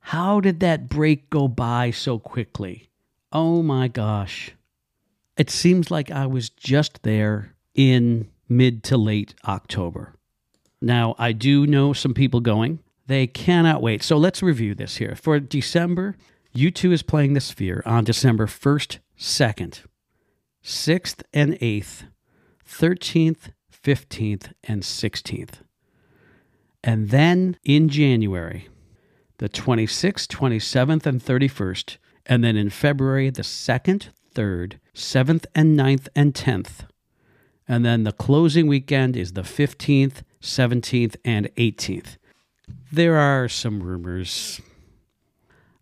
How 0.00 0.40
did 0.40 0.60
that 0.60 0.88
break 0.88 1.30
go 1.30 1.48
by 1.48 1.90
so 1.90 2.18
quickly? 2.18 2.90
Oh 3.32 3.62
my 3.62 3.88
gosh. 3.88 4.52
It 5.36 5.50
seems 5.50 5.90
like 5.90 6.10
I 6.10 6.26
was 6.26 6.50
just 6.50 7.02
there 7.02 7.54
in 7.74 8.28
mid 8.48 8.82
to 8.84 8.96
late 8.96 9.34
October. 9.46 10.14
Now, 10.82 11.14
I 11.18 11.32
do 11.32 11.66
know 11.66 11.92
some 11.92 12.14
people 12.14 12.40
going. 12.40 12.80
They 13.06 13.26
cannot 13.26 13.82
wait. 13.82 14.02
So 14.02 14.16
let's 14.16 14.42
review 14.42 14.74
this 14.74 14.96
here. 14.96 15.14
For 15.14 15.38
December, 15.40 16.16
U2 16.54 16.92
is 16.92 17.02
playing 17.02 17.34
the 17.34 17.40
Sphere 17.40 17.82
on 17.86 18.04
December 18.04 18.46
1st, 18.46 18.98
2nd, 19.18 19.80
6th, 20.64 21.22
and 21.32 21.54
8th, 21.54 22.04
13th, 22.68 23.52
15th, 23.72 24.52
and 24.64 24.82
16th. 24.82 25.54
And 26.82 27.10
then 27.10 27.56
in 27.64 27.88
January, 27.88 28.68
the 29.38 29.48
26th, 29.48 30.26
27th, 30.28 31.06
and 31.06 31.22
31st. 31.22 31.96
And 32.26 32.44
then 32.44 32.56
in 32.56 32.70
February, 32.70 33.30
the 33.30 33.42
2nd, 33.42 34.08
3rd, 34.34 34.78
7th 34.94 35.46
and 35.54 35.78
9th 35.78 36.08
and 36.14 36.34
10th. 36.34 36.86
And 37.66 37.84
then 37.84 38.04
the 38.04 38.12
closing 38.12 38.66
weekend 38.66 39.16
is 39.16 39.32
the 39.32 39.42
15th, 39.42 40.22
17th, 40.42 41.16
and 41.24 41.46
18th. 41.56 42.16
There 42.92 43.16
are 43.16 43.48
some 43.48 43.82
rumors. 43.82 44.60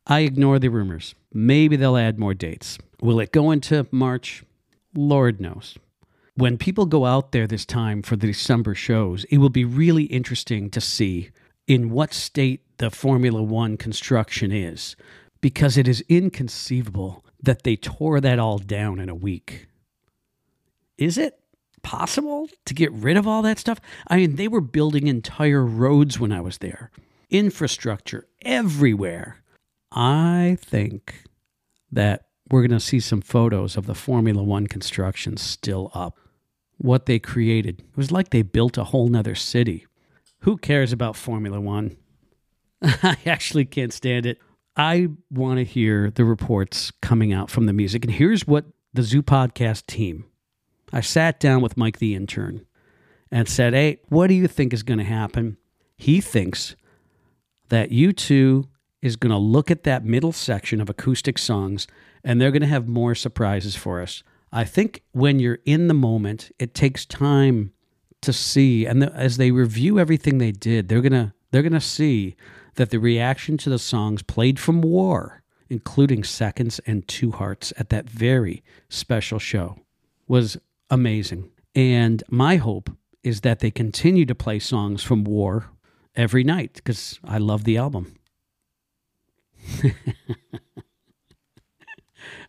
I 0.07 0.20
ignore 0.20 0.59
the 0.59 0.68
rumors. 0.68 1.14
Maybe 1.32 1.76
they'll 1.76 1.96
add 1.96 2.18
more 2.18 2.34
dates. 2.34 2.78
Will 3.01 3.20
it 3.20 3.32
go 3.32 3.51
into 3.51 3.86
March? 3.90 4.44
Lord 4.94 5.40
knows. 5.40 5.76
When 6.39 6.57
people 6.57 6.86
go 6.86 7.05
out 7.05 7.32
there 7.32 7.49
this 7.49 7.66
time 7.66 8.01
for 8.01 8.14
the 8.14 8.28
December 8.28 8.72
shows, 8.72 9.24
it 9.24 9.39
will 9.39 9.51
be 9.51 9.64
really 9.64 10.05
interesting 10.05 10.70
to 10.70 10.80
see 10.80 11.30
in 11.66 11.91
what 11.91 12.14
state 12.14 12.78
the 12.78 12.91
Formula 12.93 13.43
One 13.43 13.76
construction 13.76 14.53
is, 14.53 14.95
because 15.41 15.76
it 15.76 15.89
is 15.89 16.05
inconceivable 16.09 17.24
that 17.43 17.64
they 17.64 17.74
tore 17.74 18.20
that 18.20 18.39
all 18.39 18.59
down 18.59 19.01
in 19.01 19.09
a 19.09 19.16
week. 19.16 19.66
Is 20.97 21.18
it 21.18 21.41
possible 21.82 22.49
to 22.66 22.72
get 22.72 22.93
rid 22.93 23.16
of 23.16 23.26
all 23.26 23.43
that 23.43 23.59
stuff? 23.59 23.80
I 24.07 24.18
mean, 24.18 24.36
they 24.36 24.47
were 24.47 24.61
building 24.61 25.09
entire 25.09 25.66
roads 25.66 26.20
when 26.20 26.30
I 26.30 26.41
was 26.41 26.59
there, 26.59 26.93
infrastructure 27.30 28.28
everywhere. 28.43 29.43
I 29.91 30.57
think 30.61 31.24
that 31.91 32.26
we're 32.49 32.62
going 32.62 32.78
to 32.78 32.86
see 32.86 33.01
some 33.01 33.22
photos 33.22 33.76
of 33.76 33.86
the 33.86 33.97
Formula 33.97 34.41
One 34.41 34.68
construction 34.68 35.36
still 35.36 35.91
up. 35.93 36.16
What 36.79 37.07
they 37.07 37.18
created. 37.18 37.81
It 37.81 37.97
was 37.97 38.11
like 38.11 38.31
they 38.31 38.43
built 38.43 38.79
a 38.79 38.85
whole 38.85 39.09
nother 39.09 39.35
city. 39.35 39.87
Who 40.41 40.57
cares 40.57 40.93
about 40.93 41.16
Formula 41.16 41.61
One? 41.61 41.97
I 42.83 43.16
actually 43.26 43.64
can't 43.64 43.93
stand 43.93 44.26
it. 44.26 44.39
I 44.76 45.09
want 45.31 45.59
to 45.59 45.64
hear 45.64 46.11
the 46.11 46.24
reports 46.24 46.93
coming 47.03 47.33
out 47.33 47.51
from 47.51 47.66
the 47.66 47.72
music. 47.72 48.05
And 48.05 48.14
here's 48.14 48.47
what 48.47 48.66
the 48.95 49.03
Zoo 49.03 49.22
Podcast 49.22 49.87
team 49.87 50.24
I 50.93 51.01
sat 51.01 51.41
down 51.41 51.61
with 51.61 51.76
Mike 51.76 51.99
the 51.99 52.14
intern 52.14 52.64
and 53.31 53.49
said, 53.49 53.74
Hey, 53.74 54.01
what 54.09 54.29
do 54.29 54.35
you 54.35 54.47
think 54.47 54.72
is 54.72 54.83
going 54.83 54.99
to 54.99 55.05
happen? 55.05 55.57
He 55.97 56.20
thinks 56.20 56.76
that 57.68 57.91
U2 57.91 58.64
is 59.03 59.16
going 59.16 59.33
to 59.33 59.39
look 59.39 59.70
at 59.70 59.85
that 59.85 60.05
middle 60.05 60.33
section 60.33 60.81
of 60.81 60.89
acoustic 60.89 61.39
songs 61.39 61.87
and 62.24 62.41
they're 62.41 62.51
going 62.51 62.62
to 62.62 62.68
have 62.68 62.89
more 62.89 63.14
surprises 63.14 63.76
for 63.76 64.01
us. 64.01 64.22
I 64.53 64.64
think 64.64 65.03
when 65.12 65.38
you're 65.38 65.59
in 65.64 65.88
the 65.88 65.94
moment, 65.94 66.51
it 66.59 66.74
takes 66.74 67.05
time 67.05 67.72
to 68.22 68.32
see 68.32 68.86
and 68.86 69.03
the, 69.03 69.12
as 69.12 69.36
they 69.36 69.51
review 69.51 69.99
everything 69.99 70.38
they 70.38 70.53
did, 70.53 70.88
they're 70.88 71.03
to 71.03 71.32
they're 71.51 71.62
to 71.72 71.80
see 71.80 72.36
that 72.74 72.90
the 72.90 72.99
reaction 72.99 73.57
to 73.59 73.70
the 73.70 73.78
songs 73.78 74.22
played 74.22 74.59
from 74.59 74.82
War, 74.82 75.42
including 75.68 76.24
Seconds 76.24 76.78
and 76.86 77.07
Two 77.09 77.32
Hearts 77.32 77.72
at 77.76 77.88
that 77.90 78.09
very 78.09 78.62
special 78.88 79.38
show, 79.38 79.78
was 80.26 80.59
amazing. 80.90 81.51
And 81.74 82.22
my 82.28 82.57
hope 82.57 82.90
is 83.22 83.40
that 83.42 83.61
they 83.61 83.70
continue 83.70 84.26
to 84.26 84.34
play 84.34 84.59
songs 84.59 85.03
from 85.03 85.24
War 85.24 85.70
every 86.14 86.44
night 86.44 86.74
because 86.74 87.18
I 87.24 87.38
love 87.38 87.64
the 87.64 87.76
album. 87.76 88.14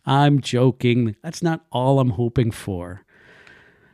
I'm 0.05 0.41
joking. 0.41 1.15
That's 1.21 1.43
not 1.43 1.65
all 1.71 1.99
I'm 1.99 2.11
hoping 2.11 2.51
for. 2.51 3.05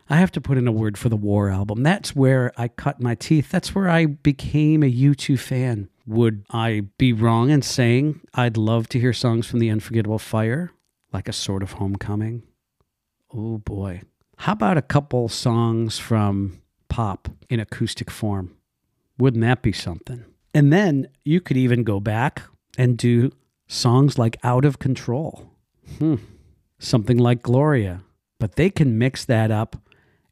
I 0.10 0.18
have 0.18 0.32
to 0.34 0.42
put 0.42 0.58
in 0.58 0.68
a 0.68 0.72
word 0.72 0.98
for 0.98 1.10
the 1.10 1.16
War 1.16 1.50
album. 1.50 1.82
That's 1.82 2.16
where 2.16 2.52
I 2.58 2.68
cut 2.68 3.02
my 3.02 3.16
teeth. 3.16 3.50
That's 3.50 3.74
where 3.74 3.90
I 3.90 4.06
became 4.06 4.84
a 4.84 4.92
U2 4.92 5.40
fan. 5.40 5.90
Would 6.06 6.46
I 6.52 6.84
be 7.00 7.12
wrong 7.12 7.50
in 7.50 7.64
saying 7.64 8.22
I'd 8.36 8.58
love 8.58 8.88
to 8.90 9.00
hear 9.00 9.14
songs 9.14 9.48
from 9.48 9.60
The 9.60 9.72
Unforgettable 9.72 10.20
Fire, 10.20 10.72
like 11.12 11.28
a 11.28 11.34
sort 11.34 11.64
of 11.64 11.74
homecoming? 11.74 12.44
Oh 13.34 13.58
boy. 13.58 14.04
How 14.38 14.54
about 14.54 14.78
a 14.78 14.84
couple 14.84 15.28
songs 15.28 15.98
from 15.98 16.62
pop 16.88 17.28
in 17.50 17.60
acoustic 17.60 18.12
form? 18.12 18.56
Wouldn't 19.18 19.42
that 19.42 19.64
be 19.64 19.72
something? 19.72 20.26
And 20.54 20.72
then 20.72 21.08
you 21.24 21.42
could 21.42 21.58
even 21.58 21.84
go 21.84 22.00
back 22.00 22.44
and 22.78 22.98
do 22.98 23.32
songs 23.68 24.20
like 24.20 24.38
Out 24.44 24.66
of 24.66 24.78
Control. 24.78 25.55
Hmm. 26.00 26.16
Something 26.80 27.18
like 27.18 27.42
Gloria. 27.42 28.04
But 28.40 28.56
they 28.56 28.70
can 28.70 28.98
mix 28.98 29.26
that 29.26 29.52
up. 29.52 29.78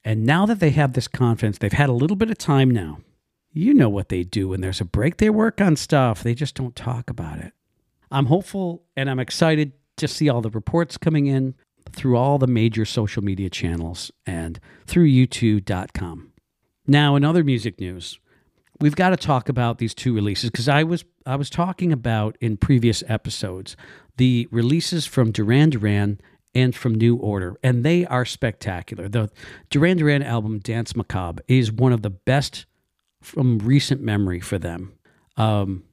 And 0.03 0.25
now 0.25 0.45
that 0.45 0.59
they 0.59 0.71
have 0.71 0.93
this 0.93 1.07
confidence, 1.07 1.57
they've 1.57 1.71
had 1.71 1.89
a 1.89 1.93
little 1.93 2.17
bit 2.17 2.29
of 2.29 2.37
time 2.37 2.69
now 2.69 2.99
you 3.53 3.73
know 3.73 3.89
what 3.89 4.09
they 4.09 4.23
do 4.23 4.49
when 4.49 4.61
there's 4.61 4.81
a 4.81 4.85
break. 4.85 5.17
They 5.17 5.29
work 5.29 5.61
on 5.61 5.75
stuff, 5.75 6.23
they 6.23 6.33
just 6.33 6.55
don't 6.55 6.75
talk 6.75 7.09
about 7.09 7.39
it. 7.39 7.53
I'm 8.11 8.25
hopeful 8.25 8.83
and 8.97 9.09
I'm 9.09 9.19
excited 9.19 9.73
to 9.97 10.07
see 10.07 10.27
all 10.27 10.41
the 10.41 10.49
reports 10.49 10.97
coming 10.97 11.27
in 11.27 11.53
through 11.91 12.17
all 12.17 12.39
the 12.39 12.47
major 12.47 12.85
social 12.85 13.23
media 13.23 13.49
channels 13.49 14.11
and 14.25 14.59
through 14.87 15.07
u2.com. 15.07 16.31
Now, 16.87 17.15
in 17.15 17.23
other 17.23 17.43
music 17.43 17.79
news, 17.79 18.19
we've 18.79 18.95
got 18.95 19.09
to 19.11 19.17
talk 19.17 19.49
about 19.49 19.77
these 19.77 19.93
two 19.93 20.13
releases 20.13 20.49
because 20.49 20.67
I 20.67 20.83
was 20.83 21.05
I 21.25 21.35
was 21.35 21.49
talking 21.49 21.91
about 21.91 22.37
in 22.41 22.57
previous 22.57 23.03
episodes 23.07 23.75
the 24.17 24.47
releases 24.51 25.05
from 25.05 25.31
Duran 25.31 25.71
Duran 25.71 26.19
and 26.55 26.75
from 26.75 26.93
New 26.95 27.15
Order, 27.15 27.57
and 27.63 27.83
they 27.83 28.05
are 28.05 28.25
spectacular. 28.25 29.09
The 29.09 29.31
Duran 29.69 29.97
Duran 29.97 30.21
album 30.21 30.59
Danse 30.59 30.95
Macabre 30.95 31.41
is 31.47 31.71
one 31.71 31.93
of 31.93 32.03
the 32.03 32.11
best 32.11 32.65
from 33.21 33.59
recent 33.59 34.01
memory 34.01 34.39
for 34.39 34.59
them. 34.59 34.93
Um, 35.37 35.83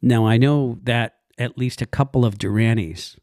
now, 0.00 0.26
I 0.26 0.36
know 0.36 0.78
that 0.82 1.16
at 1.38 1.58
least 1.58 1.82
a 1.82 1.86
couple 1.86 2.24
of 2.24 2.38
Duranies 2.38 3.16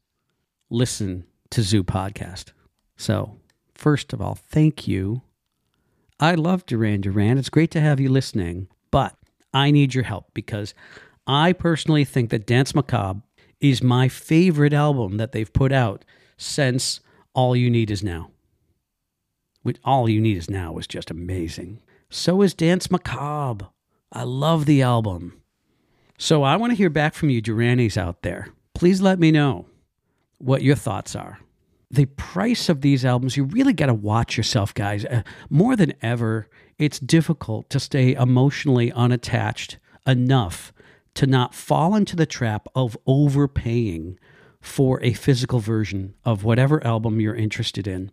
listen 0.69 1.25
to 1.51 1.61
Zoo 1.61 1.83
Podcast. 1.83 2.51
So, 2.97 3.37
first 3.73 4.13
of 4.13 4.21
all, 4.21 4.35
thank 4.35 4.87
you. 4.87 5.21
I 6.19 6.35
love 6.35 6.65
Duran 6.65 7.01
Duran. 7.01 7.37
It's 7.37 7.49
great 7.49 7.71
to 7.71 7.79
have 7.79 7.99
you 7.99 8.09
listening, 8.09 8.67
but 8.91 9.15
I 9.53 9.71
need 9.71 9.93
your 9.93 10.03
help 10.03 10.33
because 10.33 10.73
I 11.25 11.53
personally 11.53 12.03
think 12.03 12.29
that 12.29 12.45
Danse 12.45 12.75
Macabre 12.75 13.21
is 13.61 13.81
my 13.81 14.09
favorite 14.09 14.73
album 14.73 15.17
that 15.17 15.31
they've 15.31 15.51
put 15.51 15.71
out 15.71 16.03
since 16.37 16.99
All 17.33 17.55
You 17.55 17.69
Need 17.69 17.89
Is 17.89 18.03
Now. 18.03 18.31
Which 19.63 19.77
All 19.83 20.09
You 20.09 20.19
Need 20.19 20.37
Is 20.37 20.49
Now 20.49 20.73
was 20.73 20.87
just 20.87 21.09
amazing. 21.09 21.81
So 22.09 22.41
is 22.41 22.53
Danse 22.53 22.91
Macabre. 22.91 23.69
I 24.11 24.23
love 24.23 24.65
the 24.65 24.81
album. 24.81 25.41
So 26.17 26.43
I 26.43 26.57
want 26.57 26.71
to 26.71 26.77
hear 26.77 26.89
back 26.89 27.13
from 27.13 27.29
you, 27.29 27.41
Duranies 27.41 27.95
out 27.95 28.23
there. 28.23 28.49
Please 28.73 29.01
let 29.01 29.19
me 29.19 29.31
know 29.31 29.67
what 30.37 30.63
your 30.63 30.75
thoughts 30.75 31.15
are. 31.15 31.39
The 31.91 32.05
price 32.05 32.69
of 32.69 32.81
these 32.81 33.03
albums, 33.03 33.35
you 33.35 33.45
really 33.45 33.73
got 33.73 33.87
to 33.87 33.93
watch 33.93 34.37
yourself, 34.37 34.73
guys. 34.73 35.05
Uh, 35.05 35.23
more 35.49 35.75
than 35.75 35.93
ever, 36.01 36.47
it's 36.77 36.99
difficult 36.99 37.69
to 37.71 37.79
stay 37.79 38.13
emotionally 38.13 38.91
unattached 38.91 39.79
enough 40.05 40.71
to 41.15 41.25
not 41.25 41.55
fall 41.55 41.95
into 41.95 42.15
the 42.15 42.25
trap 42.25 42.67
of 42.75 42.97
overpaying 43.07 44.19
for 44.61 45.01
a 45.03 45.13
physical 45.13 45.59
version 45.59 46.13
of 46.23 46.43
whatever 46.43 46.85
album 46.85 47.19
you're 47.19 47.35
interested 47.35 47.87
in. 47.87 48.11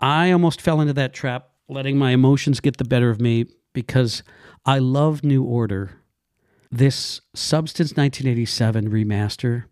I 0.00 0.30
almost 0.30 0.60
fell 0.60 0.80
into 0.80 0.92
that 0.94 1.14
trap, 1.14 1.50
letting 1.68 1.98
my 1.98 2.12
emotions 2.12 2.60
get 2.60 2.76
the 2.76 2.84
better 2.84 3.10
of 3.10 3.20
me 3.20 3.46
because 3.72 4.22
I 4.64 4.78
love 4.78 5.24
New 5.24 5.42
Order. 5.42 6.02
This 6.70 7.20
Substance 7.34 7.96
1987 7.96 8.90
remaster, 8.90 9.64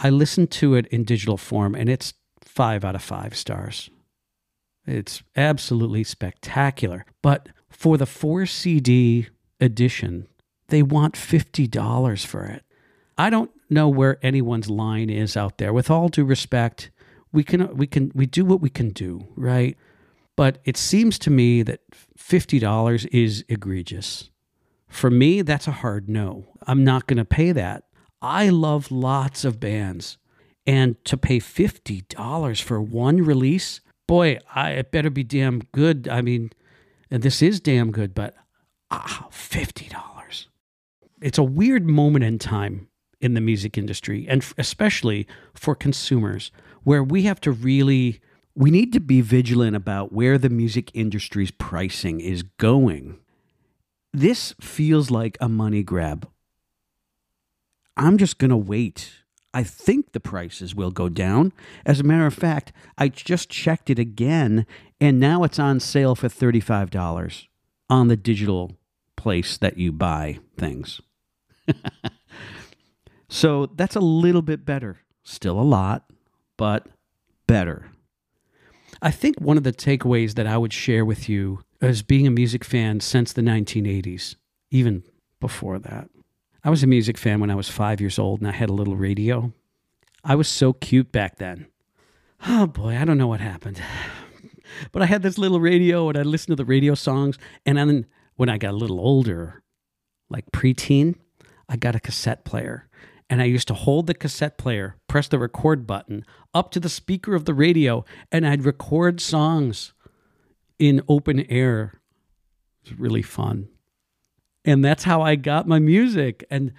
I 0.00 0.10
listened 0.10 0.50
to 0.52 0.74
it 0.74 0.86
in 0.86 1.04
digital 1.04 1.36
form 1.36 1.74
and 1.74 1.88
it's 1.88 2.14
five 2.58 2.84
out 2.84 2.96
of 2.96 3.02
five 3.02 3.36
stars. 3.36 3.88
It's 4.84 5.22
absolutely 5.36 6.02
spectacular. 6.02 7.04
But 7.22 7.50
for 7.70 7.96
the 7.96 8.04
4 8.04 8.46
CD 8.46 9.28
edition, 9.60 10.26
they 10.66 10.82
want 10.82 11.14
$50 11.14 12.26
for 12.26 12.46
it. 12.46 12.64
I 13.16 13.30
don't 13.30 13.52
know 13.70 13.88
where 13.88 14.18
anyone's 14.24 14.68
line 14.68 15.08
is 15.08 15.36
out 15.36 15.58
there. 15.58 15.72
With 15.72 15.88
all 15.88 16.08
due 16.08 16.24
respect, 16.24 16.90
we 17.32 17.44
can 17.44 17.76
we 17.76 17.86
can 17.86 18.10
we 18.12 18.26
do 18.26 18.44
what 18.44 18.60
we 18.60 18.70
can 18.70 18.90
do, 18.90 19.28
right? 19.36 19.76
But 20.34 20.58
it 20.64 20.76
seems 20.76 21.16
to 21.20 21.30
me 21.30 21.62
that 21.62 21.82
$50 22.18 23.08
is 23.12 23.44
egregious. 23.48 24.30
For 24.88 25.10
me, 25.10 25.42
that's 25.42 25.68
a 25.68 25.78
hard 25.82 26.08
no. 26.08 26.46
I'm 26.66 26.82
not 26.82 27.06
going 27.06 27.18
to 27.18 27.24
pay 27.24 27.52
that. 27.52 27.84
I 28.20 28.48
love 28.48 28.90
lots 28.90 29.44
of 29.44 29.60
bands. 29.60 30.18
And 30.68 31.02
to 31.06 31.16
pay 31.16 31.38
$50 31.38 32.60
for 32.60 32.78
one 32.78 33.22
release, 33.22 33.80
boy, 34.06 34.38
I, 34.54 34.72
it 34.72 34.90
better 34.90 35.08
be 35.08 35.24
damn 35.24 35.60
good. 35.72 36.06
I 36.10 36.20
mean, 36.20 36.52
and 37.10 37.22
this 37.22 37.40
is 37.40 37.58
damn 37.58 37.90
good, 37.90 38.14
but 38.14 38.34
ah, 38.90 39.28
$50. 39.32 40.46
It's 41.22 41.38
a 41.38 41.42
weird 41.42 41.86
moment 41.86 42.26
in 42.26 42.38
time 42.38 42.88
in 43.18 43.32
the 43.32 43.40
music 43.40 43.78
industry, 43.78 44.26
and 44.28 44.44
especially 44.58 45.26
for 45.54 45.74
consumers, 45.74 46.52
where 46.84 47.02
we 47.02 47.22
have 47.22 47.40
to 47.40 47.50
really 47.50 48.20
we 48.54 48.70
need 48.70 48.92
to 48.92 49.00
be 49.00 49.22
vigilant 49.22 49.74
about 49.74 50.12
where 50.12 50.36
the 50.36 50.50
music 50.50 50.90
industry's 50.92 51.52
pricing 51.52 52.20
is 52.20 52.42
going. 52.42 53.18
This 54.12 54.54
feels 54.60 55.10
like 55.10 55.38
a 55.40 55.48
money 55.48 55.82
grab. 55.82 56.28
I'm 57.96 58.18
just 58.18 58.36
going 58.36 58.50
to 58.50 58.56
wait. 58.56 59.17
I 59.54 59.62
think 59.62 60.12
the 60.12 60.20
prices 60.20 60.74
will 60.74 60.90
go 60.90 61.08
down. 61.08 61.52
As 61.86 62.00
a 62.00 62.04
matter 62.04 62.26
of 62.26 62.34
fact, 62.34 62.72
I 62.96 63.08
just 63.08 63.48
checked 63.48 63.88
it 63.90 63.98
again, 63.98 64.66
and 65.00 65.18
now 65.18 65.42
it's 65.42 65.58
on 65.58 65.80
sale 65.80 66.14
for 66.14 66.28
$35 66.28 67.46
on 67.88 68.08
the 68.08 68.16
digital 68.16 68.76
place 69.16 69.56
that 69.58 69.78
you 69.78 69.90
buy 69.90 70.38
things. 70.56 71.00
so 73.28 73.66
that's 73.66 73.96
a 73.96 74.00
little 74.00 74.42
bit 74.42 74.64
better. 74.64 74.98
Still 75.24 75.58
a 75.58 75.62
lot, 75.62 76.10
but 76.56 76.86
better. 77.46 77.90
I 79.00 79.10
think 79.10 79.40
one 79.40 79.56
of 79.56 79.64
the 79.64 79.72
takeaways 79.72 80.34
that 80.34 80.46
I 80.46 80.58
would 80.58 80.72
share 80.72 81.04
with 81.04 81.28
you 81.28 81.60
as 81.80 82.02
being 82.02 82.26
a 82.26 82.30
music 82.30 82.64
fan 82.64 83.00
since 83.00 83.32
the 83.32 83.42
1980s, 83.42 84.36
even 84.70 85.04
before 85.40 85.78
that. 85.78 86.10
I 86.64 86.70
was 86.70 86.82
a 86.82 86.86
music 86.86 87.16
fan 87.16 87.40
when 87.40 87.50
I 87.50 87.54
was 87.54 87.68
five 87.68 88.00
years 88.00 88.18
old 88.18 88.40
and 88.40 88.48
I 88.48 88.52
had 88.52 88.68
a 88.68 88.74
little 88.74 88.96
radio. 88.96 89.52
I 90.24 90.34
was 90.34 90.48
so 90.48 90.72
cute 90.72 91.12
back 91.12 91.36
then. 91.36 91.66
Oh 92.46 92.66
boy, 92.66 92.96
I 92.96 93.04
don't 93.04 93.18
know 93.18 93.28
what 93.28 93.40
happened. 93.40 93.80
But 94.92 95.00
I 95.00 95.06
had 95.06 95.22
this 95.22 95.38
little 95.38 95.60
radio 95.60 96.10
and 96.10 96.18
I 96.18 96.22
listened 96.22 96.52
to 96.52 96.62
the 96.62 96.68
radio 96.68 96.94
songs. 96.94 97.38
And 97.64 97.78
then 97.78 98.04
when 98.36 98.50
I 98.50 98.58
got 98.58 98.74
a 98.74 98.76
little 98.76 99.00
older, 99.00 99.62
like 100.28 100.52
preteen, 100.52 101.14
I 101.70 101.76
got 101.76 101.96
a 101.96 102.00
cassette 102.00 102.44
player 102.44 102.88
and 103.30 103.42
I 103.42 103.46
used 103.46 103.68
to 103.68 103.74
hold 103.74 104.06
the 104.06 104.14
cassette 104.14 104.58
player, 104.58 104.96
press 105.06 105.28
the 105.28 105.38
record 105.38 105.86
button 105.86 106.24
up 106.54 106.70
to 106.72 106.80
the 106.80 106.88
speaker 106.88 107.34
of 107.34 107.44
the 107.44 107.54
radio, 107.54 108.04
and 108.32 108.46
I'd 108.46 108.64
record 108.64 109.20
songs 109.20 109.92
in 110.78 111.02
open 111.08 111.40
air. 111.50 112.00
It 112.84 112.90
was 112.90 112.98
really 112.98 113.22
fun. 113.22 113.68
And 114.68 114.84
that's 114.84 115.04
how 115.04 115.22
I 115.22 115.34
got 115.36 115.66
my 115.66 115.78
music. 115.78 116.44
And 116.50 116.72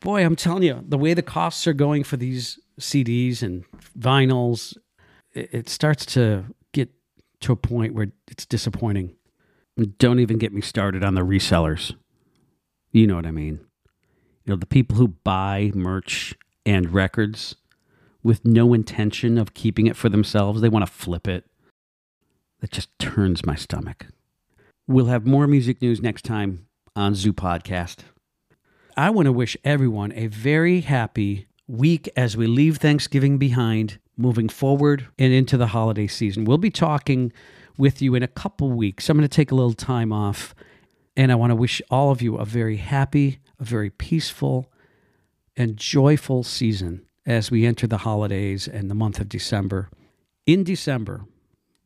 boy, 0.00 0.24
I'm 0.24 0.34
telling 0.34 0.62
you, 0.62 0.82
the 0.86 0.96
way 0.96 1.12
the 1.12 1.22
costs 1.22 1.66
are 1.66 1.74
going 1.74 2.04
for 2.04 2.16
these 2.16 2.58
CDs 2.80 3.42
and 3.42 3.64
vinyls, 3.98 4.76
it, 5.34 5.68
starts 5.68 6.06
to 6.06 6.46
get 6.72 6.90
to 7.40 7.52
a 7.52 7.56
point 7.56 7.92
where 7.92 8.08
it's 8.28 8.46
disappointing. 8.46 9.14
Don't 9.98 10.20
even 10.20 10.38
get 10.38 10.54
me 10.54 10.62
started 10.62 11.04
on 11.04 11.14
the 11.14 11.20
resellers. 11.20 11.94
You 12.92 13.06
know 13.06 13.16
what 13.16 13.26
I 13.26 13.30
mean 13.30 13.60
you 14.46 14.52
know, 14.52 14.56
the 14.56 14.66
people 14.66 14.96
who 14.96 15.08
buy 15.08 15.72
merch 15.74 16.34
and 16.64 16.94
records 16.94 17.56
with 18.22 18.44
no 18.44 18.72
intention 18.72 19.38
of 19.38 19.54
keeping 19.54 19.86
it 19.86 19.96
for 19.96 20.08
themselves, 20.08 20.60
they 20.60 20.68
want 20.68 20.86
to 20.86 20.92
flip 20.92 21.28
it. 21.28 21.44
That 22.60 22.70
just 22.70 22.96
turns 22.98 23.44
my 23.44 23.54
stomach. 23.54 24.06
We'll 24.88 25.06
have 25.06 25.26
more 25.26 25.46
music 25.46 25.82
news 25.82 26.00
next 26.00 26.24
time 26.24 26.66
on 26.96 27.14
Zoo 27.14 27.32
Podcast. 27.32 27.98
I 28.96 29.10
want 29.10 29.26
to 29.26 29.32
wish 29.32 29.56
everyone 29.62 30.12
a 30.12 30.26
very 30.26 30.80
happy 30.80 31.46
week 31.68 32.08
as 32.16 32.36
we 32.36 32.46
leave 32.46 32.78
Thanksgiving 32.78 33.36
behind, 33.36 33.98
moving 34.16 34.48
forward 34.48 35.06
and 35.18 35.32
into 35.32 35.58
the 35.58 35.68
holiday 35.68 36.06
season. 36.06 36.46
We'll 36.46 36.56
be 36.56 36.70
talking 36.70 37.32
with 37.76 38.00
you 38.00 38.14
in 38.14 38.22
a 38.22 38.28
couple 38.28 38.72
weeks. 38.72 39.10
I'm 39.10 39.18
going 39.18 39.28
to 39.28 39.34
take 39.34 39.50
a 39.50 39.54
little 39.54 39.74
time 39.74 40.12
off, 40.12 40.54
and 41.16 41.30
I 41.30 41.34
want 41.34 41.50
to 41.50 41.56
wish 41.56 41.82
all 41.90 42.10
of 42.10 42.22
you 42.22 42.36
a 42.36 42.46
very 42.46 42.78
happy, 42.78 43.40
a 43.60 43.64
very 43.64 43.90
peaceful 43.90 44.72
and 45.56 45.76
joyful 45.76 46.42
season 46.42 47.04
as 47.26 47.50
we 47.50 47.66
enter 47.66 47.86
the 47.86 47.98
holidays 47.98 48.66
and 48.66 48.90
the 48.90 48.94
month 48.94 49.20
of 49.20 49.28
December. 49.28 49.90
In 50.46 50.64
December, 50.64 51.26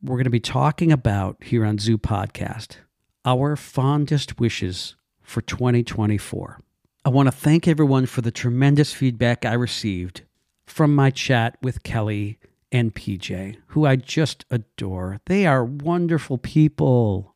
we're 0.01 0.15
going 0.15 0.23
to 0.23 0.29
be 0.29 0.39
talking 0.39 0.91
about 0.91 1.43
here 1.43 1.65
on 1.65 1.77
Zoo 1.77 1.97
Podcast 1.97 2.77
our 3.23 3.55
fondest 3.55 4.39
wishes 4.39 4.95
for 5.31 5.41
2024. 5.41 6.61
I 7.03 7.09
want 7.09 7.27
to 7.27 7.31
thank 7.31 7.67
everyone 7.67 8.05
for 8.05 8.21
the 8.21 8.31
tremendous 8.31 8.93
feedback 8.93 9.45
I 9.45 9.53
received 9.53 10.21
from 10.65 10.93
my 10.93 11.09
chat 11.09 11.57
with 11.61 11.83
Kelly 11.83 12.37
and 12.71 12.93
PJ, 12.93 13.57
who 13.67 13.85
I 13.85 13.95
just 13.95 14.45
adore. 14.51 15.19
They 15.25 15.47
are 15.47 15.65
wonderful 15.65 16.37
people. 16.37 17.35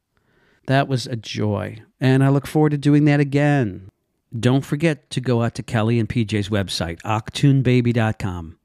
That 0.68 0.88
was 0.88 1.08
a 1.08 1.16
joy, 1.16 1.82
and 2.00 2.24
I 2.24 2.30
look 2.30 2.46
forward 2.46 2.72
to 2.72 2.78
doing 2.78 3.06
that 3.06 3.20
again. 3.20 3.90
Don't 4.38 4.66
forget 4.66 5.10
to 5.12 5.22
go 5.22 5.42
out 5.42 5.56
to 5.56 5.64
Kelly 5.64 5.98
and 6.00 6.10
PJ's 6.10 6.50
website, 6.50 7.02
achtunebaby.com, 7.04 8.58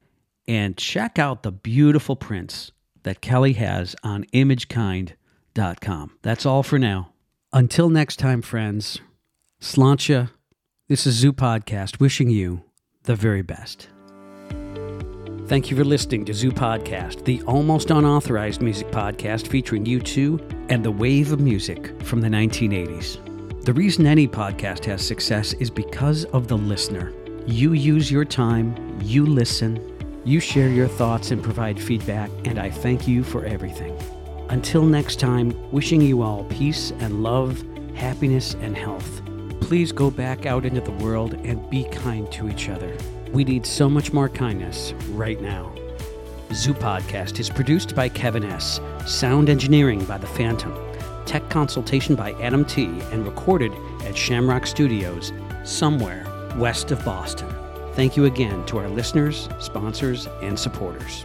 and 0.48 0.76
check 0.76 1.18
out 1.18 1.42
the 1.42 1.52
beautiful 1.52 2.16
prints 2.16 2.72
that 3.04 3.20
Kelly 3.20 3.52
has 3.54 3.94
on 4.02 4.24
imagekind.com. 4.32 6.18
That's 6.22 6.46
all 6.46 6.62
for 6.62 6.78
now. 6.78 7.12
Until 7.52 7.88
next 7.88 8.16
time, 8.16 8.42
friends, 8.42 9.00
Sláinte, 9.62 10.30
this 10.88 11.06
is 11.06 11.16
Zoo 11.16 11.34
Podcast 11.34 12.00
wishing 12.00 12.30
you 12.30 12.64
the 13.02 13.14
very 13.14 13.42
best. 13.42 13.90
Thank 15.48 15.70
you 15.70 15.76
for 15.76 15.84
listening 15.84 16.24
to 16.24 16.32
Zoo 16.32 16.50
Podcast, 16.50 17.26
the 17.26 17.42
almost 17.42 17.90
unauthorized 17.90 18.62
music 18.62 18.90
podcast 18.90 19.48
featuring 19.48 19.84
U2 19.84 20.70
and 20.70 20.82
the 20.82 20.90
wave 20.90 21.30
of 21.30 21.40
music 21.40 21.92
from 22.04 22.22
the 22.22 22.28
1980s. 22.28 23.62
The 23.66 23.74
reason 23.74 24.06
any 24.06 24.26
podcast 24.26 24.86
has 24.86 25.06
success 25.06 25.52
is 25.52 25.68
because 25.68 26.24
of 26.26 26.48
the 26.48 26.56
listener. 26.56 27.12
You 27.46 27.74
use 27.74 28.10
your 28.10 28.24
time, 28.24 28.98
you 29.02 29.26
listen, 29.26 30.22
you 30.24 30.40
share 30.40 30.70
your 30.70 30.88
thoughts 30.88 31.32
and 31.32 31.42
provide 31.42 31.78
feedback, 31.78 32.30
and 32.46 32.58
I 32.58 32.70
thank 32.70 33.06
you 33.06 33.22
for 33.22 33.44
everything. 33.44 33.94
Until 34.48 34.84
next 34.84 35.20
time, 35.20 35.70
wishing 35.70 36.00
you 36.00 36.22
all 36.22 36.44
peace 36.44 36.92
and 37.00 37.22
love, 37.22 37.62
happiness 37.94 38.54
and 38.62 38.74
health. 38.74 39.20
Please 39.60 39.92
go 39.92 40.10
back 40.10 40.46
out 40.46 40.64
into 40.64 40.80
the 40.80 40.90
world 40.92 41.34
and 41.44 41.68
be 41.70 41.84
kind 41.84 42.30
to 42.32 42.48
each 42.48 42.68
other. 42.68 42.96
We 43.30 43.44
need 43.44 43.64
so 43.64 43.88
much 43.88 44.12
more 44.12 44.28
kindness 44.28 44.92
right 45.10 45.40
now. 45.40 45.72
Zoo 46.52 46.74
Podcast 46.74 47.38
is 47.38 47.48
produced 47.48 47.94
by 47.94 48.08
Kevin 48.08 48.44
S., 48.44 48.80
sound 49.06 49.48
engineering 49.48 50.04
by 50.04 50.18
The 50.18 50.26
Phantom 50.26 50.74
tech 51.30 51.48
consultation 51.48 52.16
by 52.16 52.32
Adam 52.42 52.64
T., 52.64 52.86
and 53.12 53.24
recorded 53.24 53.72
at 54.04 54.16
Shamrock 54.16 54.66
Studios, 54.66 55.32
somewhere 55.62 56.26
west 56.56 56.90
of 56.90 57.04
Boston. 57.04 57.48
Thank 57.94 58.16
you 58.16 58.24
again 58.24 58.66
to 58.66 58.78
our 58.78 58.88
listeners, 58.88 59.48
sponsors, 59.60 60.26
and 60.42 60.58
supporters. 60.58 61.24